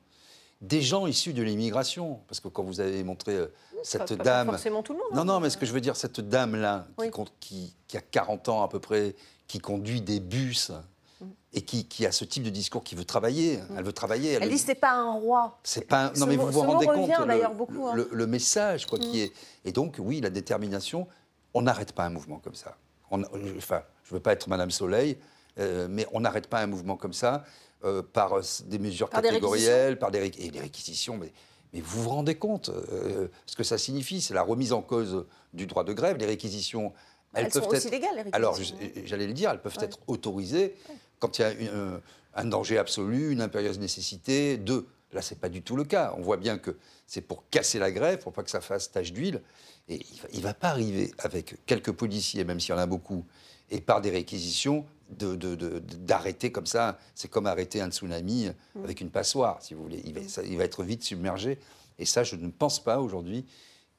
des 0.67 0.83
gens 0.83 1.07
issus 1.07 1.33
de 1.33 1.43
l'immigration, 1.43 2.21
parce 2.29 2.41
que 2.41 2.49
quand 2.49 2.63
vous 2.63 2.81
avez 2.81 3.03
montré 3.05 3.33
euh, 3.35 3.47
cette 3.83 4.01
Pas- 4.09 4.17
pas 4.17 4.25
dame... 4.25 4.47
forcément 4.51 4.83
tout 4.83 4.93
le 4.93 4.99
monde. 4.99 5.09
Non, 5.13 5.21
hein. 5.21 5.25
non, 5.25 5.41
mais 5.41 5.51
ce 5.51 5.57
que 5.57 5.67
je 5.67 5.73
veux 5.73 5.81
dire, 5.81 5.97
cette 5.97 6.21
dame-là, 6.21 6.87
qui, 6.99 7.05
Oui. 7.05 7.11
con- 7.11 7.27
qui- 7.41 7.75
qui 7.87 7.97
a 7.97 8.01
40 8.01 8.49
ans 8.49 8.63
à 8.63 8.69
peu 8.69 8.79
près, 8.81 9.15
qui 9.47 9.59
conduit 9.59 10.01
des 10.01 10.21
bus 10.21 10.73
Mm. 11.21 11.27
et 11.53 11.63
qui, 11.63 11.87
qui 11.87 12.07
a 12.07 12.13
ce 12.13 12.25
type 12.25 12.43
de 12.43 12.51
discours, 12.51 12.83
qui 12.83 12.95
veut 12.97 13.05
travailler, 13.05 13.61
elle 13.77 13.85
veut 13.85 13.93
travailler. 13.93 14.33
Elle 14.33 14.49
dit 14.49 14.59
c'est 14.59 14.75
pas 14.75 14.93
un 14.93 15.13
roi. 15.13 15.59
c'est 15.63 15.87
pas. 15.87 16.07
un- 16.07 16.15
Ce 16.15 16.19
Non, 16.21 16.27
mais 16.27 16.37
vous 16.37 16.51
vous 16.51 16.61
rendez 16.63 16.87
compte 16.87 17.09
le, 17.09 17.27
d'ailleurs 17.27 17.55
beaucoup, 17.55 17.87
hein. 17.87 17.95
le- 17.95 18.09
le 18.11 18.27
message 18.27 18.87
quoi, 18.87 18.99
qui 18.99 19.21
est. 19.21 19.33
Et 19.65 19.71
donc, 19.73 19.97
oui, 19.99 20.21
la 20.21 20.31
détermination. 20.31 21.07
On 21.53 21.63
n'arrête 21.63 21.93
pas 21.93 22.05
un 22.05 22.11
mouvement 22.11 22.39
comme 22.39 22.55
ça. 22.57 22.77
On- 23.13 23.23
enfin, 23.57 23.83
je 24.05 24.11
ne 24.13 24.17
veux 24.17 24.21
pas 24.23 24.33
être 24.33 24.49
Madame 24.49 24.73
Soleil, 24.73 25.19
euh, 25.61 25.87
mais 25.89 26.05
on 26.13 26.19
n'arrête 26.21 26.49
pas 26.49 26.59
un 26.61 26.67
mouvement 26.67 26.97
comme 26.97 27.13
ça 27.13 27.45
euh, 27.85 28.03
par 28.03 28.35
euh, 28.35 28.43
des 28.67 28.79
mesures 28.79 29.09
Par 29.11 29.23
des 29.23 29.29
catégorielles, 29.29 29.99
par 29.99 30.11
des, 30.11 30.21
ré- 30.21 30.33
et 30.39 30.51
des 30.51 30.61
réquisitions. 30.61 31.17
Mais, 31.19 31.33
mais 31.73 31.81
vous 31.81 32.03
vous 32.03 32.09
rendez 32.11 32.35
compte 32.37 32.69
euh, 32.71 33.29
ce 33.47 33.57
que 33.57 33.63
ça 33.65 33.79
signifie 33.79 34.21
C'est 34.21 34.35
la 34.35 34.43
remise 34.43 34.73
en 34.73 34.83
cause 34.83 35.27
du 35.53 35.67
droit 35.67 35.85
de 35.85 35.93
grève. 35.93 36.17
Les 36.17 36.27
réquisitions, 36.27 36.93
elles, 37.35 37.47
Elles 37.47 37.53
peuvent 37.53 37.63
sont 37.65 37.69
aussi 37.71 37.87
être. 37.89 37.93
légales, 37.93 38.25
les 38.25 38.31
Alors, 38.33 38.55
réquisitions. 38.57 38.79
j'allais 39.05 39.27
le 39.27 39.33
dire, 39.33 39.51
elles 39.51 39.61
peuvent 39.61 39.77
Ouais. 39.79 39.85
être 39.85 39.99
autorisées 40.07 40.75
quand 41.19 41.39
il 41.39 41.43
y 41.43 41.45
a 41.45 41.53
une- 41.53 41.69
un, 41.69 42.01
un 42.37 42.45
danger 42.47 42.79
absolu, 42.79 43.33
une 43.33 43.41
impérieuse 43.43 43.79
nécessité. 43.79 44.57
Deux, 44.57 44.87
là, 45.13 45.23
c'est 45.23 45.39
pas 45.39 45.49
du 45.49 45.63
tout 45.63 45.77
le 45.77 45.85
cas. 45.85 46.15
On 46.19 46.23
voit 46.23 46.37
bien 46.37 46.59
que 46.59 46.77
c'est 47.07 47.21
pour 47.21 47.45
casser 47.51 47.79
la 47.79 47.93
grève, 47.93 48.19
pour 48.19 48.33
pas 48.33 48.43
que 48.43 48.51
ça 48.51 48.61
fasse 48.61 48.91
tache 48.91 49.13
d'huile. 49.13 49.43
Et 49.89 49.97
il 49.97 50.21
va, 50.21 50.29
il 50.33 50.43
va 50.43 50.55
pas 50.55 50.69
arriver 50.71 51.13
avec 51.19 51.57
quelques 51.67 51.93
policiers, 51.93 52.43
même 52.45 52.59
s'il 52.59 52.71
y 52.71 52.73
en 52.73 52.79
a 52.81 52.87
beaucoup, 52.87 53.25
et 53.71 53.81
par 53.81 54.01
des 54.01 54.11
réquisitions, 54.11 54.85
de- 55.11 55.37
de- 55.37 55.55
de- 55.55 55.79
d'arrêter 55.79 56.51
comme 56.53 56.67
ça. 56.67 56.99
C'est 57.15 57.29
comme 57.29 57.47
arrêter 57.47 57.81
un 57.81 57.91
tsunami 57.91 58.49
Mm. 58.75 58.85
avec 58.85 59.01
une 59.01 59.11
passoire, 59.11 59.63
si 59.63 59.75
vous 59.75 59.83
voulez. 59.83 60.03
Il 60.05 60.15
va, 60.15 60.27
ça- 60.29 60.43
il 60.43 60.57
va 60.59 60.65
être 60.65 60.83
vite 60.83 61.03
submergé. 61.05 61.59
Et 61.99 62.05
ça, 62.07 62.25
je 62.25 62.37
ne 62.37 62.49
pense 62.51 62.83
pas 62.83 63.01
aujourd'hui 63.01 63.45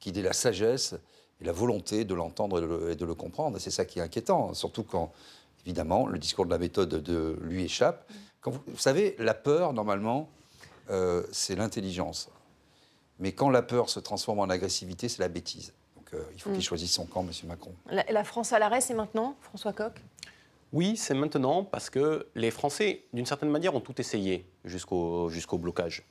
qu'il 0.00 0.18
ait 0.18 0.22
la 0.22 0.32
sagesse 0.32 0.94
et 1.40 1.44
la 1.44 1.52
volonté 1.52 2.04
de 2.04 2.14
l'entendre 2.14 2.58
et 2.58 2.60
de 2.62 2.66
le- 2.66 2.90
et 2.90 2.96
de 2.96 3.04
le 3.04 3.14
comprendre. 3.14 3.56
Et 3.56 3.60
c'est 3.60 3.70
ça 3.70 3.84
qui 3.84 3.98
est 3.98 4.02
inquiétant, 4.02 4.52
surtout 4.54 4.82
quand, 4.82 5.12
évidemment, 5.64 6.06
le 6.06 6.18
discours 6.18 6.44
de 6.46 6.50
la 6.50 6.58
méthode 6.58 6.88
de 6.90 7.38
lui 7.42 7.64
échappe. 7.64 8.10
Quand 8.40 8.50
vous, 8.50 8.60
vous 8.66 8.78
savez, 8.78 9.16
la 9.18 9.34
peur, 9.34 9.72
normalement, 9.72 10.28
euh, 10.90 11.22
c'est 11.32 11.56
l'intelligence. 11.56 12.28
Mais 13.18 13.32
quand 13.32 13.48
la 13.50 13.62
peur 13.62 13.88
se 13.88 13.98
transforme 14.00 14.40
en 14.40 14.44
agressivité, 14.50 15.08
c'est 15.08 15.20
la 15.20 15.28
bêtise. 15.28 15.72
Donc 15.96 16.12
euh, 16.14 16.22
il 16.34 16.40
faut 16.40 16.50
Mm. 16.50 16.54
qu'il 16.54 16.62
choisisse 16.62 16.92
son 16.92 17.06
camp, 17.06 17.22
M. 17.22 17.30
Macron. 17.48 17.72
La, 17.90 18.04
la 18.10 18.24
France 18.24 18.52
à 18.52 18.58
l'arrêt, 18.58 18.80
c'est 18.82 18.94
maintenant, 18.94 19.36
François 19.40 19.72
Coq? 19.72 19.92
Oui, 20.76 20.98
c'est 20.98 21.14
maintenant 21.14 21.64
parce 21.64 21.88
que 21.88 22.26
les 22.34 22.50
Français, 22.50 23.04
d'une 23.14 23.24
certaine 23.24 23.48
manière, 23.48 23.74
ont 23.74 23.80
tout 23.80 23.98
essayé 23.98 24.44
jusqu'au 24.66 25.30
blocage. 25.52 26.02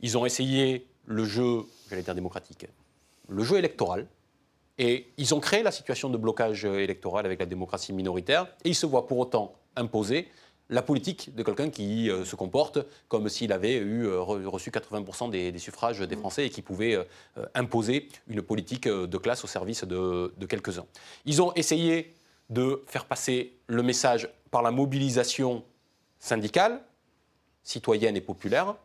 Ils 0.00 0.16
ont 0.16 0.24
essayé 0.24 0.86
le 1.04 1.26
jeu, 1.26 1.64
j'allais 1.90 2.00
dire 2.00 2.14
démocratique, 2.14 2.66
le 3.28 3.44
jeu 3.44 3.58
électoral, 3.58 4.06
et 4.78 5.08
ils 5.18 5.34
ont 5.34 5.40
créé 5.40 5.62
la 5.62 5.70
situation 5.70 6.08
de 6.08 6.16
blocage 6.16 6.64
électoral 6.64 7.26
avec 7.26 7.38
la 7.38 7.44
démocratie 7.44 7.92
minoritaire, 7.92 8.46
et 8.64 8.70
ils 8.70 8.74
se 8.74 8.86
voient 8.86 9.06
pour 9.06 9.18
autant 9.18 9.56
imposer 9.76 10.28
la 10.70 10.80
politique 10.80 11.34
de 11.34 11.42
quelqu'un 11.42 11.68
qui 11.68 12.08
euh, 12.08 12.24
se 12.24 12.34
comporte 12.34 12.78
comme 13.08 13.28
s'il 13.28 13.52
avait 13.52 13.76
eu 13.76 14.06
euh, 14.06 14.20
re- 14.20 14.46
reçu 14.46 14.70
80% 14.70 15.28
des, 15.28 15.58
suffrages 15.58 16.00
des 16.00 16.16
Français 16.16 16.46
et 16.46 16.50
qui 16.50 16.62
pouvait 16.62 16.94
euh, 16.94 17.04
imposer 17.54 18.08
une 18.28 18.40
politique 18.40 18.88
de 18.88 19.18
classe 19.18 19.44
au 19.44 19.48
service 19.48 19.84
de, 19.84 20.32
de 20.34 20.46
quelques-uns. 20.46 20.86
Ils 21.26 21.42
ont 21.42 21.52
essayé 21.52 22.14
de 22.50 22.84
faire 22.86 23.06
passer 23.06 23.56
le 23.66 23.82
message 23.82 24.28
par 24.50 24.62
la 24.62 24.70
mobilisation 24.70 25.64
syndicale, 26.18 26.80
citoyenne 27.62 28.16
et 28.16 28.20
populaire. 28.20 28.76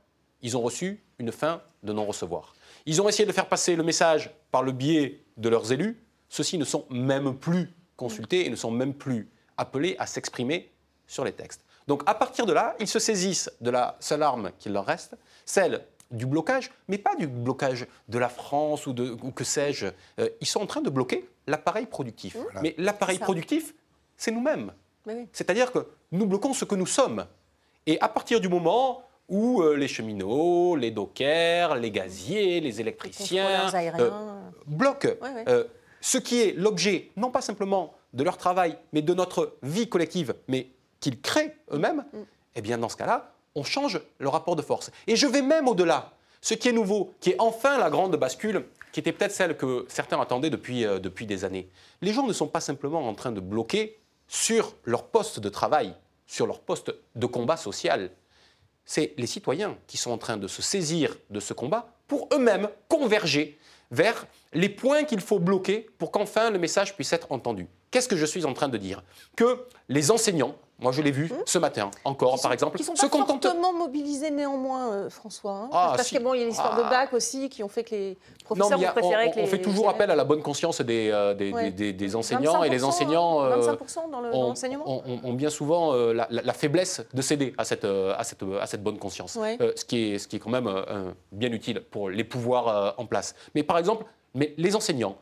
Ils 0.41 0.57
ont 0.57 0.61
reçu 0.61 1.03
une 1.19 1.31
fin 1.31 1.61
de 1.83 1.93
non-recevoir. 1.93 2.53
Ils 2.85 3.01
ont 3.01 3.09
essayé 3.09 3.25
de 3.25 3.31
faire 3.31 3.47
passer 3.47 3.75
le 3.75 3.83
message 3.83 4.31
par 4.51 4.63
le 4.63 4.71
biais 4.71 5.23
de 5.37 5.49
leurs 5.49 5.71
élus. 5.71 6.01
Ceux-ci 6.29 6.57
ne 6.57 6.65
sont 6.65 6.85
même 6.89 7.37
plus 7.37 7.73
consultés 7.95 8.45
et 8.45 8.49
ne 8.49 8.55
sont 8.55 8.71
même 8.71 8.93
plus 8.93 9.29
appelés 9.57 9.95
à 9.99 10.07
s'exprimer 10.07 10.71
sur 11.07 11.25
les 11.25 11.33
textes. 11.33 11.63
Donc 11.87 12.03
à 12.05 12.13
partir 12.13 12.45
de 12.45 12.53
là, 12.53 12.75
ils 12.79 12.87
se 12.87 12.99
saisissent 12.99 13.51
de 13.61 13.69
la 13.69 13.97
seule 13.99 14.23
arme 14.23 14.51
qu'il 14.59 14.71
leur 14.71 14.85
reste, 14.85 15.15
celle 15.45 15.83
du 16.11 16.25
blocage, 16.25 16.71
mais 16.87 16.97
pas 16.97 17.15
du 17.15 17.27
blocage 17.27 17.85
de 18.07 18.17
la 18.17 18.29
France 18.29 18.87
ou, 18.87 18.93
de, 18.93 19.15
ou 19.23 19.31
que 19.31 19.43
sais-je. 19.43 19.87
Euh, 20.19 20.29
ils 20.41 20.47
sont 20.47 20.61
en 20.61 20.65
train 20.65 20.81
de 20.81 20.89
bloquer 20.89 21.29
l'appareil 21.47 21.85
productif. 21.85 22.35
Mais 22.61 22.75
l'appareil 22.77 23.19
productif, 23.19 23.73
c'est 24.17 24.31
nous-mêmes. 24.31 24.71
Oui. 25.05 25.27
C'est-à-dire 25.31 25.71
que 25.71 25.87
nous 26.11 26.25
bloquons 26.25 26.53
ce 26.53 26.65
que 26.65 26.75
nous 26.75 26.85
sommes. 26.87 27.25
Et 27.85 27.99
à 28.01 28.09
partir 28.09 28.39
du 28.41 28.49
moment 28.49 29.03
où 29.27 29.61
euh, 29.61 29.75
les 29.75 29.87
cheminots, 29.87 30.75
les 30.75 30.91
dockers, 30.91 31.75
les 31.75 31.91
gaziers, 31.91 32.59
les 32.59 32.81
électriciens 32.81 33.69
euh, 33.99 34.09
bloquent 34.65 35.07
euh, 35.47 35.63
ce 36.01 36.17
qui 36.17 36.41
est 36.41 36.53
l'objet, 36.53 37.11
non 37.15 37.29
pas 37.29 37.41
simplement 37.41 37.93
de 38.13 38.23
leur 38.23 38.37
travail, 38.37 38.77
mais 38.93 39.01
de 39.03 39.13
notre 39.13 39.57
vie 39.61 39.87
collective, 39.87 40.33
mais 40.47 40.67
qu'ils 40.99 41.21
créent 41.21 41.55
eux-mêmes, 41.71 42.03
Mm. 42.11 42.17
eh 42.55 42.61
bien 42.61 42.77
dans 42.79 42.89
ce 42.89 42.97
cas-là, 42.97 43.31
on 43.59 43.63
change 43.63 43.99
le 44.19 44.29
rapport 44.29 44.55
de 44.55 44.61
force. 44.61 44.89
Et 45.05 45.15
je 45.15 45.27
vais 45.27 45.41
même 45.41 45.67
au-delà. 45.67 46.13
Ce 46.41 46.53
qui 46.53 46.69
est 46.69 46.71
nouveau, 46.71 47.13
qui 47.19 47.31
est 47.31 47.35
enfin 47.39 47.77
la 47.77 47.89
grande 47.89 48.15
bascule, 48.15 48.65
qui 48.93 49.01
était 49.01 49.11
peut-être 49.11 49.33
celle 49.33 49.57
que 49.57 49.85
certains 49.89 50.19
attendaient 50.21 50.49
depuis, 50.49 50.85
euh, 50.85 50.99
depuis 50.99 51.25
des 51.25 51.43
années. 51.43 51.69
Les 52.01 52.13
gens 52.13 52.25
ne 52.25 52.33
sont 52.33 52.47
pas 52.47 52.61
simplement 52.61 53.05
en 53.07 53.13
train 53.13 53.33
de 53.33 53.41
bloquer 53.41 53.99
sur 54.27 54.75
leur 54.85 55.03
poste 55.07 55.39
de 55.41 55.49
travail, 55.49 55.93
sur 56.25 56.47
leur 56.47 56.61
poste 56.61 56.93
de 57.15 57.25
combat 57.25 57.57
social. 57.57 58.11
C'est 58.85 59.13
les 59.17 59.27
citoyens 59.27 59.77
qui 59.85 59.97
sont 59.97 60.11
en 60.11 60.17
train 60.17 60.37
de 60.37 60.47
se 60.47 60.61
saisir 60.61 61.17
de 61.29 61.41
ce 61.41 61.53
combat 61.53 61.91
pour 62.07 62.29
eux-mêmes 62.33 62.69
converger 62.87 63.59
vers 63.91 64.25
les 64.53 64.69
points 64.69 65.03
qu'il 65.03 65.19
faut 65.19 65.39
bloquer 65.39 65.89
pour 65.97 66.11
qu'enfin 66.11 66.49
le 66.49 66.59
message 66.59 66.95
puisse 66.95 67.11
être 67.11 67.31
entendu. 67.31 67.67
Qu'est-ce 67.91 68.07
que 68.07 68.15
je 68.15 68.25
suis 68.25 68.45
en 68.45 68.53
train 68.53 68.69
de 68.69 68.77
dire? 68.77 69.03
Que 69.35 69.65
les 69.89 70.11
enseignants, 70.11 70.55
moi 70.79 70.91
je 70.91 71.01
l'ai 71.01 71.11
vu 71.11 71.31
ce 71.45 71.57
matin 71.57 71.91
encore 72.05 72.39
par 72.41 72.53
exemple, 72.53 72.77
Qui 72.77 72.83
sont 72.83 72.95
se 72.95 73.05
pas 73.05 73.25
fortement 73.25 73.73
mobilisés 73.73 74.31
néanmoins, 74.31 74.91
euh, 74.91 75.09
François. 75.09 75.51
hein. 75.51 75.69
Ah, 75.71 75.93
Parce 75.95 76.07
si. 76.07 76.15
qu'il 76.15 76.23
bon, 76.23 76.33
il 76.33 76.39
y 76.41 76.43
a 76.43 76.45
l'histoire 76.47 76.75
Ah. 76.77 76.83
de 76.83 76.89
bac 76.89 77.13
aussi 77.13 77.49
qui 77.49 77.63
ont 77.63 77.67
fait 77.67 77.83
que 77.83 77.95
les 77.95 78.09
Non, 78.11 78.67
professeurs 78.67 78.79
ont 78.79 78.91
préféré 78.93 79.25
on, 79.27 79.31
que 79.31 79.35
les 79.37 79.43
on 79.43 79.47
fait 79.47 79.61
toujours 79.61 79.89
appel 79.89 80.09
à 80.11 80.15
la 80.15 80.23
bonne 80.23 80.41
conscience 80.41 80.81
des, 80.81 81.09
euh, 81.11 81.33
des, 81.33 81.51
Ouais. 81.51 81.71
des- 81.71 82.15
enseignants 82.15 82.63
et 82.63 82.69
les 82.69 82.77
25%, 82.79 82.87
enseignants 82.87 83.41
euh, 83.43 83.55
25% 83.61 84.07
dans 84.09 84.21
le- 84.21 84.33
ont, 84.33 84.41
l'enseignement 84.49 84.85
ont- 84.89 85.03
ont- 85.23 85.33
bien 85.33 85.49
souvent 85.49 85.93
euh, 85.93 86.13
la, 86.13 86.27
la- 86.29 86.41
la 86.41 86.53
faiblesse 86.53 87.01
de 87.13 87.21
céder 87.21 87.53
à 87.57 87.65
cette, 87.65 87.85
à 87.85 88.23
cette, 88.23 88.43
à 88.61 88.65
cette 88.65 88.83
bonne 88.83 88.97
conscience, 88.97 89.35
Ouais. 89.35 89.57
Ce, 89.75 89.85
qui 89.85 90.13
est, 90.13 90.17
ce 90.19 90.27
qui 90.27 90.37
est 90.37 90.39
quand 90.39 90.49
même 90.49 90.69
bien 91.31 91.51
utile 91.51 91.81
pour 91.81 92.09
les 92.09 92.23
pouvoirs 92.23 92.95
en 92.97 93.05
place. 93.05 93.35
Mais 93.55 93.63
par 93.63 93.77
exemple, 93.77 94.05
mais 94.35 94.53
les 94.57 94.75
enseignants, 94.75 95.15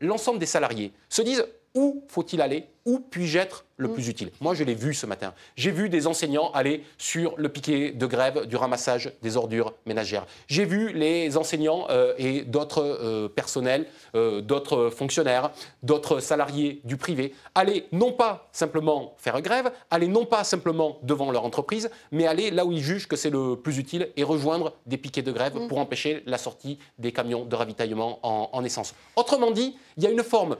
l'ensemble 0.00 0.38
des 0.38 0.46
salariés 0.46 0.92
se 1.08 1.22
disent 1.22 1.46
où 1.74 2.02
faut-il 2.08 2.40
aller 2.40 2.66
Où 2.88 3.00
puis-je 3.00 3.38
être 3.38 3.64
Mm. 3.78 3.82
le 3.84 3.92
plus 3.92 4.08
utile? 4.08 4.30
Moi, 4.40 4.54
je 4.54 4.64
l'ai 4.64 4.74
vu 4.74 4.92
ce 4.92 5.06
matin. 5.06 5.32
J'ai 5.56 5.70
vu 5.70 5.88
des 5.88 6.06
enseignants 6.08 6.50
aller 6.52 6.82
sur 6.98 7.34
le 7.36 7.48
piquet 7.48 7.92
de 7.92 8.06
grève 8.06 8.46
du 8.46 8.56
ramassage 8.56 9.12
des 9.22 9.36
ordures 9.36 9.72
ménagères. 9.86 10.26
J'ai 10.48 10.64
vu 10.64 10.92
les 10.92 11.36
enseignants 11.36 11.86
euh, 11.90 12.12
et 12.18 12.42
d'autres 12.42 12.82
euh, 12.82 13.28
personnels, 13.28 13.86
euh, 14.16 14.40
d'autres 14.40 14.90
fonctionnaires, 14.90 15.50
d'autres 15.84 16.18
salariés 16.20 16.80
du 16.84 16.96
privé 16.96 17.34
aller 17.54 17.86
non 17.92 18.10
pas 18.12 18.48
simplement 18.52 19.14
faire 19.18 19.40
grève, 19.42 19.70
aller 19.90 20.08
non 20.08 20.24
pas 20.24 20.42
simplement 20.44 20.98
devant 21.02 21.30
leur 21.30 21.44
entreprise, 21.44 21.88
mais 22.10 22.26
aller 22.26 22.50
là 22.50 22.64
où 22.64 22.72
ils 22.72 22.82
jugent 22.82 23.06
que 23.06 23.16
c'est 23.16 23.30
le 23.30 23.54
plus 23.56 23.78
utile 23.78 24.08
et 24.16 24.24
rejoindre 24.24 24.72
des 24.86 24.96
piquets 24.96 25.22
de 25.22 25.30
grève 25.32 25.54
Mm. 25.56 25.68
pour 25.68 25.78
empêcher 25.78 26.22
la 26.26 26.38
sortie 26.38 26.78
des 26.98 27.12
camions 27.12 27.44
de 27.44 27.54
ravitaillement 27.54 28.18
en, 28.24 28.48
en 28.52 28.64
essence. 28.64 28.94
Autrement 29.14 29.50
dit, 29.52 29.76
il 29.98 30.02
y 30.04 30.06
a 30.06 30.10
une 30.10 30.22
forme 30.24 30.56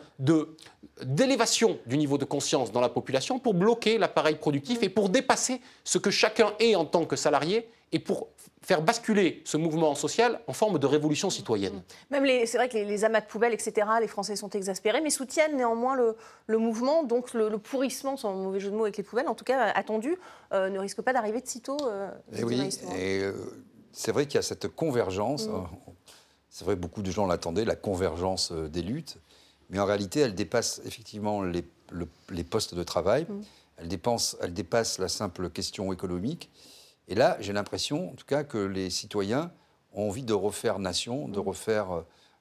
d'élévation 1.02 1.78
du 1.86 1.96
niveau 1.96 2.17
de 2.18 2.24
conscience 2.24 2.72
dans 2.72 2.80
la 2.80 2.88
population 2.88 3.38
pour 3.38 3.54
bloquer 3.54 3.96
l'appareil 3.98 4.36
productif 4.36 4.82
et 4.82 4.88
pour 4.88 5.08
dépasser 5.08 5.60
ce 5.84 5.98
que 5.98 6.10
chacun 6.10 6.52
est 6.58 6.74
en 6.76 6.84
tant 6.84 7.04
que 7.06 7.16
salarié 7.16 7.68
et 7.92 7.98
pour 7.98 8.28
faire 8.60 8.82
basculer 8.82 9.40
ce 9.46 9.56
mouvement 9.56 9.94
social 9.94 10.40
en 10.46 10.52
forme 10.52 10.78
de 10.78 10.86
révolution 10.86 11.30
citoyenne. 11.30 11.82
Même 12.10 12.24
les, 12.24 12.44
c'est 12.44 12.58
vrai 12.58 12.68
que 12.68 12.74
les, 12.74 12.84
les 12.84 13.04
amas 13.04 13.22
de 13.22 13.26
poubelles, 13.26 13.54
etc., 13.54 13.86
les 14.00 14.08
Français 14.08 14.36
sont 14.36 14.50
exaspérés, 14.50 15.00
mais 15.00 15.08
soutiennent 15.08 15.56
néanmoins 15.56 15.96
le, 15.96 16.16
le 16.48 16.58
mouvement. 16.58 17.02
Donc 17.02 17.32
le, 17.32 17.48
le 17.48 17.56
pourrissement, 17.56 18.18
sans 18.18 18.34
mauvais 18.34 18.60
jeu 18.60 18.70
de 18.70 18.76
mots 18.76 18.82
avec 18.84 18.98
les 18.98 19.02
poubelles, 19.04 19.28
en 19.28 19.34
tout 19.34 19.44
cas 19.44 19.70
attendu, 19.74 20.18
euh, 20.52 20.68
ne 20.68 20.78
risque 20.78 21.00
pas 21.00 21.14
d'arriver 21.14 21.40
de 21.40 21.46
sitôt. 21.48 21.78
euh, 21.86 22.10
Et 22.36 22.44
oui, 22.44 22.58
Maïsto. 22.58 22.86
et 22.94 23.22
euh, 23.22 23.32
c'est 23.92 24.12
vrai 24.12 24.26
qu'il 24.26 24.34
y 24.34 24.38
a 24.38 24.42
cette 24.42 24.68
convergence. 24.68 25.46
Mm. 25.48 25.54
hein, 25.54 25.66
C'est 26.50 26.64
vrai, 26.66 26.76
beaucoup 26.76 27.00
de 27.02 27.10
gens 27.10 27.26
l'attendaient, 27.26 27.64
la 27.64 27.76
convergence 27.76 28.50
euh, 28.52 28.68
des 28.68 28.82
luttes. 28.82 29.16
Mais 29.70 29.78
en 29.78 29.86
réalité, 29.86 30.20
elle 30.20 30.34
dépasse 30.34 30.82
effectivement 30.84 31.40
les, 31.42 31.64
le- 31.90 32.08
les 32.30 32.44
postes 32.44 32.74
de 32.74 32.82
travail. 32.82 33.26
Mm. 33.28 33.42
Elle, 33.78 33.88
dépense, 33.88 34.36
elle 34.40 34.52
dépasse 34.54 34.98
la 34.98 35.08
simple 35.08 35.50
question 35.50 35.92
économique. 35.92 36.50
Et 37.08 37.14
là, 37.14 37.36
j'ai 37.40 37.52
l'impression, 37.52 38.10
en 38.10 38.14
tout 38.14 38.26
cas, 38.26 38.44
que 38.44 38.58
les 38.58 38.90
citoyens 38.90 39.50
ont 39.94 40.08
envie 40.08 40.22
de 40.24 40.34
refaire 40.34 40.78
nation, 40.78 41.28
de 41.28 41.38
refaire 41.38 41.92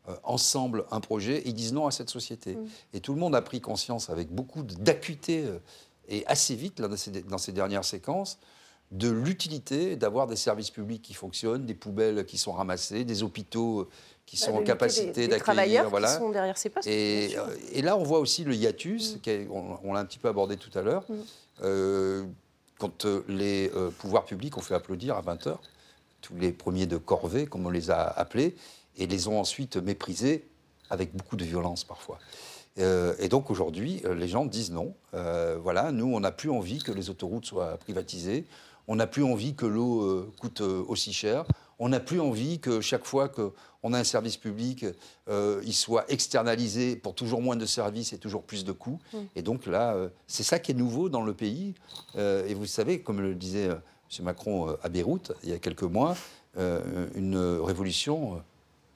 euh, 0.10 0.16
ensemble 0.24 0.86
un 0.92 1.00
projet. 1.00 1.42
Ils 1.46 1.54
disent 1.54 1.74
non 1.74 1.88
à 1.88 1.92
cette 1.92 2.10
société. 2.10 2.56
Mm. 2.56 2.68
Et 2.94 3.00
tout 3.00 3.14
le 3.14 3.20
monde 3.20 3.36
a 3.36 3.42
pris 3.42 3.62
conscience 3.62 4.10
avec 4.10 4.30
beaucoup 4.30 4.64
d'acuité 4.64 5.46
euh, 5.46 5.60
et 6.10 6.26
assez 6.28 6.56
vite 6.56 6.80
là, 6.80 6.88
dans, 6.88 6.98
ces, 6.98 7.12
dans 7.24 7.38
ces 7.38 7.52
dernières 7.52 7.86
séquences 7.86 8.40
de 8.91 9.10
l'utilité 9.10 9.95
d'avoir 9.97 10.28
des 10.28 10.36
services 10.38 10.71
publics 10.71 11.02
qui 11.02 11.13
fonctionnent, 11.13 11.65
des 11.65 11.73
poubelles 11.73 12.26
qui 12.26 12.38
sont 12.38 12.54
ramassées, 12.54 13.04
des 13.04 13.21
hôpitaux 13.23 13.82
euh, 13.82 13.88
qui 14.26 14.38
Bah, 14.39 14.45
sont 14.45 14.54
en 14.54 14.63
capacité 14.63 15.21
d'accueillir. 15.28 15.43
travailleurs 15.43 15.89
Voilà. 15.89 16.12
qui 16.13 16.17
sont 16.19 16.30
derrière 16.30 16.58
ces 16.58 16.69
postes. 16.69 16.88
Et, 16.88 17.38
euh, 17.38 17.47
et 17.73 17.82
là, 17.82 17.97
on 17.97 18.04
voit 18.04 18.19
aussi 18.19 18.43
le 18.45 18.54
hiatus, 18.56 19.17
est- 19.26 19.47
on, 19.52 19.78
on 19.84 19.93
l'a 19.93 20.00
un 20.00 20.06
petit 20.06 20.19
peu 20.19 20.28
abordé 20.30 20.56
tout 20.58 20.76
à 20.78 20.82
l'heure, 20.82 21.04
Mm. 21.10 21.15
euh, 21.63 22.23
quand 22.78 23.06
les 23.28 23.71
euh, 23.76 23.89
pouvoirs 23.89 24.23
publics 24.26 24.58
ont 24.58 24.62
fait 24.62 24.76
applaudir 24.76 25.15
à 25.17 25.21
20h, 25.21 25.58
tous 26.21 26.36
les 26.39 26.52
premiers 26.52 26.86
de 26.88 26.97
corvée, 26.97 27.45
comme 27.45 27.65
on 27.65 27.69
les 27.69 27.89
a 27.91 28.02
appelés, 28.02 28.56
et 28.97 29.06
les 29.08 29.28
ont 29.28 29.39
ensuite 29.39 29.78
méprisés 29.78 30.45
avec 30.89 31.13
beaucoup 31.15 31.36
de 31.36 31.43
violence 31.43 31.84
parfois. 31.84 32.19
Euh, 32.80 33.15
et 33.19 33.28
donc 33.28 33.50
aujourd'hui, 33.50 34.02
les 34.15 34.28
gens 34.28 34.45
disent 34.45 34.71
non. 34.71 34.93
Voilà, 35.13 35.91
nous, 35.91 36.06
on 36.13 36.19
n'a 36.19 36.32
plus 36.32 36.50
envie 36.52 36.80
que 36.80 36.91
les 36.91 37.10
autoroutes 37.10 37.45
soient 37.45 37.78
privatisées. 37.78 38.45
On 38.88 38.95
n'a 38.95 39.08
plus 39.08 39.23
envie 39.23 39.54
que 39.56 39.65
l'eau 39.65 40.02
euh, 40.02 40.32
coûte 40.39 40.62
euh, 40.62 40.84
aussi 40.88 41.12
cher. 41.13 41.45
On 41.80 41.89
n'a 41.89 42.00
plus 42.00 42.19
envie 42.19 42.60
que 42.60 42.82
chaque 42.82 43.06
fois 43.06 43.30
qu'on 43.30 43.93
a 43.93 44.00
un 44.00 44.04
service 44.04 44.38
public, 44.38 44.86
euh, 45.30 45.62
il 45.65 45.73
soit 45.73 46.06
externalisé 46.12 46.95
pour 46.95 47.13
toujours 47.13 47.41
moins 47.41 47.56
de 47.56 47.65
services 47.65 48.13
et 48.13 48.17
toujours 48.17 48.43
plus 48.43 48.63
de 48.65 48.71
coûts. 48.71 49.00
Et 49.36 49.41
donc 49.41 49.65
là, 49.67 49.93
euh, 49.93 50.10
c'est 50.26 50.43
ça 50.43 50.58
qui 50.58 50.71
est 50.71 50.76
nouveau 50.76 51.10
dans 51.10 51.21
le 51.21 51.34
pays. 51.34 51.76
Euh, 52.15 52.47
et 52.47 52.54
vous 52.56 52.65
savez, 52.65 53.02
comme 53.02 53.21
le 53.21 53.36
disait 53.36 53.65
M. 53.65 53.80
Macron 54.21 54.76
à 54.82 54.89
Beyrouth 54.89 55.34
il 55.43 55.50
y 55.50 55.54
a 55.54 55.60
quelques 55.60 55.84
mois, 55.84 56.15
une 56.58 57.38
révolution 57.62 58.41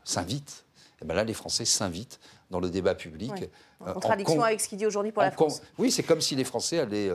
s'invite. 0.04 0.66
Et 1.02 1.06
ben 1.06 1.14
là, 1.14 1.24
les 1.24 1.34
Français 1.36 1.66
s'invitent 1.66 2.20
dans 2.50 2.60
le 2.60 2.70
débat 2.70 2.96
public. 2.96 3.32
Ouais. 3.32 3.50
En 3.82 3.94
contradiction 3.94 4.38
con- 4.38 4.44
avec 4.44 4.62
ce 4.62 4.68
qu'il 4.70 4.78
dit 4.80 4.86
aujourd'hui 4.88 5.12
pour 5.12 5.22
la 5.22 5.32
France. 5.32 5.62
Oui, 5.78 5.92
c'est 5.92 6.04
comme 6.04 6.22
si 6.22 6.36
les 6.36 6.44
Français 6.46 6.80
allaient 6.80 7.12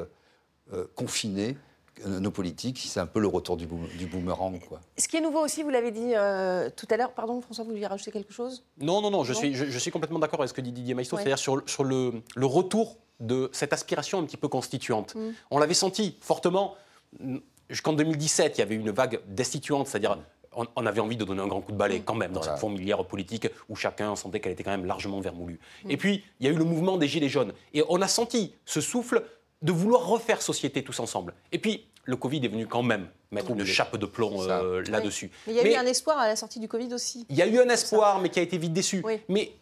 confiner 0.94 1.56
nos 2.04 2.30
politiques. 2.30 2.78
C'est 2.86 3.00
un 3.00 3.06
peu 3.06 3.20
le 3.20 3.26
retour 3.28 3.56
du, 3.56 3.66
boom- 3.66 3.88
du 3.98 4.06
boomerang. 4.06 4.58
Quoi. 4.68 4.80
Ce 4.98 5.08
qui 5.08 5.16
est 5.16 5.20
nouveau 5.20 5.40
aussi, 5.40 5.62
vous 5.62 5.70
l'avez 5.70 5.90
dit 5.90 6.12
euh, 6.14 6.68
tout 6.76 6.86
à 6.90 6.96
l'heure, 6.96 7.12
pardon 7.12 7.40
François, 7.40 7.64
vous 7.64 7.70
vouliez 7.70 7.86
rajouter 7.86 8.10
quelque 8.12 8.32
chose? 8.32 8.64
Non, 8.80 9.00
non, 9.00 9.10
non, 9.10 9.24
je, 9.24 9.32
Non 9.32 9.38
suis, 9.38 9.54
je, 9.54 9.64
je 9.66 9.78
suis 9.78 9.90
complètement 9.90 10.18
d'accord 10.18 10.40
avec 10.40 10.48
ce 10.50 10.54
que 10.54 10.60
dit 10.60 10.72
Didier 10.72 10.94
Ouais. 11.16 11.22
c'est-à-dire 11.22 11.38
sur, 11.38 11.62
sur 11.68 11.84
le, 11.84 12.22
le 12.34 12.46
retour 12.46 12.96
de 13.20 13.48
cette 13.52 13.72
aspiration 13.72 14.18
un 14.18 14.24
petit 14.24 14.36
peu 14.36 14.48
constituante. 14.48 15.14
Mm. 15.14 15.30
On 15.50 15.58
l'avait 15.58 15.72
senti 15.74 16.16
fortement 16.20 16.74
mm, 17.20 17.38
jusqu'en 17.70 17.94
2017, 17.94 18.58
il 18.58 18.60
y 18.60 18.62
avait 18.62 18.74
une 18.74 18.90
vague 18.90 19.20
destituante, 19.28 19.86
c'est-à-dire 19.86 20.18
on, 20.54 20.66
on 20.76 20.86
avait 20.86 21.00
envie 21.00 21.16
de 21.16 21.24
donner 21.24 21.40
un 21.42 21.46
grand 21.48 21.60
coup 21.62 21.72
de 21.72 21.76
balai 21.76 22.00
quand 22.00 22.14
même 22.14 22.32
dans 22.32 22.40
Voilà. 22.40 22.52
cette 22.56 22.60
fourmilière 22.60 23.04
politique 23.06 23.48
où 23.68 23.76
chacun 23.76 24.16
sentait 24.16 24.40
qu'elle 24.40 24.52
était 24.52 24.64
quand 24.64 24.70
même 24.70 24.84
largement 24.86 25.20
vermoulue. 25.20 25.60
Mm. 25.84 25.90
Et 25.90 25.96
puis, 25.96 26.24
il 26.40 26.46
y 26.46 26.48
a 26.48 26.52
eu 26.52 26.56
le 26.56 26.64
mouvement 26.64 26.98
des 26.98 27.08
Gilets 27.08 27.28
jaunes. 27.30 27.52
Et 27.74 27.82
on 27.88 28.00
a 28.02 28.08
senti 28.08 28.54
ce 28.66 28.80
souffle 28.82 29.22
de 29.66 29.72
vouloir 29.72 30.06
refaire 30.06 30.40
société 30.42 30.82
tous 30.84 31.00
ensemble. 31.00 31.34
Et 31.50 31.58
puis, 31.58 31.86
le 32.04 32.16
Covid 32.16 32.44
est 32.44 32.48
venu 32.48 32.68
quand 32.68 32.84
même 32.84 33.08
mettre 33.32 33.50
une 33.50 33.64
chape 33.64 33.96
de 33.96 34.06
plomb 34.06 34.48
euh, 34.48 34.82
là-dessus. 34.88 35.30
Mais 35.46 35.54
il 35.54 35.56
y 35.56 35.60
a 35.60 35.72
eu 35.72 35.74
un 35.74 35.86
espoir 35.86 36.18
à 36.18 36.28
la 36.28 36.36
sortie 36.36 36.60
du 36.60 36.68
Covid 36.68 36.94
aussi. 36.94 37.26
il 37.28 37.36
y 37.36 37.42
a 37.42 37.46
eu 37.46 37.58
un 37.58 37.68
espoir, 37.68 38.20
mais 38.20 38.28
qui 38.28 38.38
a 38.38 38.42
été 38.42 38.58
vite 38.58 38.72
déçu. 38.72 39.02
Oui. 39.04 39.18
Mais 39.28 39.52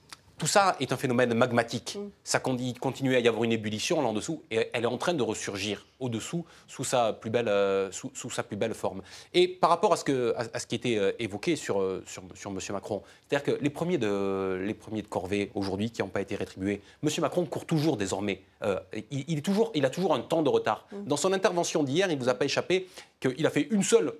tout 0.44 0.48
ça 0.48 0.76
est 0.78 0.92
un 0.92 0.98
phénomène 0.98 1.32
magmatique. 1.32 1.96
Mm. 1.98 2.10
Ça 2.22 2.38
continue 2.38 3.16
à 3.16 3.18
y 3.18 3.28
avoir 3.28 3.44
une 3.44 3.52
ébullition 3.52 4.02
là 4.02 4.08
en 4.08 4.12
dessous, 4.12 4.42
et 4.50 4.68
elle 4.74 4.84
est 4.84 4.86
en 4.86 4.98
train 4.98 5.14
de 5.14 5.22
ressurgir 5.22 5.86
au-dessous 6.00 6.44
sous 6.66 6.84
sa 6.84 7.14
plus 7.14 7.30
belle, 7.30 7.48
euh, 7.48 7.90
sous, 7.92 8.10
sous 8.12 8.28
sa 8.28 8.42
plus 8.42 8.58
belle 8.58 8.74
forme. 8.74 9.00
Et 9.32 9.48
par 9.48 9.70
rapport 9.70 9.94
à 9.94 9.96
ce, 9.96 10.04
que, 10.04 10.34
à, 10.36 10.44
à 10.52 10.58
ce 10.58 10.66
qui 10.66 10.74
était 10.74 10.98
euh, 10.98 11.12
évoqué 11.18 11.56
sur, 11.56 11.80
euh, 11.80 12.04
sur, 12.06 12.22
sur 12.34 12.50
M. 12.50 12.58
Macron, 12.72 13.02
c'est-à-dire 13.26 13.54
que 13.54 13.58
les 13.62 13.70
premiers 13.70 13.96
de, 13.96 14.62
les 14.62 14.74
premiers 14.74 15.00
de 15.00 15.06
corvée 15.06 15.50
aujourd'hui 15.54 15.90
qui 15.90 16.02
n'ont 16.02 16.08
pas 16.08 16.20
été 16.20 16.36
rétribués, 16.36 16.82
M. 17.02 17.08
Macron 17.22 17.46
court 17.46 17.64
toujours 17.64 17.96
désormais. 17.96 18.42
Euh, 18.64 18.78
il, 19.10 19.24
il 19.26 19.38
est 19.38 19.42
toujours, 19.42 19.72
il 19.74 19.86
a 19.86 19.90
toujours 19.90 20.12
un 20.12 20.20
temps 20.20 20.42
de 20.42 20.50
retard. 20.50 20.86
Dans 20.92 21.16
son 21.16 21.32
intervention 21.32 21.82
d'hier, 21.82 22.10
il 22.10 22.18
ne 22.18 22.22
vous 22.22 22.28
a 22.28 22.34
pas 22.34 22.44
échappé 22.44 22.86
qu'il 23.18 23.46
a 23.46 23.50
fait 23.50 23.66
une 23.70 23.82
seule 23.82 24.12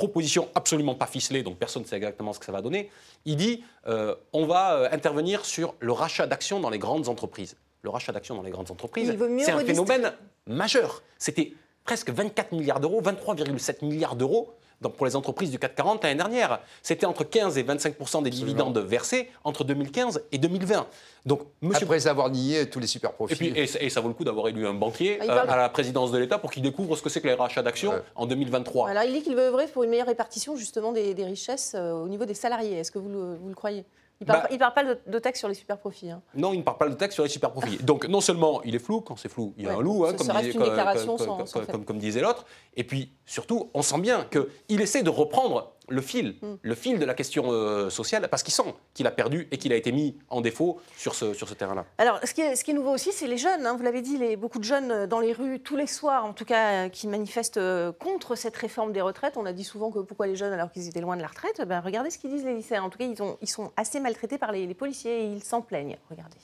proposition 0.00 0.48
absolument 0.54 0.94
pas 0.94 1.06
ficelée, 1.06 1.42
donc 1.42 1.58
personne 1.58 1.82
ne 1.82 1.86
sait 1.86 1.96
exactement 1.96 2.32
ce 2.32 2.38
que 2.38 2.46
ça 2.46 2.52
va 2.52 2.62
donner. 2.62 2.88
Il 3.26 3.36
dit 3.36 3.62
euh, 3.86 4.14
on 4.32 4.46
va 4.46 4.76
euh, 4.76 4.88
intervenir 4.92 5.44
sur 5.44 5.74
le 5.78 5.92
rachat 5.92 6.26
d'actions 6.26 6.58
dans 6.58 6.70
les 6.70 6.78
grandes 6.78 7.08
entreprises. 7.08 7.56
le 7.82 7.90
rachat 7.90 8.12
d'actions 8.12 8.34
dans 8.34 8.42
les 8.42 8.50
grandes 8.50 8.70
entreprises, 8.70 9.14
c'est 9.44 9.52
un 9.52 9.58
phénomène 9.58 10.12
majeur. 10.46 11.02
C'était 11.18 11.52
presque 11.84 12.08
24 12.08 12.52
milliards 12.52 12.80
d'euros, 12.80 13.02
23,7 13.02 13.84
milliards 13.84 14.16
d'euros 14.16 14.54
dans- 14.80 14.90
pour 14.90 15.06
les 15.06 15.16
entreprises 15.16 15.50
du 15.50 15.58
CAC 15.58 15.74
40 15.74 16.02
l'année 16.04 16.16
dernière. 16.16 16.60
C'était 16.82 17.06
entre 17.06 17.24
15 17.24 17.58
et 17.58 17.62
25% 17.62 18.22
des 18.22 18.30
dividendes 18.30 18.78
versés 18.78 19.28
entre 19.44 19.64
2015 19.64 20.22
et 20.32 20.38
2020. 20.38 20.86
Donc, 21.26 21.42
monsieur 21.60 21.84
Après 21.84 22.06
avoir 22.06 22.30
nié 22.30 22.68
tous 22.70 22.80
les 22.80 22.86
super 22.86 23.12
profits. 23.12 23.34
et, 23.34 23.36
puis, 23.36 23.48
et, 23.48 23.84
et 23.86 23.90
ça 23.90 24.00
vaut 24.00 24.08
le 24.08 24.14
coup 24.14 24.24
d'avoir 24.24 24.48
élu 24.48 24.66
un 24.66 24.72
banquier 24.74 25.18
Ah, 25.20 25.24
euh, 25.24 25.26
parle- 25.26 25.50
à 25.50 25.56
la 25.56 25.68
présidence 25.68 26.10
de 26.12 26.18
l'État 26.18 26.38
pour 26.38 26.50
qu'il 26.50 26.62
découvre 26.62 26.96
ce 26.96 27.02
que 27.02 27.10
c'est 27.10 27.20
que 27.20 27.28
les 27.28 27.34
rachats 27.34 27.62
d'actions 27.62 27.90
Ouais. 27.92 28.02
en 28.16 28.26
2023. 28.26 28.88
Alors, 28.88 29.02
il 29.04 29.12
dit 29.12 29.22
qu'il 29.22 29.34
veut 29.34 29.42
œuvrer 29.42 29.66
pour 29.66 29.82
une 29.84 29.90
meilleure 29.90 30.06
répartition 30.06 30.56
justement 30.56 30.92
des, 30.92 31.12
des 31.12 31.24
richesses 31.24 31.72
euh, 31.74 31.92
au 31.92 32.08
niveau 32.08 32.24
des 32.24 32.34
salariés. 32.34 32.78
Est-ce 32.78 32.90
que 32.90 32.98
vous 32.98 33.10
le, 33.10 33.34
vous 33.36 33.48
le 33.48 33.54
croyez? 33.54 33.84
Il 34.22 34.26
ne 34.26 34.32
Bah- 34.32 34.46
parle 34.58 34.74
pas 34.74 34.84
de, 34.84 35.18
taxes 35.18 35.38
sur 35.38 35.48
les 35.48 35.54
super 35.54 35.78
profits. 35.78 36.10
hein. 36.10 36.20
Non, 36.34 36.52
il 36.52 36.58
ne 36.58 36.62
parle 36.62 36.76
pas 36.76 36.88
de 36.88 36.94
taxe 36.94 37.14
sur 37.14 37.22
les 37.24 37.30
super 37.30 37.52
profits. 37.52 37.78
Donc, 37.82 38.06
non 38.06 38.20
seulement 38.20 38.60
il 38.64 38.74
est 38.74 38.78
flou, 38.78 39.00
quand 39.00 39.16
c'est 39.16 39.30
flou, 39.30 39.54
il 39.56 39.64
y 39.64 39.66
a 39.66 39.70
Ouais, 39.70 39.76
un 39.78 39.80
loup, 39.80 40.04
hein, 40.04 40.12
comme, 40.12 40.28
reste 40.30 40.44
disait, 40.48 40.58
une 40.58 40.64
déclaration 40.64 41.16
comme- 41.16 41.26
sans- 41.26 41.46
sans 41.46 41.60
fait. 41.60 41.72
comme- 41.72 41.84
comme 41.86 41.98
disait 41.98 42.20
l'autre. 42.20 42.44
Et 42.76 42.84
puis, 42.84 43.12
surtout, 43.24 43.70
on 43.72 43.80
sent 43.80 43.98
bien 44.00 44.26
qu'il 44.30 44.80
essaie 44.82 45.02
de 45.02 45.08
reprendre 45.08 45.72
le 45.90 46.00
fil, 46.00 46.36
Mm. 46.40 46.54
le 46.62 46.74
fil 46.74 46.98
de 46.98 47.04
la 47.04 47.14
question 47.14 47.44
euh, 47.52 47.90
sociale, 47.90 48.26
parce 48.30 48.42
qu'il 48.42 48.54
sent 48.54 48.74
qu'il 48.94 49.06
a 49.06 49.10
perdu 49.10 49.46
et 49.50 49.58
qu'il 49.58 49.72
a 49.72 49.76
été 49.76 49.92
mis 49.92 50.16
en 50.30 50.40
défaut 50.40 50.80
sur 50.96 51.14
ce, 51.14 51.34
sur 51.34 51.48
ce 51.48 51.54
terrain-là. 51.54 51.84
Alors, 51.98 52.18
ce 52.24 52.32
qui 52.32 52.40
est, 52.40 52.56
ce 52.56 52.64
qui 52.64 52.70
est 52.70 52.74
nouveau 52.74 52.92
aussi, 52.92 53.12
c'est 53.12 53.26
les 53.26 53.36
jeunes. 53.36 53.66
hein. 53.66 53.74
vous 53.76 53.82
l'avez 53.82 54.00
dit, 54.00 54.16
les, 54.16 54.36
beaucoup 54.36 54.58
de 54.58 54.64
jeunes 54.64 54.90
euh, 54.90 55.06
dans 55.06 55.20
les 55.20 55.32
rues 55.32 55.60
tous 55.60 55.76
les 55.76 55.86
soirs, 55.86 56.24
en 56.24 56.32
tout 56.32 56.44
cas, 56.46 56.86
euh, 56.86 56.88
qui 56.88 57.06
manifestent 57.08 57.60
contre 57.98 58.36
cette 58.36 58.56
réforme 58.56 58.92
des 58.92 59.00
retraites. 59.02 59.36
On 59.36 59.44
a 59.46 59.52
dit 59.52 59.64
souvent 59.64 59.90
que 59.90 59.98
pourquoi 59.98 60.26
les 60.26 60.36
jeunes 60.36 60.52
alors 60.52 60.70
qu'ils 60.72 60.88
étaient 60.88 61.00
loin 61.00 61.16
de 61.16 61.22
la 61.22 61.28
retraite 61.28 61.60
ben, 61.66 61.80
Regardez 61.80 62.10
ce 62.10 62.18
qu'ils 62.18 62.30
disent 62.30 62.44
les 62.44 62.54
lycéens. 62.54 62.82
En 62.84 62.90
tout 62.90 62.98
cas, 62.98 63.04
ils, 63.04 63.22
ont- 63.22 63.36
ils 63.42 63.48
sont 63.48 63.72
assez 63.76 64.00
maltraités 64.00 64.38
par 64.38 64.52
les, 64.52 64.66
les 64.66 64.74
policiers 64.74 65.24
et 65.24 65.26
ils 65.26 65.42
s'en 65.42 65.60
plaignent. 65.60 65.96
Regardez. 66.08 66.36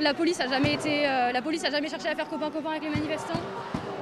La 0.00 0.14
police 0.14 0.40
a 0.40 0.48
jamais 0.48 0.72
été, 0.74 1.06
euh, 1.06 1.30
la 1.32 1.42
police 1.42 1.62
a 1.64 1.70
jamais 1.70 1.88
cherché 1.90 2.08
à 2.08 2.14
faire 2.16 2.28
copain-copain 2.30 2.70
avec 2.70 2.84
les 2.84 2.88
manifestants, 2.88 3.38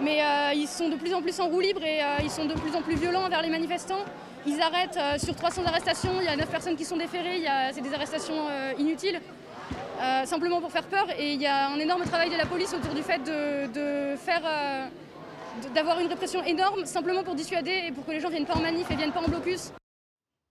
mais 0.00 0.22
euh, 0.22 0.53
ils 0.55 0.68
sont 0.68 0.88
de 0.88 0.94
plus 0.94 1.12
en 1.12 1.20
plus 1.20 1.40
en 1.40 1.48
roue 1.48 1.59
libre 1.59 1.82
et 1.82 2.00
euh, 2.00 2.07
ils 2.22 2.30
sont 2.30 2.44
de 2.44 2.55
plus 2.55 2.76
en 2.76 2.82
plus 2.82 2.94
violents 2.94 3.24
envers 3.24 3.42
les 3.42 3.48
manifestants. 3.50 4.05
Ils 4.47 4.61
arrêtent 4.61 4.97
euh, 4.97 5.18
sur 5.18 5.36
300 5.36 5.64
arrestations, 5.66 6.11
il 6.18 6.24
y 6.24 6.28
a 6.28 6.36
9 6.36 6.49
personnes 6.49 6.76
qui 6.76 6.84
sont 6.84 6.97
déférées, 6.97 7.45
c'est 7.72 7.80
des 7.80 7.95
arrestations 7.95 8.49
euh, 8.49 8.72
inutiles, 8.76 9.20
euh, 10.01 10.24
simplement 10.24 10.61
pour 10.61 10.72
faire 10.72 10.86
peur. 10.86 11.07
Et 11.16 11.34
il 11.34 11.40
y 11.40 11.47
a 11.47 11.68
un 11.68 11.78
énorme 11.78 12.03
travail 12.03 12.30
de 12.30 12.36
la 12.36 12.47
police 12.47 12.74
autour 12.74 12.93
du 12.93 13.03
fait 13.03 13.20
de, 13.20 14.16
faire, 14.16 14.43
d'avoir 15.74 16.01
une 16.01 16.09
répression 16.09 16.43
énorme, 16.43 16.84
simplement 16.86 17.22
pour 17.22 17.36
dissuader 17.36 17.84
et 17.86 17.93
pour 17.93 18.05
que 18.05 18.11
les 18.11 18.20
gens 18.20 18.30
viennent 18.30 18.47
pas 18.47 18.57
en 18.57 18.62
manif 18.62 18.90
et 18.90 18.97
viennent 18.97 19.12
pas 19.12 19.20
en 19.20 19.28
blocus. 19.28 19.72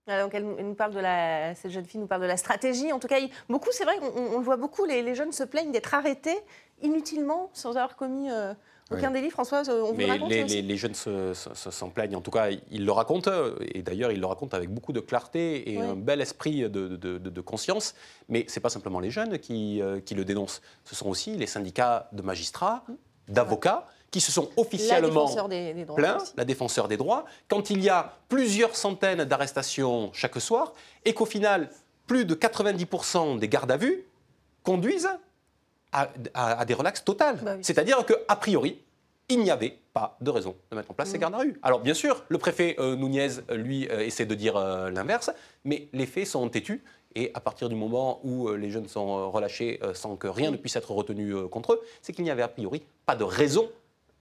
Alors, 0.08 0.30
la, 1.00 1.54
cette 1.54 1.70
jeune 1.70 1.84
fille 1.84 2.00
nous 2.00 2.08
parle 2.08 2.22
de 2.22 2.26
la 2.26 2.36
stratégie. 2.36 2.92
En 2.92 2.98
tout 2.98 3.06
cas, 3.06 3.18
beaucoup, 3.48 3.68
c'est 3.72 3.84
vrai, 3.84 3.94
on, 4.16 4.38
le 4.38 4.44
voit 4.44 4.56
beaucoup. 4.56 4.84
Les, 4.84 5.14
jeunes 5.14 5.32
se 5.32 5.44
plaignent 5.44 5.70
d'être 5.70 5.94
arrêtés 5.94 6.38
inutilement 6.80 7.50
sans 7.52 7.70
avoir 7.76 7.94
commis 7.94 8.28
aucun 8.98 9.10
délit. 9.10 9.30
François, 9.30 9.62
on 9.68 9.86
vous 9.92 9.94
Mais 9.94 10.06
le 10.06 10.12
raconte 10.12 10.30
les, 10.30 10.76
jeunes 10.76 10.94
se- 10.94 11.34
se- 11.34 11.54
se- 11.54 11.70
s'en 11.70 11.88
plaignent. 11.90 12.16
En 12.16 12.20
tout 12.20 12.30
cas, 12.30 12.48
ils 12.70 12.84
le 12.84 12.92
racontent. 12.92 13.30
euh, 13.30 13.54
Et 13.74 13.82
d'ailleurs, 13.82 14.12
ils 14.12 14.20
le 14.20 14.26
racontent 14.26 14.56
avec 14.56 14.70
beaucoup 14.70 14.92
de 14.92 15.00
clarté 15.00 15.72
et 15.72 15.78
Oui. 15.78 15.84
un 15.84 15.94
bel 15.94 16.20
esprit 16.20 16.60
de, 16.62 16.68
de- 16.68 16.96
de- 16.96 17.18
de 17.18 17.40
conscience. 17.40 17.94
Mais 18.28 18.44
ce 18.48 18.58
n'est 18.58 18.62
pas 18.62 18.68
simplement 18.70 19.00
les 19.00 19.10
jeunes 19.10 19.38
qui, 19.38 19.80
euh, 19.82 20.00
qui 20.00 20.14
le 20.14 20.24
dénoncent. 20.24 20.60
Ce 20.84 20.94
sont 20.94 21.08
aussi 21.08 21.36
les 21.36 21.46
syndicats 21.46 22.08
de 22.12 22.22
magistrats, 22.22 22.84
d'avocats, 23.28 23.86
qui 24.10 24.20
se 24.20 24.30
sont 24.30 24.50
La 24.56 24.62
officiellement 24.62 25.48
des, 25.48 25.72
des 25.72 25.84
plein, 25.86 26.16
aussi. 26.16 26.32
la 26.36 26.44
défenseur 26.44 26.86
des 26.86 26.98
droits, 26.98 27.24
quand 27.48 27.70
il 27.70 27.82
y 27.82 27.88
a 27.88 28.16
plusieurs 28.28 28.76
centaines 28.76 29.24
d'arrestations 29.24 30.10
chaque 30.12 30.38
soir 30.38 30.74
et 31.06 31.14
qu'au 31.14 31.24
final, 31.24 31.70
plus 32.06 32.26
de 32.26 32.34
90% 32.34 33.38
des 33.38 33.48
gardes 33.48 33.70
à 33.70 33.78
vue 33.78 34.04
conduisent 34.64 35.08
à, 35.92 36.08
à- 36.34 36.60
à 36.60 36.64
des 36.64 36.74
relax 36.74 37.04
totales. 37.04 37.38
Bah 37.42 37.52
oui. 37.56 37.62
C'est-à-dire 37.64 38.04
qu'a 38.04 38.36
priori, 38.36 38.80
il 39.28 39.40
n'y 39.40 39.50
avait 39.50 39.78
pas 39.94 40.16
de 40.20 40.30
raison 40.30 40.54
de 40.70 40.76
mettre 40.76 40.90
en 40.90 40.94
place 40.94 41.10
ces 41.10 41.18
gardes 41.18 41.34
à 41.34 41.42
vue. 41.44 41.58
Alors 41.62 41.80
bien 41.80 41.94
sûr, 41.94 42.24
le 42.28 42.38
préfet 42.38 42.76
euh, 42.78 42.96
Nunez, 42.96 43.28
lui, 43.50 43.88
euh, 43.90 44.00
essaie 44.00 44.26
de 44.26 44.34
dire 44.34 44.56
euh, 44.56 44.90
l'inverse, 44.90 45.30
mais 45.64 45.88
les 45.92 46.06
faits 46.06 46.26
sont 46.26 46.48
têtus. 46.48 46.82
Et 47.14 47.30
à 47.34 47.40
partir 47.40 47.68
du 47.68 47.74
moment 47.74 48.20
où 48.24 48.48
euh, 48.48 48.56
les 48.56 48.70
jeunes 48.70 48.88
sont 48.88 49.30
relâchés 49.30 49.80
sans 49.94 50.16
que 50.16 50.26
rien 50.26 50.50
ne 50.50 50.56
puisse 50.56 50.76
être 50.76 50.90
retenu 50.92 51.34
contre 51.48 51.74
eux, 51.74 51.80
c'est 52.00 52.12
qu'il 52.12 52.24
n'y 52.24 52.30
avait 52.30 52.42
a 52.42 52.48
priori 52.48 52.82
pas 53.06 53.16
de 53.16 53.24
raison 53.24 53.68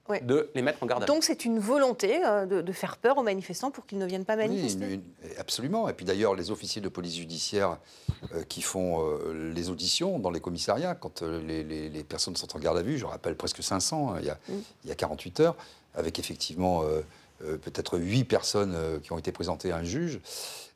Ouais. 0.10 0.20
de 0.22 0.50
les 0.56 0.62
mettre 0.62 0.82
en 0.84 0.88
garde 0.88 1.04
à 1.04 1.06
vue. 1.06 1.12
Donc 1.14 1.24
c'est 1.24 1.46
une 1.46 1.60
volonté 1.60 2.26
euh, 2.26 2.46
de, 2.46 2.62
de 2.62 2.72
faire 2.72 2.98
peur 2.98 3.18
aux 3.18 3.24
manifestants 3.24 3.72
pour 3.72 3.86
qu'ils 3.86 3.98
ne 4.00 4.06
viennent 4.06 4.26
pas 4.26 4.36
Oui, 4.36 4.48
manifester. 4.48 4.86
une- 4.86 4.92
une- 4.94 5.02
absolument. 5.38 5.88
Et 5.88 5.94
puis 5.94 6.06
d'ailleurs, 6.06 6.36
les 6.36 6.50
officiers 6.52 6.82
de 6.82 6.90
police 6.90 7.16
judiciaire 7.16 7.78
euh, 8.34 8.44
qui 8.44 8.62
font 8.62 9.06
euh, 9.06 9.52
les 9.54 9.70
auditions 9.70 10.20
dans 10.20 10.32
les 10.32 10.40
commissariats, 10.42 10.96
quand 10.96 11.22
euh, 11.22 11.42
les, 11.46 11.64
les- 11.64 11.88
les 11.90 12.04
personnes 12.04 12.36
sont 12.36 12.56
en 12.56 12.60
garde 12.60 12.78
à 12.78 12.82
vue, 12.82 12.98
je 12.98 13.06
rappelle 13.06 13.36
presque 13.36 13.62
500 13.64 14.14
hein, 14.14 14.18
il, 14.20 14.26
y 14.26 14.30
a, 14.30 14.38
Mm. 14.50 14.54
il 14.84 14.90
y 14.90 14.92
a 14.92 14.96
48 14.96 15.40
heures, 15.40 15.56
avec 15.94 16.18
effectivement 16.20 16.84
euh, 16.84 17.02
euh, 17.46 17.58
peut-être 17.58 17.98
8 18.00 18.24
personnes 18.26 18.74
euh, 18.76 19.00
qui 19.00 19.12
ont 19.14 19.18
été 19.20 19.32
présentées 19.32 19.72
à 19.72 19.78
un 19.78 19.84
juge, 19.84 20.20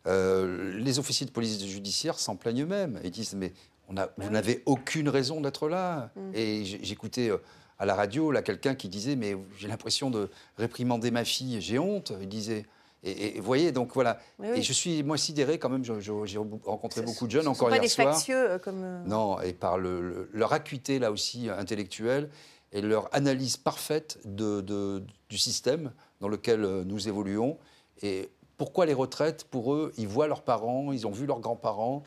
euh, 0.07 0.77
les 0.77 0.99
officiers 0.99 1.25
de 1.25 1.31
police 1.31 1.63
judiciaire 1.65 2.19
s'en 2.19 2.35
plaignent 2.35 2.61
eux-mêmes. 2.63 2.99
Ils 3.03 3.11
disent, 3.11 3.33
mais 3.33 3.53
on 3.89 3.97
a, 3.97 4.09
vous 4.17 4.29
n'avez 4.29 4.61
aucune 4.65 5.09
raison 5.09 5.41
d'être 5.41 5.67
là. 5.67 6.11
Mm. 6.15 6.31
Et 6.35 6.63
j'écoutais... 6.65 7.31
à 7.79 7.85
la 7.85 7.95
radio, 7.95 8.31
là, 8.31 8.41
quelqu'un 8.41 8.75
qui 8.75 8.89
disait 8.89 9.15
Mais 9.15 9.35
j'ai 9.57 9.67
l'impression 9.67 10.09
de 10.09 10.29
réprimander 10.57 11.11
ma 11.11 11.25
fille, 11.25 11.59
j'ai 11.61 11.79
honte. 11.79 12.13
Il 12.21 12.27
disait. 12.29 12.65
Et, 13.07 13.37
vous 13.39 13.45
voyez, 13.45 13.71
donc 13.71 13.93
voilà. 13.93 14.17
Oui, 14.39 14.47
oui. 14.51 14.59
Et 14.59 14.61
je 14.63 14.73
suis, 14.73 15.03
moi, 15.03 15.15
sidéré 15.17 15.59
quand 15.59 15.69
même. 15.69 15.83
J'ai 15.83 16.37
rencontré 16.65 17.01
Ce- 17.01 17.05
beaucoup 17.05 17.27
de 17.27 17.31
jeunes 17.31 17.43
Ce 17.43 17.49
ne 17.49 17.53
sont 17.53 17.59
encore 17.59 17.69
pas 17.69 17.75
hier 17.75 17.81
des 17.83 17.87
soir. 17.87 18.13
factieux 18.13 18.51
euh, 18.51 18.57
comme. 18.57 18.83
euh, 18.83 19.03
Non, 19.05 19.39
et 19.41 19.53
par 19.53 19.77
le- 19.77 20.01
le- 20.01 20.29
leur 20.33 20.53
acuité, 20.53 20.97
là 20.97 21.11
aussi, 21.11 21.47
intellectuelle, 21.49 22.29
et 22.71 22.81
leur 22.81 23.13
analyse 23.13 23.57
parfaite 23.57 24.17
de, 24.25 24.61
de- 24.61 25.03
du 25.29 25.37
système 25.37 25.91
dans 26.19 26.27
lequel 26.29 26.63
euh, 26.63 26.83
nous 26.83 27.07
évoluons. 27.07 27.59
Et 28.01 28.31
pourquoi 28.57 28.87
les 28.87 28.93
retraites 28.95 29.43
Pour 29.43 29.75
eux, 29.75 29.93
ils 29.97 30.07
voient 30.07 30.27
leurs 30.27 30.41
parents, 30.41 30.91
ils 30.91 31.05
ont 31.05 31.11
vu 31.11 31.27
leurs 31.27 31.41
grands-parents, 31.41 32.01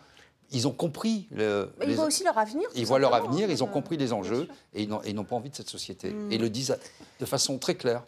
ils 0.50 0.66
ont 0.66 0.72
compris. 0.72 1.28
le- 1.30 1.70
mais 1.78 1.86
les- 1.86 1.92
Ils 1.92 1.96
voient 1.96 2.06
aussi 2.06 2.24
leur 2.24 2.38
avenir. 2.38 2.68
ils 2.74 2.86
voient 2.86 2.98
leur 2.98 3.14
avenir, 3.14 3.48
hein, 3.48 3.52
ils 3.52 3.62
ont 3.62 3.68
euh, 3.68 3.70
compris 3.70 3.96
les 3.96 4.12
enjeux 4.12 4.48
et 4.74 4.82
ils 4.82 4.88
n'ont 4.88 5.00
ils 5.04 5.14
pas 5.24 5.36
envie 5.36 5.50
de 5.50 5.56
cette 5.56 5.68
société. 5.70 6.10
Mm. 6.10 6.32
Et 6.32 6.38
le 6.38 6.48
disent 6.50 6.76
de 7.20 7.26
façon 7.26 7.58
très 7.58 7.74
claire. 7.74 8.02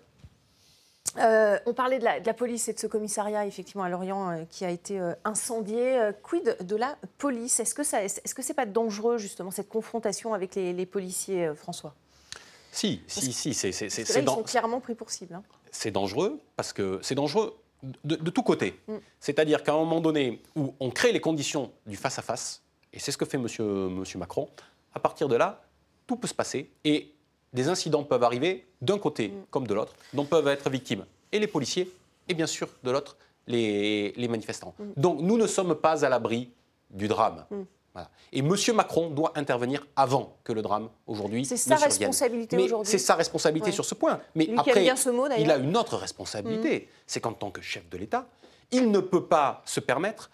Euh, 1.18 1.58
on 1.66 1.74
parlait 1.74 1.98
de 1.98 2.04
la, 2.04 2.20
de 2.20 2.26
la 2.26 2.34
police 2.34 2.68
et 2.68 2.72
de 2.72 2.78
ce 2.78 2.86
commissariat, 2.86 3.44
effectivement, 3.46 3.82
à 3.82 3.88
Lorient, 3.88 4.30
euh, 4.30 4.44
qui 4.48 4.64
a 4.64 4.70
été 4.70 5.00
euh, 5.00 5.12
incendié. 5.24 5.98
Quid 6.22 6.56
de 6.60 6.76
la 6.76 6.96
police? 7.18 7.58
Est-ce 7.58 7.74
que 7.74 7.82
ça, 7.82 8.04
est-ce 8.04 8.34
que 8.34 8.42
c'est 8.42 8.54
pas 8.54 8.66
dangereux, 8.66 9.18
justement, 9.18 9.50
cette 9.50 9.68
confrontation 9.68 10.34
avec 10.34 10.54
les, 10.54 10.72
les 10.72 10.86
policiers, 10.86 11.46
euh, 11.48 11.54
François? 11.54 11.94
Si, 12.70 13.00
si, 13.08 13.32
si, 13.32 13.52
c'est 13.54 13.72
c'est- 13.72 13.86
Parce 13.88 14.14
là, 14.14 14.20
ils 14.20 14.28
sont 14.28 14.42
clairement 14.44 14.78
pris 14.80 14.94
pour 14.94 15.10
cible. 15.10 15.34
hein. 15.34 15.42
c'est 15.72 15.90
dangereux 15.90 16.38
parce 16.54 16.72
que 16.72 17.00
c'est 17.02 17.16
dangereux 17.16 17.56
de, 17.82 18.16
de 18.16 18.30
tous 18.30 18.42
côtés. 18.42 18.78
Mm. 18.88 18.94
C'est-à-dire 19.18 19.62
qu'à 19.62 19.72
un 19.72 19.78
moment 19.78 20.00
donné 20.00 20.42
où 20.56 20.74
on 20.80 20.90
crée 20.90 21.12
les 21.12 21.20
conditions 21.20 21.70
du 21.86 21.96
face-à-face, 21.96 22.62
et 22.92 22.98
c'est 22.98 23.12
ce 23.12 23.18
que 23.18 23.24
fait 23.24 23.38
monsieur, 23.38 23.64
monsieur 23.64 24.18
Macron, 24.18 24.48
à 24.94 24.98
partir 25.00 25.28
de 25.28 25.36
là, 25.36 25.62
tout 26.06 26.16
peut 26.16 26.26
se 26.28 26.34
passer 26.34 26.70
et 26.84 27.12
des 27.52 27.68
incidents 27.68 28.04
peuvent 28.04 28.22
arriver 28.24 28.66
d'un 28.80 28.98
côté 28.98 29.28
Mm. 29.28 29.42
comme 29.50 29.66
de 29.66 29.74
l'autre, 29.74 29.94
dont 30.12 30.24
peuvent 30.24 30.48
être 30.48 30.70
victimes 30.70 31.04
et 31.32 31.38
les 31.38 31.46
policiers 31.46 31.90
et 32.28 32.34
bien 32.34 32.46
sûr 32.46 32.68
de 32.82 32.90
l'autre 32.90 33.16
les, 33.46 34.12
les 34.12 34.28
manifestants. 34.28 34.74
Mm. 34.78 34.84
Donc 34.96 35.20
nous 35.20 35.36
ne 35.38 35.46
sommes 35.46 35.74
pas 35.74 36.04
à 36.04 36.08
l'abri 36.08 36.50
du 36.90 37.08
drame. 37.08 37.44
Mm. 37.90 37.94
Voilà. 37.94 38.10
Et 38.32 38.42
Monsieur 38.42 38.72
Macron 38.72 39.10
doit 39.10 39.32
intervenir 39.36 39.86
avant 39.96 40.36
que 40.44 40.52
le 40.52 40.62
drame 40.62 40.88
aujourd'hui. 41.06 41.44
C'est 41.44 41.54
ne 41.54 41.76
sa 41.76 41.84
responsabilité 41.84 42.56
aujourd'hui. 42.56 42.90
C'est 42.90 42.98
sa 42.98 43.14
responsabilité 43.14 43.72
sur 43.72 43.84
ce 43.84 43.94
point. 43.94 44.20
Mais 44.34 44.46
Lui 44.46 44.58
après, 44.58 44.94
mot, 45.12 45.26
il 45.38 45.50
a 45.50 45.56
une 45.56 45.76
autre 45.76 45.96
responsabilité. 45.96 46.88
C'est 47.06 47.20
qu'en 47.20 47.32
tant 47.32 47.50
que 47.50 47.60
chef 47.60 47.88
de 47.88 47.98
l'État, 47.98 48.26
il 48.70 48.90
ne 48.90 49.00
peut 49.00 49.26
pas 49.26 49.62
se 49.64 49.80
permettre 49.80 50.30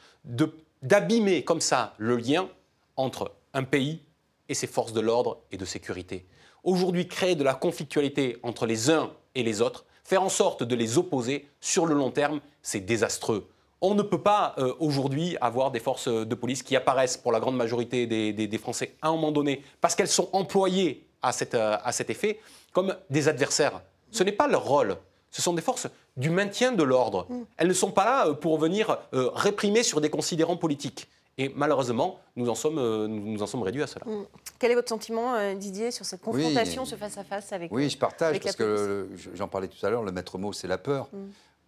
d'abîmer 0.82 1.44
comme 1.44 1.60
ça 1.60 1.94
le 1.98 2.16
lien 2.16 2.48
entre 2.96 3.32
un 3.54 3.64
pays 3.64 4.02
et 4.48 4.54
ses 4.54 4.66
forces 4.66 4.92
de 4.92 5.00
l'ordre 5.00 5.38
et 5.50 5.56
de 5.56 5.64
sécurité. 5.64 6.26
Aujourd'hui, 6.62 7.08
créer 7.08 7.36
de 7.36 7.44
la 7.44 7.54
conflictualité 7.54 8.38
entre 8.42 8.66
les 8.66 8.90
uns 8.90 9.12
et 9.34 9.42
les 9.42 9.60
autres, 9.60 9.84
faire 10.04 10.22
en 10.22 10.28
sorte 10.28 10.62
de 10.62 10.74
les 10.74 10.98
opposer 10.98 11.48
sur 11.60 11.86
le 11.86 11.94
long 11.94 12.10
terme, 12.10 12.40
c'est 12.62 12.80
désastreux. 12.80 13.48
On 13.80 13.94
ne 13.94 14.02
peut 14.02 14.20
pas 14.22 14.54
euh, 14.58 14.72
aujourd'hui 14.80 15.36
avoir 15.40 15.70
des 15.70 15.80
forces 15.80 16.08
de 16.08 16.34
police 16.34 16.62
qui 16.62 16.76
apparaissent 16.76 17.16
pour 17.16 17.30
la 17.32 17.40
grande 17.40 17.56
majorité 17.56 18.06
des, 18.06 18.32
des- 18.32 18.46
des 18.48 18.58
Français 18.58 18.94
à 19.02 19.08
un 19.08 19.12
moment 19.12 19.32
donné 19.32 19.62
parce 19.80 19.94
qu'elles 19.94 20.08
sont 20.08 20.28
employées 20.32 21.06
à, 21.22 21.32
cette, 21.32 21.54
euh, 21.54 21.76
à 21.84 21.92
cet 21.92 22.08
effet 22.10 22.40
comme 22.72 22.96
des 23.10 23.28
adversaires. 23.28 23.82
Ce 24.10 24.22
n'est 24.24 24.32
pas 24.32 24.48
leur 24.48 24.64
rôle. 24.64 24.96
Ce 25.30 25.42
sont 25.42 25.52
des 25.52 25.60
forces 25.62 25.88
du 26.16 26.30
maintien 26.30 26.72
de 26.72 26.82
l'ordre. 26.82 27.26
Elles 27.58 27.68
ne 27.68 27.74
sont 27.74 27.90
pas 27.90 28.04
là 28.06 28.26
euh, 28.28 28.32
pour 28.34 28.58
venir 28.58 28.96
euh, 29.12 29.28
réprimer 29.34 29.82
sur 29.82 30.00
des 30.00 30.08
considérants 30.08 30.56
politiques. 30.56 31.08
Et 31.38 31.52
malheureusement, 31.54 32.18
nous 32.34 32.48
en 32.48 32.54
sommes, 32.54 32.78
euh, 32.78 33.06
nous 33.06 33.32
nous 33.32 33.42
en 33.42 33.46
sommes 33.46 33.62
réduits 33.62 33.82
à 33.82 33.86
cela. 33.86 34.06
Mm. 34.06 34.24
Quel 34.58 34.70
est 34.70 34.74
votre 34.74 34.88
sentiment, 34.88 35.34
euh, 35.34 35.52
Didier, 35.54 35.90
sur 35.90 36.06
cette 36.06 36.20
Oui. 36.26 36.42
confrontation, 36.44 36.86
ce 36.86 36.94
face-à-face 36.94 37.52
avec 37.52 37.70
Oui, 37.70 37.90
je 37.90 37.98
partage, 37.98 38.40
parce 38.40 38.56
que 38.56 39.06
je- 39.14 39.28
j'en 39.34 39.46
parlais 39.46 39.68
tout 39.68 39.84
à 39.84 39.90
l'heure, 39.90 40.02
le 40.02 40.12
maître 40.12 40.38
mot, 40.38 40.54
c'est 40.54 40.66
la 40.68 40.78
peur. 40.78 41.08
Mm. 41.12 41.18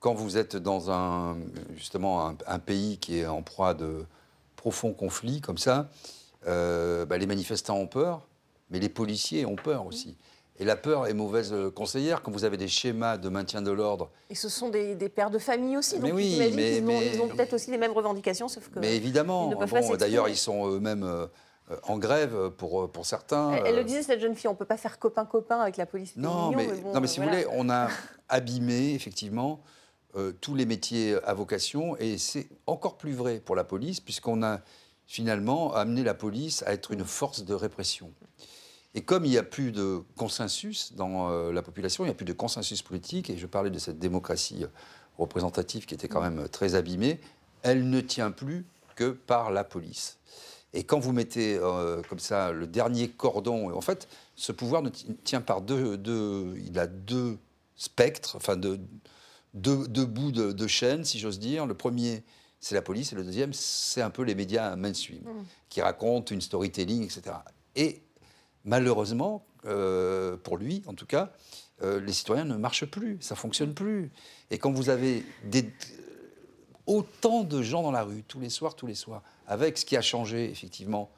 Quand 0.01 0.15
vous 0.15 0.37
êtes 0.37 0.57
dans 0.57 0.91
un, 0.91 1.37
justement 1.77 2.27
un, 2.29 2.37
un 2.47 2.59
pays 2.59 2.99
qui 2.99 3.19
est 3.19 3.27
en 3.27 3.43
proie 3.43 3.75
de 3.75 4.05
profonds 4.57 4.93
conflits 4.93 5.41
comme 5.41 5.59
ça, 5.59 5.89
euh, 6.47 7.05
bah, 7.05 7.19
les 7.19 7.27
manifestants 7.27 7.77
ont 7.79 7.87
peur. 7.89 8.27
mais 8.71 8.79
les 8.79 8.89
policiers 8.89 9.45
ont 9.47 9.57
peur 9.57 9.87
aussi. 9.87 10.17
Et 10.61 10.65
la 10.65 10.75
peur 10.77 11.07
est 11.07 11.15
mauvaise 11.15 11.55
conseillère. 11.75 12.23
Quand 12.23 12.33
vous 12.33 12.45
avez 12.45 12.57
des 12.57 12.67
schémas 12.69 13.17
de 13.17 13.29
maintien 13.29 13.63
de 13.63 13.71
l'ordre, 13.71 14.11
Et 14.29 14.35
ce 14.35 14.49
sont 14.49 14.69
des, 14.71 14.95
des 14.97 15.09
pères 15.09 15.31
de 15.31 15.39
famille 15.39 15.77
aussi, 15.77 15.99
Mais 16.01 16.09
donc 16.09 16.17
oui, 16.17 16.37
mais- 16.55 16.81
ont, 16.81 16.85
mais- 16.85 17.15
ils 17.15 17.21
ont 17.21 17.29
peut-être 17.29 17.53
aussi 17.55 17.71
les 17.71 17.79
mêmes 17.79 17.93
revendications, 17.93 18.49
sauf 18.49 18.69
que... 18.69 18.81
mais 18.81 18.97
évidemment, 18.97 19.49
bon, 19.49 19.97
d'ailleurs, 19.97 20.29
ils 20.29 20.37
sont 20.37 20.69
eux-mêmes 20.69 21.05
euh, 21.05 21.27
euh, 21.71 21.77
en 21.85 21.97
grève 21.99 22.51
pour, 22.57 22.91
pour 22.91 23.07
certains. 23.07 23.53
Elle, 23.53 23.67
elle 23.69 23.77
le 23.77 23.85
disait, 23.85 24.03
cette 24.03 24.21
jeune 24.21 24.35
fille, 24.35 24.49
on 24.49 24.53
ne 24.55 24.59
peut 24.59 24.65
pas 24.65 24.77
faire 24.77 24.99
copain-copain 24.99 25.61
avec 25.61 25.77
la 25.77 25.87
police. 25.87 26.15
Non, 26.17 26.51
mais, 26.51 26.67
bon, 26.67 26.93
non, 26.95 27.01
mais 27.01 27.07
si 27.07 27.21
voilà. 27.21 27.37
vous 27.37 27.43
voulez, 27.45 27.57
on 27.57 27.71
a 27.71 27.89
abîmé 28.29 28.95
effectivement 28.95 29.61
euh, 30.19 30.33
tous 30.41 30.55
les 30.55 30.67
métiers 30.67 31.17
à 31.25 31.33
vocation 31.33 31.97
et 31.97 32.19
c'est 32.19 32.49
encore 32.67 32.99
plus 32.99 33.13
vrai 33.13 33.41
pour 33.41 33.57
la 33.57 33.65
police 33.65 34.01
puisqu'on 34.01 34.43
a 34.43 34.61
finalement 35.07 35.73
amené 35.75 36.03
la 36.03 36.13
police 36.15 36.63
à 36.65 36.73
être 36.75 36.91
une 36.91 37.05
force 37.05 37.45
de 37.45 37.55
répression. 37.55 38.13
Et 38.95 39.03
comme 39.03 39.25
il 39.25 39.31
n'y 39.31 39.39
a 39.39 39.43
plus 39.43 39.71
de 39.73 40.03
consensus 40.17 40.93
dans 40.95 41.31
euh, 41.31 41.53
la 41.53 41.63
population, 41.63 42.05
il 42.05 42.09
n'y 42.09 42.13
a 42.13 42.15
plus 42.15 42.25
de 42.25 42.33
consensus 42.33 42.83
politique, 42.83 43.31
et 43.31 43.37
je 43.37 43.47
parlais 43.47 43.71
de 43.71 43.79
cette 43.79 43.99
démocratie 43.99 44.65
représentative 45.19 45.87
qui 45.87 45.95
était 45.95 46.09
quand 46.09 46.21
même 46.21 46.49
très 46.49 46.75
abîmée, 46.75 47.21
elle 47.63 47.89
ne 47.91 48.01
tient 48.01 48.31
plus 48.31 48.65
que 48.97 49.11
par 49.11 49.51
la 49.51 49.63
police. 49.63 50.19
Et 50.73 50.85
quand 50.85 50.99
vous 50.99 51.13
mettez 51.13 51.59
euh, 51.59 52.03
comme 52.09 52.19
ça 52.19 52.53
le 52.53 52.67
dernier 52.67 53.09
cordon, 53.09 53.75
en 53.75 53.81
fait, 53.81 54.09
ce 54.37 54.53
pouvoir 54.53 54.83
ne 54.83 54.91
ti- 54.91 55.07
tient 55.25 55.41
par 55.41 55.61
deux, 55.61 55.97
deux- 55.97 56.55
il 56.65 56.79
a 56.79 56.87
deux 56.87 57.39
spectres, 57.77 58.37
enfin 58.37 58.57
deux, 58.57 58.81
deux, 59.55 59.89
deux 59.89 60.07
bouts 60.07 60.33
de, 60.33 60.53
de 60.53 60.67
chaîne, 60.67 61.05
si 61.05 61.19
j'ose 61.19 61.39
dire. 61.39 61.67
Le 61.67 61.75
premier, 61.75 62.23
c'est 62.61 62.75
la 62.75 62.83
police, 62.83 63.13
et 63.13 63.17
le 63.17 63.25
deuxième, 63.25 63.53
c'est 63.53 64.03
un 64.03 64.11
peu 64.11 64.23
les 64.23 64.35
médias 64.35 64.75
mainstream, 64.77 65.23
qui 65.69 65.81
racontent 65.81 66.35
une 66.35 66.41
storytelling, 66.41 67.05
etc. 67.05 67.37
Et 67.77 68.03
malheureusement, 68.65 69.47
euh, 69.65 70.37
pour 70.37 70.57
lui 70.57 70.83
en 70.87 70.95
tout 70.95 71.07
cas, 71.07 71.33
euh, 71.83 72.01
les 72.01 72.13
citoyens 72.13 72.45
ne 72.45 72.57
marchent 72.57 72.87
plus, 72.87 73.19
ça 73.21 73.37
fonctionne 73.37 73.75
plus. 73.75 74.11
Et 74.51 74.59
quand 74.59 74.73
vous 74.73 74.89
avez 74.89 75.25
des, 75.45 75.73
autant 76.87 77.45
de 77.45 77.63
gens 77.63 77.83
dans 77.83 77.93
la 77.93 78.03
rue, 78.03 78.25
tous 78.27 78.41
les 78.41 78.51
soirs, 78.51 78.75
tous 78.75 78.87
les 78.87 78.97
soirs, 78.97 79.23
avec 79.47 79.79
ce 79.79 79.85
qui 79.85 79.97
a 79.97 80.03
changé, 80.03 80.51
effectivement, 80.51 81.11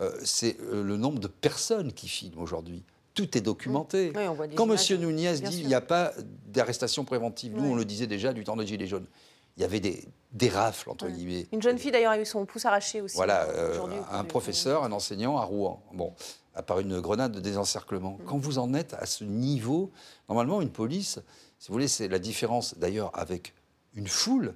euh, 0.00 0.12
c'est 0.24 0.58
le 0.60 0.96
nombre 0.96 1.20
de 1.20 1.28
personnes 1.28 1.92
qui 1.92 2.08
filment 2.08 2.38
aujourd'hui. 2.38 2.84
Tout 3.14 3.36
est 3.36 3.40
documenté. 3.40 4.12
Oui, 4.16 4.22
on 4.26 4.36
Quand 4.54 4.70
M. 4.70 4.76
Nunez 5.00 5.32
dit 5.40 5.52
sûr. 5.52 5.60
il 5.60 5.66
n'y 5.66 5.74
a 5.74 5.80
pas 5.80 6.12
d'arrestation 6.46 7.04
préventive, 7.04 7.52
nous 7.54 7.62
Oui. 7.64 7.68
on 7.70 7.74
le 7.74 7.84
disait 7.84 8.06
déjà 8.06 8.32
du 8.32 8.44
temps 8.44 8.56
des 8.56 8.66
Gilets 8.66 8.86
jaunes, 8.86 9.06
il 9.56 9.62
y 9.62 9.64
avait 9.64 9.80
des, 9.80 10.08
des 10.32 10.48
rafles, 10.48 10.88
entre 10.88 11.08
guillemets. 11.08 11.46
Une 11.52 11.60
jeune 11.60 11.78
fille 11.78 11.90
d'ailleurs 11.90 12.12
a 12.12 12.18
eu 12.18 12.24
son 12.24 12.46
pouce 12.46 12.64
arraché 12.64 13.02
aussi. 13.02 13.16
Voilà, 13.16 13.44
euh, 13.50 13.78
un 14.10 14.24
professeur, 14.24 14.82
un 14.84 14.92
enseignant 14.92 15.36
à 15.36 15.44
Rouen. 15.44 15.82
Bon, 15.92 16.14
à 16.54 16.62
part 16.62 16.80
une 16.80 17.00
grenade 17.00 17.32
de 17.32 17.40
désencerclement. 17.40 18.12
Mm. 18.20 18.24
Quand 18.26 18.38
vous 18.38 18.58
en 18.58 18.72
êtes 18.72 18.94
à 18.94 19.04
ce 19.04 19.24
niveau, 19.24 19.90
normalement, 20.28 20.62
une 20.62 20.70
police, 20.70 21.18
si 21.58 21.68
vous 21.68 21.74
voulez, 21.74 21.88
c'est 21.88 22.08
la 22.08 22.18
différence 22.18 22.78
d'ailleurs 22.78 23.10
avec 23.12 23.52
une 23.94 24.06
foule 24.08 24.54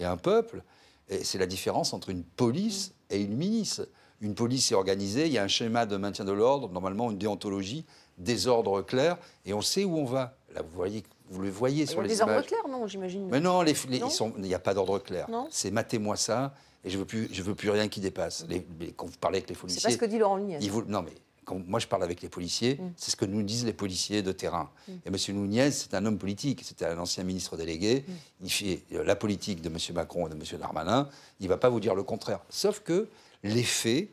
et 0.00 0.06
un 0.06 0.16
peuple, 0.16 0.62
et 1.10 1.24
c'est 1.24 1.38
la 1.38 1.46
différence 1.46 1.92
entre 1.92 2.08
une 2.08 2.22
police 2.24 2.88
Mm. 3.10 3.14
et 3.14 3.20
une 3.22 3.36
milice. 3.36 3.82
Une 4.20 4.34
police 4.34 4.72
est 4.72 4.74
organisée, 4.74 5.26
il 5.26 5.32
y 5.32 5.38
a 5.38 5.44
un 5.44 5.48
schéma 5.48 5.86
de 5.86 5.96
maintien 5.96 6.24
de 6.24 6.32
l'ordre, 6.32 6.68
normalement 6.70 7.10
une 7.10 7.18
déontologie, 7.18 7.84
des 8.18 8.48
ordres 8.48 8.82
clairs, 8.82 9.16
et 9.46 9.54
on 9.54 9.60
sait 9.62 9.84
où 9.84 9.96
on 9.96 10.04
va. 10.04 10.36
Là, 10.54 10.62
vous, 10.62 10.74
voyez, 10.74 11.04
vous 11.30 11.40
le 11.40 11.50
voyez 11.50 11.82
Il 11.82 11.84
y 11.84 11.86
sur 11.86 12.00
a 12.00 12.02
les 12.02 12.08
des 12.08 12.20
ordres 12.20 12.32
images. 12.32 12.46
clairs, 12.46 12.68
non, 12.68 12.86
j'imagine. 12.88 13.28
Mais 13.30 13.38
non, 13.40 13.62
les- 13.62 13.74
les- 13.88 14.00
Non 14.00 14.08
ils 14.08 14.12
sont- 14.12 14.32
il 14.36 14.42
n'y 14.42 14.54
a 14.54 14.58
pas 14.58 14.74
d'ordre 14.74 14.98
clair. 14.98 15.28
C'est 15.50 15.70
matez-moi 15.70 16.16
ça, 16.16 16.52
et 16.84 16.90
je 16.90 16.98
veux 16.98 17.04
plus, 17.04 17.28
je 17.32 17.42
veux 17.42 17.54
plus 17.54 17.70
rien 17.70 17.86
qui 17.86 18.00
dépasse. 18.00 18.44
Les- 18.48 18.66
quand 18.96 19.06
vous 19.06 19.16
parlez 19.20 19.38
avec 19.38 19.48
les 19.48 19.54
C'est 19.54 19.60
policiers, 19.60 19.82
pas 19.82 19.90
ce 19.92 19.98
que 19.98 20.04
dit 20.06 20.18
Laurent 20.18 20.38
Nunez. 20.38 20.58
vous- 20.68 20.82
non 20.82 21.02
mais 21.02 21.12
quand 21.44 21.60
moi 21.66 21.78
je 21.78 21.86
parle 21.86 22.02
avec 22.02 22.20
les 22.20 22.28
policiers, 22.28 22.74
Mm. 22.74 22.92
c'est 22.96 23.10
ce 23.12 23.16
que 23.16 23.24
nous 23.24 23.42
disent 23.44 23.64
les 23.64 23.72
policiers 23.72 24.22
de 24.22 24.32
terrain. 24.32 24.68
Mm. 24.88 24.92
Et 25.06 25.08
M. 25.08 25.16
Nunez, 25.36 25.70
c'est 25.70 25.94
un 25.94 26.04
homme 26.06 26.18
politique, 26.18 26.62
c'était 26.64 26.86
un 26.86 26.98
ancien 26.98 27.22
ministre 27.24 27.56
délégué. 27.56 28.04
Mm. 28.08 28.12
Il 28.44 28.50
fait 28.50 28.82
euh, 28.94 29.04
la 29.04 29.14
politique 29.14 29.62
de 29.62 29.68
M. 29.68 29.76
Macron 29.94 30.26
et 30.26 30.30
de 30.30 30.34
M. 30.34 30.42
Darmanin. 30.58 31.08
Il 31.40 31.44
ne 31.44 31.48
va 31.50 31.56
pas 31.56 31.68
vous 31.68 31.78
dire 31.80 31.94
le 31.94 32.02
contraire. 32.02 32.40
Sauf 32.50 32.80
que 32.80 33.06
les 33.42 33.62
faits 33.62 34.08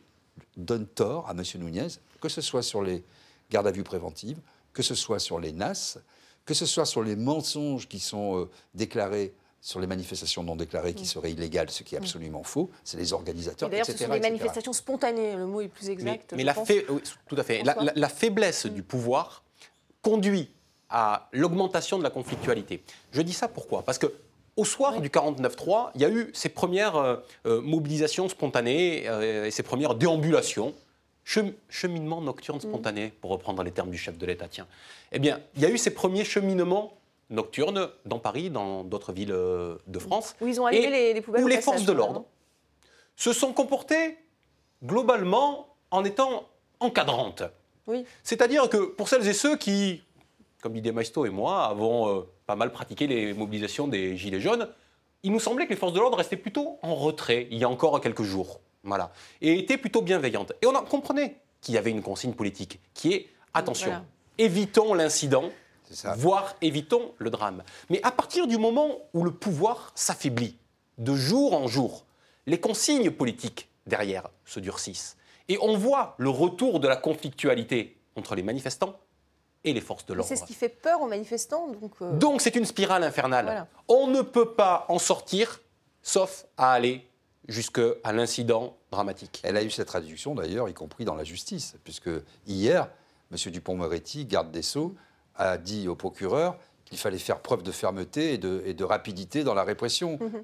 donnent 0.57 0.88
tort 0.88 1.28
à 1.30 1.32
M. 1.32 1.43
Nunez, 1.55 1.88
que 2.21 2.30
ce 2.30 2.41
soit 2.41 2.63
sur 2.63 2.82
les 2.82 3.03
gardes 3.49 3.67
à 3.67 3.71
vue 3.71 3.84
préventives, 3.84 4.39
que 4.73 4.84
ce 4.84 4.95
soit 4.95 5.19
sur 5.19 5.39
les 5.39 5.51
NAS, 5.51 5.97
que 6.45 6.53
ce 6.53 6.65
soit 6.65 6.86
sur 6.86 7.01
les 7.03 7.15
mensonges 7.15 7.88
qui 7.88 7.99
sont 7.99 8.39
euh, 8.39 8.49
déclarés 8.73 9.34
sur 9.61 9.80
les 9.80 9.88
manifestations 9.88 10.43
non 10.43 10.55
déclarées 10.55 10.93
qui 10.93 11.03
Mm. 11.03 11.07
seraient 11.07 11.32
illégales, 11.32 11.71
ce 11.71 11.82
qui 11.82 11.95
est 11.95 11.97
absolument 11.97 12.43
faux. 12.43 12.69
C'est 12.84 12.97
les 12.97 13.09
Et 13.09 13.13
organisateurs, 13.13 13.67
D'ailleurs, 13.69 13.86
ce 13.88 13.93
sont 13.93 13.97
des 13.97 14.03
etc. 14.17 14.21
manifestations 14.21 14.73
spontanées, 14.73 15.36
le 15.36 15.47
mot 15.47 15.61
est 15.61 15.69
plus 15.69 15.89
exact. 15.89 16.34
mais 16.36 16.43
la, 16.43 16.53
pense. 16.53 16.67
fai- 16.67 16.86
oui, 16.88 17.01
tout 17.28 17.36
à 17.36 17.43
fait. 17.43 17.63
La, 17.63 17.73
François 17.73 17.93
la- 17.95 17.99
la 17.99 18.09
faiblesse 18.09 18.67
du 18.67 18.84
pouvoir 18.84 19.43
conduit 20.03 20.51
à 20.89 21.30
l'augmentation 21.32 21.97
de 21.97 22.03
la 22.03 22.11
conflictualité. 22.11 22.84
Je 23.11 23.21
dis 23.23 23.34
ça 23.34 23.47
pourquoi? 23.47 23.82
Parce 23.82 23.97
que 23.97 24.13
au 24.57 24.65
soir 24.65 25.01
du 25.01 25.09
49-3, 25.09 25.91
il 25.95 26.01
y 26.01 26.05
a 26.05 26.09
eu 26.09 26.29
ces 26.33 26.49
premières 26.49 26.95
euh, 26.95 27.15
euh, 27.45 27.61
mobilisations 27.61 28.29
spontanées 28.29 29.03
euh, 29.07 29.45
et 29.45 29.51
ces 29.51 29.63
premières 29.63 29.95
déambulations, 29.95 30.73
chem- 31.25 31.53
cheminement 31.69 32.21
nocturne 32.21 32.61
spontané, 32.61 33.11
pour 33.21 33.31
reprendre 33.31 33.63
les 33.63 33.71
termes 33.71 33.89
du 33.91 33.97
chef 33.97 34.17
de 34.17 34.25
l'État. 34.25 34.47
Tiens, 34.47 34.67
eh 35.11 35.19
bien, 35.19 35.39
il 35.55 35.61
y 35.61 35.65
a 35.65 35.69
eu 35.69 35.77
ces 35.77 35.91
premiers 35.93 36.23
cheminements 36.23 36.93
nocturnes 37.29 37.89
dans 38.05 38.19
Paris, 38.19 38.49
dans 38.49 38.83
d'autres 38.83 39.11
villes 39.11 39.27
de 39.87 39.99
France, 39.99 40.35
Où 40.39 40.47
ils 40.47 40.61
ont 40.61 40.67
allumé 40.67 40.89
les, 40.89 41.13
les 41.15 41.21
poubelles 41.21 41.43
où 41.43 41.47
les 41.47 41.55
passage, 41.55 41.73
forces 41.73 41.85
de 41.85 41.91
l'ordre 41.93 42.23
se 43.15 43.33
sont 43.33 43.51
comportées 43.51 44.17
globalement 44.83 45.67
en 45.91 46.03
étant 46.03 46.47
encadrantes. 46.79 47.43
Oui. 47.87 48.05
C'est-à-dire 48.23 48.69
que 48.69 48.77
pour 48.77 49.09
celles 49.09 49.27
et 49.27 49.33
ceux 49.33 49.57
qui, 49.57 50.03
comme 50.61 50.73
Didier 50.73 50.91
Maisto 50.91 51.25
et 51.25 51.29
moi, 51.29 51.65
avons 51.65 52.25
pas 52.45 52.55
mal 52.55 52.71
pratiqué 52.71 53.07
les 53.07 53.33
mobilisations 53.33 53.87
des 53.87 54.17
Gilets 54.17 54.41
jaunes, 54.41 54.67
il 55.23 55.31
nous 55.31 55.39
semblait 55.39 55.65
que 55.65 55.71
les 55.71 55.75
forces 55.75 55.93
de 55.93 55.99
l'ordre 55.99 56.17
restaient 56.17 56.37
plutôt 56.37 56.77
en 56.81 56.95
retrait 56.95 57.47
il 57.51 57.57
y 57.57 57.63
a 57.63 57.69
encore 57.69 57.99
quelques 58.01 58.23
jours. 58.23 58.59
Voilà. 58.83 59.11
Et 59.41 59.57
étaient 59.57 59.77
plutôt 59.77 60.01
bienveillantes. 60.01 60.53
Et 60.61 60.67
on 60.67 60.75
en 60.75 60.83
comprenait 60.83 61.41
qu'il 61.61 61.73
y 61.73 61.77
avait 61.77 61.89
une 61.89 62.03
consigne 62.03 62.33
politique 62.33 62.79
qui 62.93 63.13
est 63.13 63.29
attention, 63.53 63.89
Voilà. 63.89 64.05
évitons 64.37 64.93
l'incident, 64.93 65.49
voire 66.17 66.55
évitons 66.61 67.13
le 67.17 67.31
drame. 67.31 67.63
Mais 67.89 67.99
à 68.03 68.11
partir 68.11 68.45
du 68.45 68.57
moment 68.57 68.99
où 69.13 69.23
le 69.23 69.31
pouvoir 69.31 69.91
s'affaiblit, 69.95 70.57
de 70.97 71.15
jour 71.15 71.53
en 71.53 71.67
jour, 71.67 72.05
les 72.45 72.59
consignes 72.59 73.09
politiques 73.09 73.67
derrière 73.87 74.29
se 74.45 74.59
durcissent. 74.59 75.17
Et 75.49 75.57
on 75.61 75.77
voit 75.77 76.15
le 76.17 76.29
retour 76.29 76.79
de 76.79 76.87
la 76.87 76.95
conflictualité 76.95 77.97
entre 78.15 78.35
les 78.35 78.43
manifestants 78.43 78.97
et 79.66 79.74
les 79.74 79.82
forces 79.82 80.05
de 80.05 80.13
l'ordre. 80.13 80.30
C'est 80.30 80.38
ce 80.38 80.45
qui 80.45 80.53
fait 80.53 80.70
peur 80.70 81.01
aux 81.01 81.07
manifestants. 81.07 81.68
Donc, 81.82 81.93
euh, 82.01 82.13
Donc 82.13 82.41
c'est 82.41 82.55
une 82.55 82.66
spirale 82.66 83.03
infernale. 83.03 83.45
Voilà. 83.45 83.68
On 83.88 84.07
ne 84.07 84.22
peut 84.22 84.53
pas 84.53 84.86
en 84.88 84.99
sortir 84.99 85.59
sauf 86.01 86.45
à 86.57 86.72
aller 86.72 87.05
jusqu'à 87.47 87.89
l'incident 88.11 88.78
dramatique. 88.91 89.41
Elle 89.43 89.57
a 89.57 89.63
eu 89.63 89.70
cette 89.70 89.88
traduction 89.88 90.36
d'ailleurs, 90.36 90.70
y 90.70 90.74
compris 90.74 91.03
dans 91.03 91.16
la 91.16 91.24
justice, 91.24 91.76
puisque 91.84 92.09
hier, 92.47 92.89
M. 93.32 93.51
Dupont-Moretti, 93.51 94.26
garde 94.26 94.51
des 94.51 94.61
Sceaux, 94.61 94.95
a 95.36 95.57
dit 95.57 95.88
au 95.88 95.95
procureur 95.95 96.57
qu'il 96.86 96.97
fallait 96.97 97.18
faire 97.18 97.39
preuve 97.39 97.63
de 97.63 97.72
fermeté 97.72 98.34
et 98.34 98.38
de, 98.38 98.61
et 98.66 98.74
de 98.74 98.84
rapidité 98.84 99.43
dans 99.43 99.53
la 99.53 99.63
répression. 99.63 100.18
Mhm. 100.22 100.43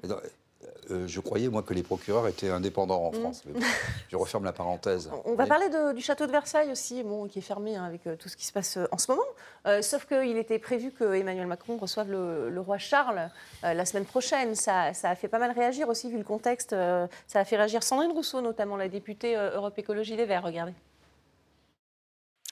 Euh, 0.90 1.06
je 1.06 1.20
croyais, 1.20 1.48
moi, 1.48 1.62
que 1.62 1.74
les 1.74 1.82
procureurs 1.84 2.26
étaient 2.26 2.50
indépendants 2.50 3.04
en 3.04 3.12
France. 3.12 3.42
Mais 3.46 3.52
bon, 3.52 3.66
je 4.08 4.16
referme 4.16 4.44
la 4.44 4.52
parenthèse. 4.52 5.10
On 5.24 5.34
va 5.34 5.44
Oui. 5.44 5.48
parler 5.48 5.68
de- 5.68 5.92
du 5.92 6.02
château 6.02 6.26
de 6.26 6.32
Versailles 6.32 6.70
aussi, 6.72 7.02
bon, 7.02 7.26
qui 7.28 7.38
est 7.38 7.42
fermé 7.42 7.76
hein, 7.76 7.84
avec 7.84 8.06
euh, 8.06 8.16
tout 8.16 8.28
ce 8.28 8.36
qui 8.36 8.44
se 8.44 8.52
passe 8.52 8.76
euh, 8.76 8.86
en 8.90 8.98
ce 8.98 9.10
moment. 9.10 9.22
Euh, 9.66 9.80
sauf 9.80 10.06
qu'il 10.06 10.36
était 10.36 10.58
prévu 10.58 10.90
que 10.90 11.14
Emmanuel 11.14 11.46
Macron 11.46 11.76
reçoive 11.76 12.10
le, 12.10 12.50
le 12.50 12.60
roi 12.60 12.78
Charles 12.78 13.30
euh, 13.64 13.74
la 13.74 13.84
semaine 13.86 14.04
prochaine. 14.04 14.54
Ça, 14.56 14.92
ça 14.92 15.10
a 15.10 15.14
fait 15.14 15.28
pas 15.28 15.38
mal 15.38 15.52
réagir 15.52 15.88
aussi, 15.88 16.10
vu 16.10 16.18
le 16.18 16.24
contexte. 16.24 16.70
ça 16.70 17.40
a 17.40 17.44
fait 17.44 17.56
réagir 17.56 17.82
Sandrine 17.82 18.12
Rousseau, 18.12 18.40
notamment 18.40 18.76
la 18.76 18.88
députée 18.88 19.36
Europe 19.36 19.78
Écologie 19.78 20.16
Les 20.16 20.26
Verts. 20.26 20.42
Regardez. 20.42 20.72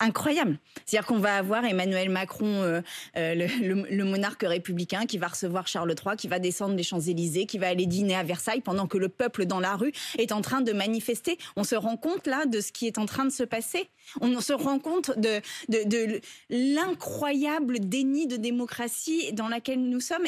Incroyable. 0.01 0.59
C'est-à-dire 0.85 1.07
qu'on 1.07 1.19
va 1.19 1.37
avoir 1.37 1.65
Emmanuel 1.65 2.09
Macron, 2.09 2.47
euh, 2.47 2.81
euh, 3.17 3.35
le, 3.35 4.05
monarque 4.05 4.43
républicain, 4.43 5.07
qui 5.07 5.19
va 5.19 5.29
recevoir 5.29 5.67
Charles 5.69 5.95
III, 5.95 6.17
qui 6.17 6.27
va 6.29 6.39
descendre 6.39 6.75
les 6.75 6.83
Champs-Élysées, 6.83 7.47
qui 7.47 7.59
va 7.59 7.69
aller 7.69 7.87
dîner 7.87 8.17
à 8.17 8.23
Versailles 8.23 8.63
pendant 8.63 8.87
que 8.87 8.99
le 8.99 9.09
peuple 9.09 9.45
dans 9.45 9.61
la 9.61 9.77
rue 9.77 9.93
est 10.19 10.33
en 10.33 10.41
train 10.41 10.63
de 10.63 10.73
manifester. 10.73 11.39
On 11.57 11.65
se 11.65 11.75
rend 11.75 11.97
compte 11.97 12.27
là 12.27 12.47
de 12.47 12.61
ce 12.61 12.73
qui 12.73 12.87
est 12.87 12.99
en 12.99 13.07
train 13.07 13.25
de 13.25 13.31
se 13.31 13.45
passer. 13.45 13.89
On 14.21 14.41
se 14.41 14.53
rend 14.53 14.79
compte 14.79 15.19
de, 15.19 15.41
de 15.69 16.21
l'incroyable 16.49 17.79
déni 17.81 18.27
de 18.27 18.37
démocratie 18.37 19.33
dans 19.33 19.49
laquelle 19.49 19.81
nous 19.81 20.01
sommes. 20.01 20.25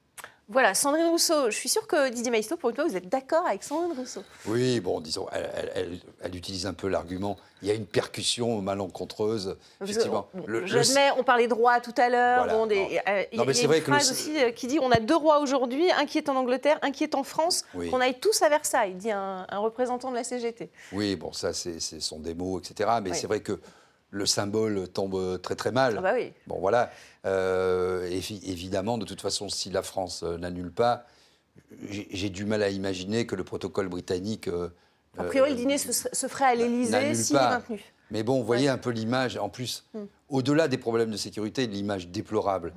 Voilà, 0.53 0.74
Sandrine 0.74 1.07
Rousseau. 1.07 1.46
Je 1.50 1.57
suis 1.57 1.68
sûre 1.70 1.86
que 1.86 2.11
Didier 2.11 2.30
Maisto, 2.30 2.57
pour 2.59 2.68
une 2.70 2.76
fois, 2.76 2.84
vous 2.86 2.96
êtes 2.96 3.09
d'accord 3.09 3.46
avec 3.46 3.62
Sandrine 3.62 3.96
Rousseau. 3.98 4.22
Oui, 4.46 4.80
bon, 4.80 5.00
disons, 5.00 5.26
elle, 5.32 5.50
elle- 5.57 5.72
elle- 5.74 5.98
elle 6.22 6.36
utilise 6.36 6.66
un 6.66 6.74
peu 6.74 6.88
l'argument. 6.88 7.38
Il 7.62 7.68
y 7.68 7.70
a 7.70 7.74
une 7.74 7.86
percussion 7.86 8.61
malencontreuse. 8.61 9.57
Effectivement. 9.82 10.28
J'admets, 10.64 11.11
on 11.16 11.24
parlait 11.24 11.48
droit 11.48 11.80
tout 11.80 11.94
à 11.96 12.09
l'heure. 12.11 12.44
Voilà, 12.44 12.59
bon, 12.59 12.68
euh, 12.70 12.74
il 12.74 12.92
y 12.92 12.98
a- 12.98 13.66
vrai 13.66 13.78
une 13.78 13.84
que 13.84 13.90
le- 13.90 13.96
phrase 13.96 14.11
aussi 14.11 14.36
euh, 14.42 14.50
qui 14.50 14.66
dit 14.66 14.78
on 14.80 14.90
a 14.90 15.00
deux 15.00 15.16
rois 15.16 15.38
aujourd'hui, 15.40 15.90
un 15.92 16.05
qui 16.05 16.18
est 16.18 16.28
en 16.28 16.36
Angleterre, 16.36 16.78
un 16.82 16.90
qui 16.90 17.03
est 17.05 17.14
en 17.14 17.22
France, 17.22 17.64
Oui. 17.74 17.88
qu'on 17.90 18.00
aille 18.00 18.18
tous 18.20 18.42
à 18.42 18.48
Versailles, 18.48 18.94
dit 18.94 19.11
un, 19.11 19.46
un 19.48 19.59
représentant 19.59 20.11
de 20.11 20.16
la 20.16 20.24
CGT. 20.24 20.68
Oui, 20.92 21.16
bon, 21.16 21.32
ça, 21.32 21.53
c'est- 21.55 21.80
ce 21.80 21.98
sont 22.00 22.18
des 22.18 22.34
mots, 22.34 22.59
etc. 22.59 22.90
Mais 23.03 23.11
Oui. 23.11 23.16
c'est 23.16 23.26
vrai 23.26 23.40
que 23.40 23.59
le 24.12 24.26
symbole 24.26 24.88
tombe 24.88 25.40
très 25.40 25.56
très 25.56 25.72
mal. 25.72 25.96
Ah 25.98 26.02
bah 26.02 26.12
oui. 26.14 26.32
Bon 26.46 26.60
voilà. 26.60 26.90
Euh, 27.24 28.06
évi- 28.08 28.42
évidemment, 28.48 28.98
de 28.98 29.04
toute 29.06 29.20
façon, 29.22 29.48
si 29.48 29.70
la 29.70 29.82
France 29.82 30.22
euh, 30.22 30.36
n'annule 30.36 30.70
pas, 30.70 31.06
j'ai 31.88 32.28
du 32.28 32.44
mal 32.44 32.62
à 32.62 32.68
imaginer 32.68 33.26
que 33.26 33.34
le 33.34 33.42
protocole 33.42 33.88
britannique. 33.88 34.48
euh, 34.48 34.68
A 35.18 35.24
priori, 35.24 35.50
euh, 35.50 35.54
le 35.54 35.58
dîner 35.58 35.78
se, 35.78 35.92
se 35.92 36.26
ferait 36.28 36.44
à 36.44 36.54
l'Élysée 36.54 37.14
s'il 37.14 37.36
est 37.36 37.40
maintenu. 37.40 37.82
Mais 38.10 38.22
bon, 38.22 38.38
vous 38.38 38.44
voyez 38.46 38.66
Ouais. 38.66 38.72
un 38.72 38.78
peu 38.78 38.90
l'image, 38.90 39.38
en 39.38 39.48
plus, 39.48 39.84
Mm. 39.94 40.00
au-delà 40.28 40.68
des 40.68 40.78
problèmes 40.78 41.10
de 41.10 41.16
sécurité, 41.16 41.66
l'image 41.66 42.08
déplorable 42.08 42.74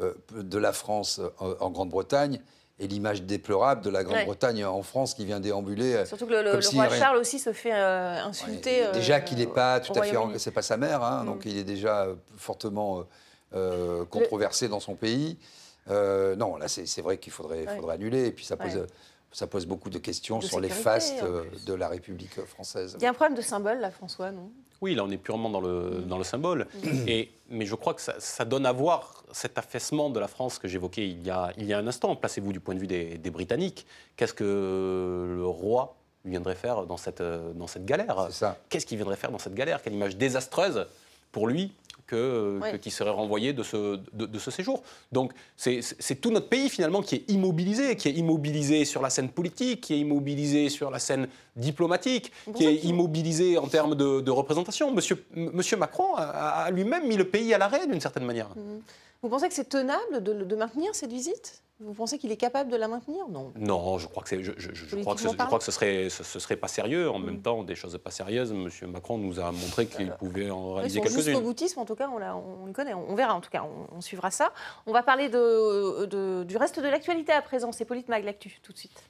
euh, 0.00 0.14
de 0.32 0.58
la 0.58 0.72
France 0.72 1.20
euh, 1.42 1.56
en 1.60 1.70
Grande-Bretagne 1.70 2.40
et 2.78 2.86
l'image 2.88 3.22
déplorable 3.22 3.80
de 3.82 3.88
la 3.90 4.04
Grande-Bretagne 4.04 4.64
en 4.64 4.82
France 4.82 5.14
qui 5.14 5.24
vient 5.24 5.40
déambuler. 5.40 5.94
euh, 5.94 6.04
Surtout 6.04 6.26
que 6.26 6.34
le, 6.34 6.60
si 6.60 6.74
roi 6.76 6.86
rien- 6.88 6.98
Charles 6.98 7.16
aussi 7.16 7.38
se 7.38 7.52
fait 7.52 7.72
euh, 7.74 8.22
insulter. 8.22 8.86
euh, 8.86 8.92
Déjà 8.92 9.20
qu'il 9.20 9.38
n'est 9.38 9.46
pas 9.46 9.80
tout 9.80 9.92
à 9.98 10.02
fait, 10.02 10.38
c'est 10.38 10.50
pas 10.50 10.62
sa 10.62 10.76
mère, 10.76 11.02
hein, 11.02 11.22
Mm. 11.22 11.26
donc 11.26 11.42
il 11.46 11.56
est 11.56 11.64
déjà 11.64 12.02
euh, 12.04 12.14
fortement 12.36 13.00
euh, 13.00 13.02
euh, 13.54 14.04
controversé 14.04 14.68
dans 14.68 14.80
son 14.80 14.94
pays. 14.94 15.38
Euh, 15.88 16.36
non, 16.36 16.56
là 16.56 16.68
c'est 16.68 16.84
c'est 16.86 17.00
vrai 17.00 17.16
qu'il 17.16 17.32
faudrait, 17.32 17.66
Ouais. 17.66 17.76
faudrait 17.76 17.94
annuler, 17.94 18.26
et 18.26 18.32
puis 18.32 18.44
ça 18.44 18.56
pose, 18.56 18.76
euh, 18.76 18.86
ça 19.32 19.46
pose 19.46 19.64
beaucoup 19.66 19.88
de 19.88 19.98
questions 19.98 20.40
De 20.40 20.44
sur 20.44 20.60
les 20.60 20.68
fastes 20.68 21.22
euh, 21.22 21.44
plus. 21.44 21.64
de 21.64 21.72
la 21.74 21.88
République 21.88 22.44
française. 22.44 22.96
Il 22.98 23.02
y 23.02 23.06
a 23.06 23.10
un 23.10 23.14
problème 23.14 23.36
de 23.36 23.42
symbole, 23.42 23.78
là, 23.80 23.90
François, 23.90 24.32
non? 24.32 24.50
Oui, 24.82 24.94
là, 24.94 25.04
on 25.04 25.10
est 25.10 25.16
purement 25.16 25.48
dans 25.50 25.60
le, 25.60 26.02
dans 26.06 26.18
le 26.18 26.24
symbole. 26.24 26.66
Mm. 26.82 27.08
Et, 27.08 27.30
mais 27.48 27.66
je 27.66 27.74
crois 27.74 27.94
que 27.94 28.00
ça, 28.00 28.14
ça 28.18 28.44
donne 28.44 28.66
à 28.66 28.72
voir 28.72 29.24
cet 29.32 29.58
affaissement 29.58 30.10
de 30.10 30.18
la 30.20 30.28
France 30.28 30.58
que 30.58 30.68
j'évoquais 30.68 31.08
il, 31.08 31.24
y 31.26 31.30
a- 31.30 31.52
il 31.56 31.64
y 31.66 31.72
a 31.72 31.78
un 31.78 31.86
instant. 31.86 32.14
Placez-vous 32.16 32.52
du 32.52 32.60
point 32.60 32.74
de 32.74 32.80
vue 32.80 32.86
des, 32.86 33.18
des 33.18 33.30
Britanniques. 33.30 33.86
Qu'est-ce 34.16 34.34
que 34.34 35.34
le 35.36 35.46
roi 35.46 35.96
viendrait 36.24 36.54
faire 36.56 36.84
dans 36.86 36.96
cette, 36.96 37.22
dans 37.22 37.66
cette 37.66 37.84
galère? 37.86 38.28
Qu'est-ce 38.68 38.86
qu'il 38.86 38.96
viendrait 38.98 39.16
faire 39.16 39.30
dans 39.30 39.38
cette 39.38 39.54
galère? 39.54 39.82
Quelle 39.82 39.94
image 39.94 40.16
désastreuse 40.16 40.86
pour 41.32 41.46
lui 41.46 41.72
que, 42.06 42.58
que- 42.72 42.76
qui 42.78 42.90
serait 42.90 43.10
renvoyé 43.10 43.52
de 43.52 43.62
ce, 43.62 43.98
de, 44.12 44.26
de 44.26 44.38
ce 44.38 44.50
séjour. 44.50 44.82
Donc 45.12 45.32
c'est 45.56 46.20
tout 46.20 46.30
notre 46.30 46.48
pays 46.48 46.68
finalement 46.68 47.02
qui 47.02 47.16
est 47.16 47.30
immobilisé, 47.30 47.96
qui 47.96 48.08
est 48.08 48.12
immobilisé 48.12 48.84
sur 48.84 49.02
la 49.02 49.10
scène 49.10 49.28
politique, 49.30 49.80
qui 49.82 49.94
est 49.94 49.98
immobilisé 50.00 50.68
sur 50.68 50.90
la 50.90 50.98
scène 50.98 51.28
diplomatique, 51.56 52.32
qui 52.54 52.64
est 52.66 52.84
immobilisé 52.84 53.58
en 53.58 53.66
termes 53.66 53.94
de, 53.94 54.20
de 54.20 54.30
représentation. 54.30 54.92
Monsieur, 54.92 55.76
Macron 55.76 56.14
a, 56.16 56.22
a 56.22 56.70
lui-même 56.70 57.06
mis 57.08 57.16
le 57.16 57.24
pays 57.28 57.52
à 57.54 57.58
l'arrêt 57.58 57.86
d'une 57.86 58.00
certaine 58.00 58.24
manière. 58.24 58.50
Mhm. 58.56 58.80
Vous 59.22 59.28
pensez 59.28 59.48
que 59.48 59.54
c'est 59.54 59.68
tenable 59.68 60.22
de, 60.22 60.32
de 60.32 60.56
maintenir 60.56 60.94
cette 60.94 61.10
visite? 61.10 61.62
Vous 61.78 61.92
pensez 61.92 62.16
qu'il 62.18 62.32
est 62.32 62.38
capable 62.38 62.70
de 62.70 62.76
la 62.76 62.88
maintenir? 62.88 63.28
Non. 63.28 63.52
Non, 63.54 63.98
je 63.98 64.08
crois 64.08 64.22
que, 64.22 64.42
je, 64.42 64.52
je- 64.56 64.72
je 64.72 64.96
crois 64.96 65.14
que, 65.14 65.20
ce, 65.20 65.28
je 65.28 65.34
crois 65.36 65.58
que 65.58 65.64
ce, 65.64 65.72
serait, 65.72 66.08
ce, 66.08 66.22
ce 66.24 66.38
serait 66.38 66.56
pas 66.56 66.68
sérieux. 66.68 67.10
En 67.10 67.18
même 67.18 67.42
temps, 67.42 67.64
des 67.64 67.74
choses 67.74 67.98
pas 68.02 68.10
sérieuses, 68.10 68.50
Monsieur 68.52 68.86
Macron 68.86 69.18
nous 69.18 69.40
a 69.40 69.52
montré 69.52 69.86
qu'il 69.86 70.10
pouvait 70.12 70.50
en 70.50 70.72
réaliser 70.74 71.00
quelques-unes. 71.02 71.40
boutisme, 71.42 71.78
en 71.80 71.84
tout 71.84 71.94
cas, 71.94 72.08
on, 72.08 72.16
l'a- 72.16 72.34
on 72.34 72.64
le 72.64 72.72
connaît, 72.72 72.94
on, 72.94 73.10
on 73.10 73.14
verra 73.14 73.34
en 73.34 73.42
tout 73.42 73.50
cas, 73.50 73.62
on, 73.64 73.94
on 73.94 74.00
suivra 74.00 74.30
ça. 74.30 74.52
On 74.86 74.92
va 74.92 75.02
parler 75.02 75.28
de, 75.28 76.06
de- 76.06 76.44
du 76.44 76.56
reste 76.56 76.80
de 76.80 76.88
l'actualité 76.88 77.32
à 77.32 77.42
présent, 77.42 77.72
c'est 77.72 77.84
Politmag 77.84 78.24
l'actu, 78.24 78.58
tout 78.62 78.72
de 78.72 78.78
suite. 78.78 79.02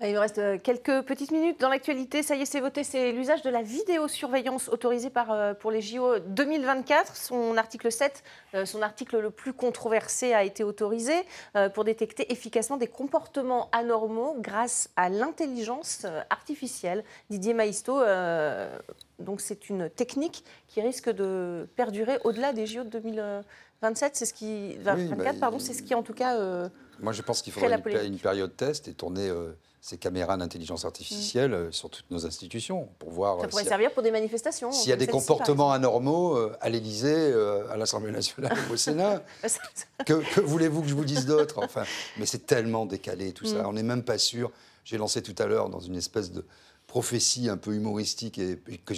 Il 0.00 0.14
nous 0.14 0.20
reste 0.20 0.38
euh, 0.38 0.58
quelques 0.62 1.02
petites 1.02 1.32
minutes 1.32 1.58
dans 1.60 1.68
l'actualité. 1.68 2.22
Ça 2.22 2.36
y 2.36 2.42
est, 2.42 2.44
c'est 2.44 2.60
voté. 2.60 2.84
C'est 2.84 3.10
l'usage 3.10 3.42
de 3.42 3.50
la 3.50 3.62
vidéosurveillance 3.62 4.68
autorisée 4.68 5.10
par, 5.10 5.32
euh, 5.32 5.54
pour 5.54 5.72
les 5.72 5.80
JO 5.80 6.20
2024. 6.20 7.16
Son 7.16 7.56
article 7.56 7.90
7, 7.90 8.22
euh, 8.54 8.64
son 8.64 8.80
article 8.82 9.18
le 9.18 9.30
plus 9.30 9.52
controversé, 9.52 10.34
a 10.34 10.44
été 10.44 10.62
autorisé 10.62 11.14
pour 11.74 11.82
détecter 11.84 12.30
efficacement 12.32 12.76
des 12.76 12.86
comportements 12.86 13.68
anormaux 13.72 14.36
grâce 14.38 14.88
à 14.94 15.08
l'intelligence 15.08 16.06
artificielle. 16.30 17.02
Didier 17.30 17.54
Maisto, 17.54 18.00
euh, 18.00 18.78
donc 19.18 19.40
c'est 19.40 19.68
une 19.68 19.90
technique 19.90 20.44
qui 20.68 20.80
risque 20.80 21.10
de 21.10 21.68
perdurer 21.74 22.18
au-delà 22.24 22.52
des 22.52 22.66
JO 22.66 22.84
de 22.84 22.88
2027. 22.90 24.14
C'est 24.16 24.26
ce 24.26 24.34
qui, 24.34 24.76
24, 24.76 25.16
bah, 25.16 25.32
pardon, 25.40 25.58
c'est 25.58 25.74
ce 25.74 25.82
qui 25.82 25.94
en 25.94 26.02
tout 26.02 26.14
cas. 26.14 26.36
euh, 26.36 26.68
Moi, 27.00 27.12
je 27.12 27.22
pense 27.22 27.42
qu'il 27.42 27.52
la 27.60 27.78
une, 28.04 28.14
une 28.14 28.18
période 28.18 28.56
test 28.56 28.86
et 28.88 28.94
tourner 28.94 29.28
euh, 29.28 29.52
ces 29.80 29.96
caméras 29.96 30.36
d'intelligence 30.36 30.84
artificielle 30.84 31.54
euh, 31.54 31.70
sur 31.72 31.88
toutes 31.88 32.10
nos 32.10 32.26
institutions 32.26 32.88
pour 32.98 33.10
voir 33.10 33.38
ça 33.40 33.46
euh, 33.46 33.48
pourrait 33.48 33.62
a- 33.64 33.68
servir 33.68 33.92
pour 33.92 34.02
des 34.02 34.10
manifestations. 34.10 34.72
s'il 34.72 34.90
y 34.90 34.92
a 34.92 34.96
des 34.96 35.06
comportements 35.06 35.70
anormaux 35.72 36.36
euh, 36.36 36.56
à 36.60 36.68
l'Élysée, 36.68 37.14
euh, 37.14 37.70
à 37.70 37.76
l'Assemblée 37.76 38.10
nationale, 38.10 38.56
au 38.72 38.76
Sénat. 38.76 39.22
que, 40.04 40.14
que 40.34 40.40
voulez-vous 40.40 40.82
que 40.82 40.88
je 40.88 40.94
vous 40.94 41.04
dise 41.04 41.26
d'autre? 41.26 41.60
Enfin, 41.62 41.84
mais 42.18 42.26
c'est 42.26 42.46
tellement 42.46 42.86
décalé 42.86 43.32
tout 43.32 43.44
ça. 43.46 43.62
Mm. 43.62 43.66
On 43.66 43.72
n'est 43.74 43.82
même 43.84 44.02
pas 44.02 44.18
sûr. 44.18 44.50
J'ai 44.84 44.98
lancé 44.98 45.22
tout 45.22 45.34
à 45.38 45.46
l'heure 45.46 45.68
dans 45.68 45.80
une 45.80 45.96
espèce 45.96 46.32
de 46.32 46.44
prophétie 46.86 47.48
un 47.48 47.56
peu 47.56 47.72
humoristique 47.74 48.38
et, 48.38 48.60
et 48.68 48.78
que 48.78 48.94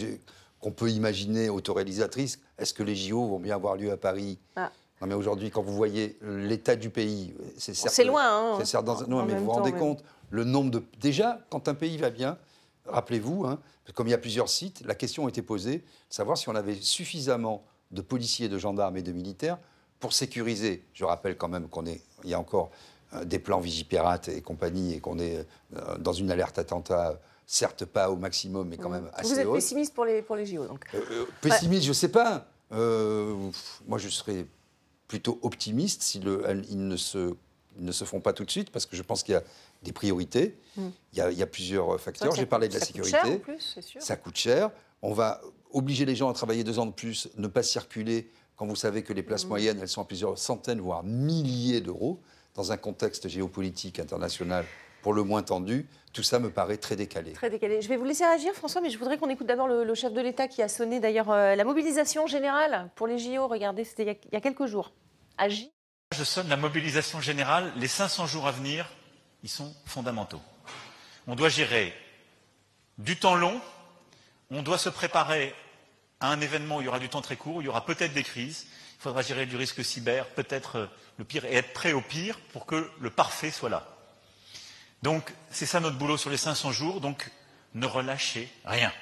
qu'on 0.61 0.73
peut 0.73 0.91
imaginer 0.91 1.49
autoréalisatrice. 1.49 2.39
Est-ce 2.59 2.75
que 2.75 2.83
les 2.83 2.95
JO 2.95 3.27
vont 3.27 3.39
bien 3.39 3.55
avoir 3.55 3.77
lieu 3.77 3.91
à 3.91 3.97
Paris? 3.97 4.39
Ah. 4.57 4.71
Non, 5.01 5.07
mais 5.07 5.15
aujourd'hui, 5.15 5.51
quand 5.51 5.63
vous 5.63 5.75
voyez 5.75 6.19
l'état 6.23 6.77
du 6.77 6.91
pays, 6.91 7.35
c'est 7.57 7.75
certes. 7.75 7.95
c'est 7.95 8.05
loin, 8.05 8.23
hein. 8.23 8.57
C'est 8.59 8.67
certes 8.67 8.85
dans- 8.85 9.01
non, 9.09 9.25
mais 9.25 9.35
vous 9.35 9.47
vous 9.47 9.51
rendez 9.53 9.73
compte 9.73 10.05
le 10.31 10.45
nombre 10.45 10.71
de. 10.71 10.83
Déjà, 11.01 11.41
quand 11.51 11.69
un 11.69 11.75
pays 11.75 11.97
va 11.99 12.11
bien, 12.11 12.39
rappelez-vous, 12.87 13.45
hein, 13.47 13.59
comme 13.95 14.07
il 14.09 14.11
y 14.11 14.15
a 14.15 14.19
plusieurs 14.19 14.49
sites, 14.49 14.83
la 14.87 14.95
question 14.95 15.27
a 15.27 15.29
été 15.29 15.43
posée 15.43 15.79
de 15.79 15.83
savoir 16.15 16.37
si 16.39 16.49
on 16.49 16.55
avait 16.55 16.77
suffisamment 16.81 17.65
de 17.91 18.01
policiers, 18.03 18.49
de 18.49 18.59
gendarmes 18.59 18.97
et 18.97 19.03
de 19.03 19.13
militaires 19.13 19.59
pour 19.99 20.13
sécuriser. 20.13 20.85
Je 20.95 21.05
rappelle 21.05 21.37
quand 21.37 21.49
même 21.49 21.69
qu'on 21.69 21.87
est, 21.87 22.01
il 22.25 22.31
y 22.31 22.35
a 22.35 22.39
encore 22.41 22.71
euh, 23.15 23.25
des 23.25 23.39
plans 23.41 23.61
Vigipirate 23.61 24.29
et 24.29 24.41
compagnie 24.41 24.95
et 24.95 25.01
qu'on 25.01 25.19
est 25.19 25.45
euh, 25.77 25.99
dans 25.99 26.13
une 26.13 26.31
alerte 26.31 26.59
attentat, 26.59 27.21
certes 27.47 27.85
pas 27.85 28.11
au 28.11 28.17
maximum, 28.17 28.69
mais 28.69 28.77
quand 28.77 28.89
même 28.91 29.11
assez 29.13 29.31
Mmh. 29.33 29.35
Vous 29.35 29.41
êtes 29.41 29.47
haute. 29.49 29.55
pessimiste 29.57 29.95
pour 29.95 30.05
les, 30.05 30.23
pour 30.23 30.37
les 30.37 30.47
JO, 30.47 30.67
donc. 30.67 30.85
Euh, 30.95 31.27
pessimiste, 31.41 31.83
je 31.83 31.89
ne 31.89 31.95
sais 31.95 32.09
pas. 32.11 32.47
Euh, 32.73 33.35
moi, 33.89 33.99
je 33.99 34.09
serais 34.09 34.47
plutôt 35.09 35.41
optimiste 35.43 36.03
si 36.03 36.21
le, 36.21 36.45
elles- 36.47 36.65
ils, 36.71 36.87
ne 36.87 36.97
se, 36.97 37.35
ils 37.77 37.85
ne 37.85 37.91
se 37.93 38.05
font 38.05 38.21
pas 38.21 38.33
tout 38.33 38.45
de 38.45 38.51
suite, 38.53 38.71
parce 38.71 38.87
que 38.87 38.95
je 38.97 39.03
pense 39.03 39.25
qu'il 39.25 39.33
y 39.33 39.37
a 39.37 39.43
des 39.83 39.93
priorités. 39.93 40.59
Mm. 40.77 40.89
Il, 41.13 41.19
y 41.19 41.23
a, 41.23 41.31
il 41.31 41.39
y 41.39 41.43
a 41.43 41.47
plusieurs 41.47 42.01
facteurs. 42.01 42.35
J'ai 42.35 42.47
parlé 42.47 42.69
de 42.69 42.75
coûte- 42.75 42.81
la 42.81 42.87
ça 42.87 42.93
coûte 42.93 43.05
sécurité. 43.05 43.29
cher, 43.29 43.37
en 43.37 43.39
plus, 43.39 43.73
c'est 43.75 43.83
sûr. 43.83 44.03
Ça 44.03 44.17
coûte 44.17 44.37
cher. 44.37 44.71
On 45.03 45.13
va 45.13 45.41
obliger 45.73 46.05
les 46.05 46.15
gens 46.17 46.29
à 46.29 46.33
travailler 46.35 46.65
deux 46.65 46.79
ans 46.79 46.87
de 46.87 46.93
plus, 46.93 47.29
ne 47.37 47.47
pas 47.47 47.63
circuler, 47.63 48.31
quand 48.57 48.67
vous 48.67 48.77
savez 48.77 49.03
que 49.03 49.13
les 49.13 49.23
places 49.23 49.45
Mm. 49.45 49.49
moyennes, 49.49 49.79
elles 49.81 49.89
sont 49.89 50.03
à 50.03 50.05
plusieurs 50.05 50.37
centaines, 50.39 50.81
voire 50.81 51.03
milliers 51.03 51.81
d'euros, 51.81 52.21
dans 52.55 52.73
un 52.73 52.77
contexte 52.77 53.29
géopolitique 53.29 53.99
international 54.01 54.65
pour 55.03 55.15
le 55.15 55.23
moins 55.23 55.43
tendu. 55.43 55.89
Tout 56.13 56.23
ça 56.25 56.41
me 56.41 56.51
paraît 56.51 56.77
très 56.77 56.97
décalé. 56.97 57.33
Très 57.33 57.49
décalé. 57.49 57.81
Je 57.81 57.89
vais 57.89 57.97
vous 57.97 58.05
laisser 58.05 58.25
réagir, 58.25 58.53
François, 58.53 58.81
mais 58.81 58.91
je 58.91 58.99
voudrais 58.99 59.17
qu'on 59.17 59.31
écoute 59.31 59.47
d'abord 59.47 59.69
le, 59.69 59.85
le 59.85 59.95
chef 59.95 60.13
de 60.13 60.21
l'État 60.21 60.49
qui 60.49 60.61
a 60.61 60.69
sonné 60.69 60.99
d'ailleurs 61.01 61.31
euh, 61.31 61.55
la 61.55 61.65
mobilisation 61.65 62.27
générale 62.27 62.91
pour 62.97 63.07
les 63.07 63.17
JO. 63.17 63.47
Regardez, 63.47 63.85
c'était 63.85 64.03
il, 64.03 64.07
y 64.07 64.11
a- 64.11 64.15
il 64.25 64.35
y 64.35 64.37
a 64.37 64.41
quelques 64.41 64.67
jours. 64.67 64.93
J. 65.49 65.71
Je 66.15 66.25
sonne 66.25 66.49
la 66.49 66.57
mobilisation 66.57 67.21
générale. 67.21 67.73
Les 67.77 67.87
500 67.87 68.27
jours 68.27 68.47
à 68.49 68.51
venir, 68.53 68.91
ils 69.43 69.51
sont 69.51 69.75
fondamentaux. 69.87 70.41
On 71.27 71.35
doit 71.35 71.49
gérer 71.49 71.95
du 72.99 73.19
temps 73.19 73.35
long, 73.35 73.61
on 74.51 74.63
doit 74.63 74.79
se 74.79 74.89
préparer 74.89 75.55
à 76.21 76.31
un 76.31 76.41
événement 76.41 76.77
où 76.77 76.81
il 76.83 76.85
y 76.85 76.89
aura 76.89 76.99
du 76.99 77.09
temps 77.09 77.23
très 77.23 77.37
court, 77.37 77.63
il 77.63 77.67
y 77.67 77.69
aura 77.69 77.85
peut-être 77.85 78.13
des 78.13 78.23
crises. 78.23 78.67
Il 78.99 79.03
faudra 79.03 79.23
gérer 79.23 79.47
du 79.47 79.57
risque 79.57 79.83
cyber, 79.83 80.27
peut-être 80.27 80.77
euh, 80.77 80.87
le 81.17 81.25
pire, 81.25 81.47
et 81.47 81.55
être 81.55 81.73
prêt 81.73 81.95
au 81.95 82.03
pire 82.03 82.39
pour 82.53 82.67
que 82.67 82.91
le 83.01 83.09
parfait 83.09 83.51
soit 83.51 83.71
là. 83.71 83.87
Donc, 85.03 85.33
c'est 85.51 85.65
ça 85.65 85.81
notre 85.81 85.97
boulot 85.97 86.19
sur 86.19 86.29
les 86.29 86.37
500 86.37 86.73
jours. 86.73 87.01
Donc, 87.01 87.31
ne 87.75 87.87
relâchez 87.87 88.53
rien. 88.67 88.93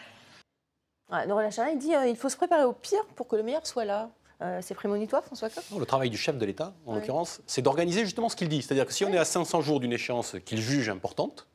Ouais, 1.10 1.26
Nora 1.26 1.42
Lachara, 1.42 1.70
il 1.70 1.78
dit 1.78 1.94
euh, 1.94 2.06
il 2.06 2.16
faut 2.16 2.28
se 2.28 2.36
préparer 2.36 2.62
au 2.62 2.74
pire 2.74 3.04
pour 3.16 3.26
que 3.26 3.34
le 3.34 3.42
meilleur 3.42 3.66
soit 3.66 3.84
là. 3.84 4.08
Euh, 4.40 4.60
c'est 4.62 4.74
prémonitoire, 4.74 5.24
François 5.24 5.50
Coq 5.50 5.64
Le 5.78 5.84
travail 5.86 6.10
du 6.10 6.16
chef 6.16 6.38
de 6.38 6.46
l'État, 6.46 6.72
en 6.86 6.92
Ouais. 6.92 7.00
l'occurrence, 7.00 7.40
c'est 7.46 7.60
d'organiser 7.62 8.04
justement 8.04 8.28
ce 8.28 8.36
qu'il 8.36 8.48
dit. 8.48 8.62
C'est-à-dire 8.62 8.86
que 8.86 8.92
si 8.92 9.04
on 9.04 9.12
est 9.12 9.18
à 9.18 9.24
500 9.24 9.60
jours 9.62 9.80
d'une 9.80 9.92
échéance 9.92 10.36
qu'il 10.44 10.60
juge 10.60 10.88
importante, 10.88 11.48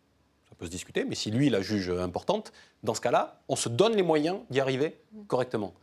ça 0.50 0.56
peut 0.58 0.66
se 0.66 0.72
discuter, 0.72 1.06
mais 1.06 1.16
si 1.16 1.32
lui 1.32 1.50
la 1.50 1.62
juge 1.62 1.90
importante, 1.90 2.52
dans 2.84 2.94
ce 2.94 3.02
cas-là, 3.02 3.40
on 3.48 3.56
se 3.56 3.70
donne 3.70 3.96
les 3.96 4.04
moyens 4.04 4.40
d'y 4.50 4.60
arriver 4.60 5.00
correctement. 5.28 5.74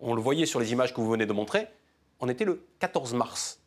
On 0.00 0.14
le 0.14 0.20
voyait 0.20 0.46
sur 0.46 0.58
les 0.58 0.72
images 0.72 0.92
que 0.92 1.00
vous 1.00 1.08
venez 1.08 1.26
de 1.26 1.32
montrer, 1.32 1.68
on 2.20 2.28
était 2.28 2.44
le 2.44 2.66
14 2.80 3.14
mars. 3.14 3.60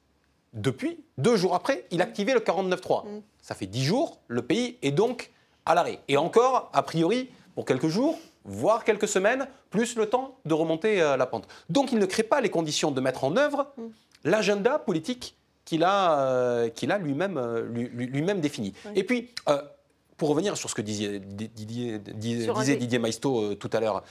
Depuis, 0.53 0.99
deux 1.18 1.38
jours 1.38 1.55
après, 1.55 1.86
il 1.91 2.01
activait 2.01 2.34
le 2.34 2.39
49.3. 2.41 3.05
Ça 3.41 3.55
fait 3.55 3.65
dix 3.65 3.84
jours, 3.84 4.20
le 4.28 4.41
pays 4.41 4.78
est 4.82 4.91
donc 4.91 5.32
à 5.65 5.74
l'arrêt. 5.74 5.99
Et 6.07 6.18
encore, 6.18 6.70
a 6.74 6.84
priori, 6.84 7.30
pour 7.55 7.65
quelques 7.65 7.88
jours, 7.88 8.18
voire 8.47 8.83
quelques 8.83 9.07
semaines, 9.07 9.47
plus 9.69 9.95
le 9.95 10.07
temps 10.09 10.39
de 10.45 10.53
remonter 10.55 11.01
euh, 11.01 11.15
la 11.17 11.27
pente. 11.27 11.47
Donc 11.69 11.91
il 11.91 11.99
ne 11.99 12.05
crée 12.07 12.23
pas 12.23 12.41
les 12.41 12.49
conditions 12.49 12.89
de 12.89 12.99
mettre 13.01 13.23
en 13.23 13.37
œuvre 13.37 13.67
l'agenda 14.23 14.79
politique 14.79 15.35
qu'il 15.65 15.83
a, 15.83 16.19
euh, 16.21 16.69
qu'il 16.69 16.91
a 16.91 16.97
lui-même 16.97 17.37
euh, 17.37 17.61
lui- 17.69 17.89
lui- 17.89 18.07
lui-même 18.07 18.39
défini. 18.41 18.73
Et 18.95 19.03
puis, 19.03 19.29
euh, 19.49 19.61
pour 20.15 20.29
revenir 20.29 20.57
sur 20.57 20.69
ce 20.69 20.75
que 20.75 20.81
disait 20.81 21.19
Didier, 21.19 21.99
Didier- 21.99 22.45
disait 22.77 22.99
Maisto 22.99 23.51
euh, 23.51 23.55
tout 23.55 23.69
à 23.73 23.79
l'heure, 23.79 24.03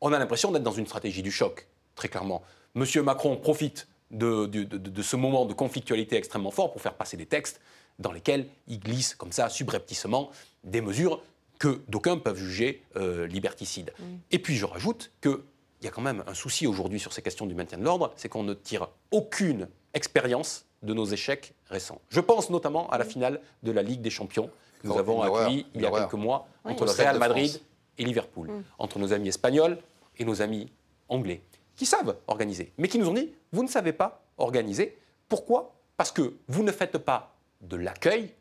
on 0.00 0.12
a 0.12 0.18
l'impression 0.18 0.52
d'être 0.52 0.62
dans 0.62 0.72
une 0.72 0.86
stratégie 0.86 1.22
du 1.22 1.30
choc, 1.32 1.66
très 1.94 2.08
clairement. 2.08 2.42
Monsieur 2.74 3.02
Macron 3.02 3.36
profite 3.36 3.88
de, 4.10 4.46
de- 4.46 4.62
de- 4.64 4.76
de 4.78 5.02
ce 5.02 5.16
moment 5.16 5.46
de 5.46 5.52
conflictualité 5.52 6.16
extrêmement 6.16 6.50
fort 6.52 6.70
pour 6.72 6.80
faire 6.80 6.94
passer 6.94 7.16
des 7.16 7.26
textes 7.26 7.60
dans 7.98 8.12
lesquels 8.12 8.46
il 8.68 8.78
glisse 8.78 9.14
comme 9.14 9.32
ça 9.32 9.48
subrepticement 9.48 10.30
des 10.64 10.80
mesures 10.80 11.22
que 11.58 11.80
d'aucuns 11.88 12.18
peuvent 12.18 12.38
juger 12.38 12.82
euh, 12.96 13.26
liberticides. 13.26 13.92
Et 14.30 14.38
puis 14.38 14.56
je 14.56 14.64
rajoute 14.64 15.12
qu'il 15.22 15.38
y 15.82 15.86
a 15.86 15.90
quand 15.90 16.02
même 16.02 16.22
un 16.26 16.34
souci 16.34 16.66
aujourd'hui 16.66 17.00
sur 17.00 17.12
ces 17.12 17.22
questions 17.22 17.46
du 17.46 17.54
maintien 17.54 17.78
de 17.78 17.84
l'ordre, 17.84 18.12
c'est 18.16 18.28
qu'on 18.28 18.42
ne 18.42 18.54
tire 18.54 18.88
aucune 19.10 19.68
expérience 19.94 20.66
de 20.82 20.92
nos 20.92 21.06
échecs 21.06 21.54
récents. 21.70 22.00
Je 22.10 22.20
pense 22.20 22.50
notamment 22.50 22.88
à 22.90 22.98
la 22.98 23.04
finale 23.04 23.40
de 23.62 23.72
la 23.72 23.82
Ligue 23.82 24.02
des 24.02 24.10
Champions 24.10 24.50
que 24.82 24.86
nous 24.88 24.94
Oh, 24.94 24.98
avons 24.98 25.22
accueillie 25.22 25.66
il 25.74 25.80
y 25.82 25.86
a 25.86 25.90
quelques 25.90 26.12
mois 26.14 26.46
Oui. 26.64 26.72
entre 26.72 26.84
le 26.84 26.90
Real 26.90 27.18
Madrid 27.18 27.60
et 27.98 28.04
Liverpool, 28.04 28.48
Mm. 28.48 28.62
entre 28.78 28.98
nos 28.98 29.12
amis 29.14 29.28
espagnols 29.28 29.78
et 30.18 30.24
nos 30.26 30.42
amis 30.42 30.70
anglais, 31.08 31.40
qui 31.76 31.86
savent 31.86 32.16
organiser, 32.26 32.72
mais 32.76 32.88
qui 32.88 32.98
nous 32.98 33.08
ont 33.08 33.14
dit, 33.14 33.32
vous 33.52 33.62
ne 33.62 33.68
savez 33.68 33.92
pas 33.94 34.22
organiser. 34.36 34.98
Pourquoi? 35.28 35.74
Parce 35.96 36.12
que 36.12 36.34
vous 36.48 36.62
ne 36.62 36.72
faites 36.72 36.98
pas 36.98 37.34
de 37.62 37.76
l'accueil, 37.76 38.34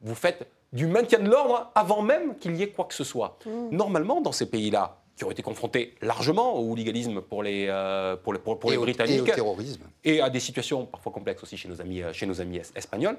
vous 0.00 0.16
faites 0.16 0.48
du 0.72 0.86
maintien 0.86 1.18
de 1.18 1.28
l'ordre 1.30 1.70
avant 1.74 2.02
même 2.02 2.36
qu'il 2.36 2.54
y 2.56 2.62
ait 2.62 2.68
quoi 2.70 2.84
que 2.84 2.94
ce 2.94 3.04
soit. 3.04 3.38
Mm. 3.46 3.68
Normalement, 3.76 4.20
dans 4.20 4.32
ces 4.32 4.46
pays-là, 4.46 4.98
qui 5.16 5.24
ont 5.24 5.30
été 5.32 5.42
confrontés 5.42 5.94
largement 6.00 6.54
au 6.58 6.70
hooliganisme 6.70 7.20
pour 7.20 7.42
les, 7.42 7.66
euh, 7.68 8.14
pour 8.16 8.32
les, 8.32 8.38
pour, 8.38 8.58
pour 8.58 8.70
Et 8.70 8.74
les 8.74 8.78
au- 8.78 8.82
Britanniques, 8.82 9.18
et 9.18 9.20
au 9.22 9.34
terrorisme. 9.34 9.82
et 10.04 10.20
à 10.20 10.30
des 10.30 10.38
situations 10.40 10.86
parfois 10.86 11.10
complexes 11.10 11.42
aussi 11.42 11.56
chez 11.56 11.68
nos 11.68 11.80
amis, 11.80 12.02
euh, 12.02 12.12
chez 12.12 12.24
nos 12.26 12.40
amis 12.40 12.58
es- 12.58 12.72
espagnols, 12.76 13.18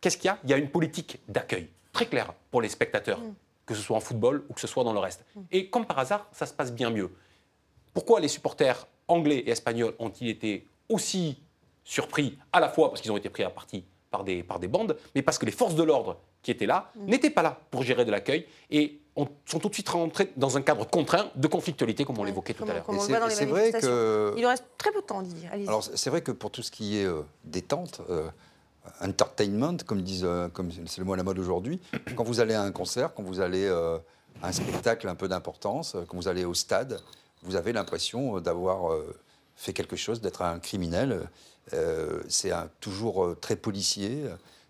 qu'est-ce 0.00 0.16
qu'il 0.16 0.26
y 0.26 0.28
a? 0.28 0.38
Il 0.44 0.50
y 0.50 0.52
a 0.52 0.56
une 0.56 0.68
politique 0.70 1.18
d'accueil 1.26 1.68
très 1.92 2.06
claire 2.06 2.32
pour 2.52 2.62
les 2.62 2.68
spectateurs, 2.68 3.18
que 3.66 3.74
ce 3.74 3.82
soit 3.82 3.96
en 3.96 4.00
football 4.00 4.44
ou 4.48 4.52
que 4.54 4.60
ce 4.60 4.68
soit 4.68 4.84
dans 4.84 4.92
le 4.92 5.00
reste. 5.00 5.24
Et 5.50 5.68
comme 5.68 5.86
par 5.86 5.98
hasard, 5.98 6.28
ça 6.30 6.46
se 6.46 6.52
passe 6.54 6.72
bien 6.72 6.90
mieux. 6.90 7.10
Pourquoi 7.94 8.20
les 8.20 8.28
supporters 8.28 8.86
anglais 9.08 9.38
et 9.38 9.50
espagnols 9.50 9.94
ont-ils 9.98 10.28
été 10.28 10.66
aussi 10.88 11.40
surpris 11.82 12.38
à 12.52 12.60
la 12.60 12.68
fois 12.68 12.90
parce 12.90 13.00
qu'ils 13.00 13.10
ont 13.10 13.16
été 13.16 13.28
pris 13.28 13.42
à 13.42 13.50
partie 13.50 13.84
par 14.12 14.22
des, 14.22 14.44
par 14.44 14.60
des 14.60 14.68
bandes, 14.68 14.96
mais 15.16 15.22
parce 15.22 15.38
que 15.38 15.46
les 15.46 15.52
forces 15.52 15.74
de 15.74 15.82
l'ordre 15.82 16.16
qui 16.42 16.50
étaient 16.50 16.66
là 16.66 16.90
n'étaient 16.96 17.30
pas 17.30 17.42
là 17.42 17.58
pour 17.70 17.82
gérer 17.82 18.04
de 18.04 18.10
l'accueil 18.10 18.46
et 18.70 18.98
ont- 19.16 19.28
sont 19.44 19.58
tout 19.58 19.68
de 19.68 19.74
suite 19.74 19.88
rentrés 19.88 20.32
dans 20.36 20.56
un 20.56 20.62
cadre 20.62 20.86
contraint 20.88 21.30
de 21.34 21.48
conflictualité, 21.48 22.04
comme 22.04 22.18
on 22.18 22.24
l'évoquait 22.24 22.54
tout 22.54 22.64
à 22.64 22.72
l'heure. 22.74 22.84
On 22.88 22.94
c'est- 23.00 23.12
vrai 23.46 23.70
que- 23.82 24.34
Il 24.38 24.46
reste 24.46 24.64
très 24.78 24.90
peu 24.92 25.00
de 25.02 25.06
temps, 25.06 25.20
Didier. 25.22 25.48
Allez-y. 25.52 25.68
Alors, 25.68 25.84
c'est 25.84 26.10
vrai 26.10 26.22
que 26.22 26.32
pour 26.32 26.50
tout 26.50 26.62
ce 26.62 26.70
qui 26.70 26.98
est 26.98 27.04
euh, 27.04 27.22
détente, 27.44 28.00
euh, 28.08 28.28
entertainment, 29.00 29.76
comme 29.86 30.02
disent, 30.02 30.24
euh, 30.24 30.48
comme 30.48 30.70
c'est 30.86 30.98
le 30.98 31.04
mot 31.04 31.12
à 31.12 31.16
la 31.16 31.22
mode 31.22 31.38
aujourd'hui, 31.38 31.80
quand 32.16 32.24
vous 32.24 32.40
allez 32.40 32.54
à 32.54 32.62
un 32.62 32.72
concert, 32.72 33.12
quand 33.14 33.22
vous 33.22 33.40
allez 33.40 33.66
euh, 33.66 33.98
à 34.42 34.48
un 34.48 34.52
spectacle 34.52 35.08
un 35.08 35.14
peu 35.14 35.28
d'importance, 35.28 35.96
quand 36.08 36.16
vous 36.16 36.28
allez 36.28 36.44
au 36.44 36.54
stade, 36.54 37.00
vous 37.42 37.56
avez 37.56 37.72
l'impression 37.72 38.40
d'avoir 38.40 38.92
euh, 38.92 39.14
fait 39.56 39.72
quelque 39.72 39.96
chose, 39.96 40.20
d'être 40.20 40.42
un 40.42 40.58
criminel. 40.58 41.28
Euh, 41.74 42.22
c'est 42.28 42.50
un- 42.52 42.68
toujours 42.80 43.24
euh, 43.24 43.36
très 43.38 43.56
policier. 43.56 44.24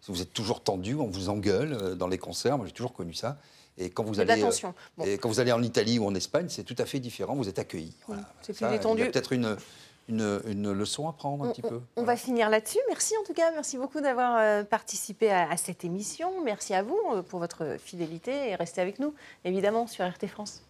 Vous 0.08 0.22
êtes 0.22 0.32
toujours 0.32 0.62
tendu, 0.62 0.94
on 0.94 1.06
vous 1.08 1.28
engueule 1.28 1.72
euh, 1.72 1.94
dans 1.94 2.08
les 2.08 2.18
concerts. 2.18 2.56
Moi, 2.58 2.66
j'ai 2.66 2.72
toujours 2.72 2.92
connu 2.92 3.12
ça. 3.14 3.38
Et 3.78 3.90
quand 3.90 4.02
vous 4.02 4.18
allez, 4.20 4.32
euh, 4.32 4.36
l'attention. 4.36 4.74
Bon. 4.98 5.04
et 5.04 5.16
quand 5.18 5.28
vous 5.28 5.40
allez 5.40 5.52
en 5.52 5.62
Italie 5.62 5.98
ou 5.98 6.06
en 6.06 6.14
Espagne, 6.14 6.46
c'est 6.48 6.64
tout 6.64 6.74
à 6.78 6.84
fait 6.86 6.98
différent. 7.00 7.34
Vous 7.34 7.48
êtes 7.48 7.58
accueilli. 7.58 7.94
Voilà. 8.06 8.22
c'est 8.42 8.52
plus 8.56 8.66
détendu. 8.68 9.02
Il 9.02 9.04
y 9.04 9.08
a 9.08 9.10
peut-être 9.12 9.32
une, 9.32 9.56
une, 10.08 10.40
une 10.46 10.72
leçon 10.72 11.08
à 11.08 11.12
prendre 11.12 11.44
un 11.44 11.48
On- 11.48 11.52
petit 11.52 11.62
peu. 11.62 11.80
On 11.96 12.02
va 12.02 12.16
finir 12.16 12.50
là-dessus. 12.50 12.78
Merci 12.88 13.14
en 13.20 13.24
tout 13.24 13.32
cas. 13.34 13.50
Merci 13.52 13.78
beaucoup 13.78 14.00
d'avoir 14.00 14.36
euh, 14.38 14.64
participé 14.64 15.30
à, 15.30 15.48
à 15.50 15.56
cette 15.56 15.84
émission. 15.84 16.42
Merci 16.44 16.74
à 16.74 16.82
vous 16.82 16.98
pour 17.28 17.38
votre 17.38 17.76
fidélité 17.78 18.50
et 18.50 18.54
restez 18.56 18.80
avec 18.80 18.98
nous, 18.98 19.14
évidemment, 19.44 19.86
sur 19.86 20.04
RT 20.06 20.26
France. 20.26 20.62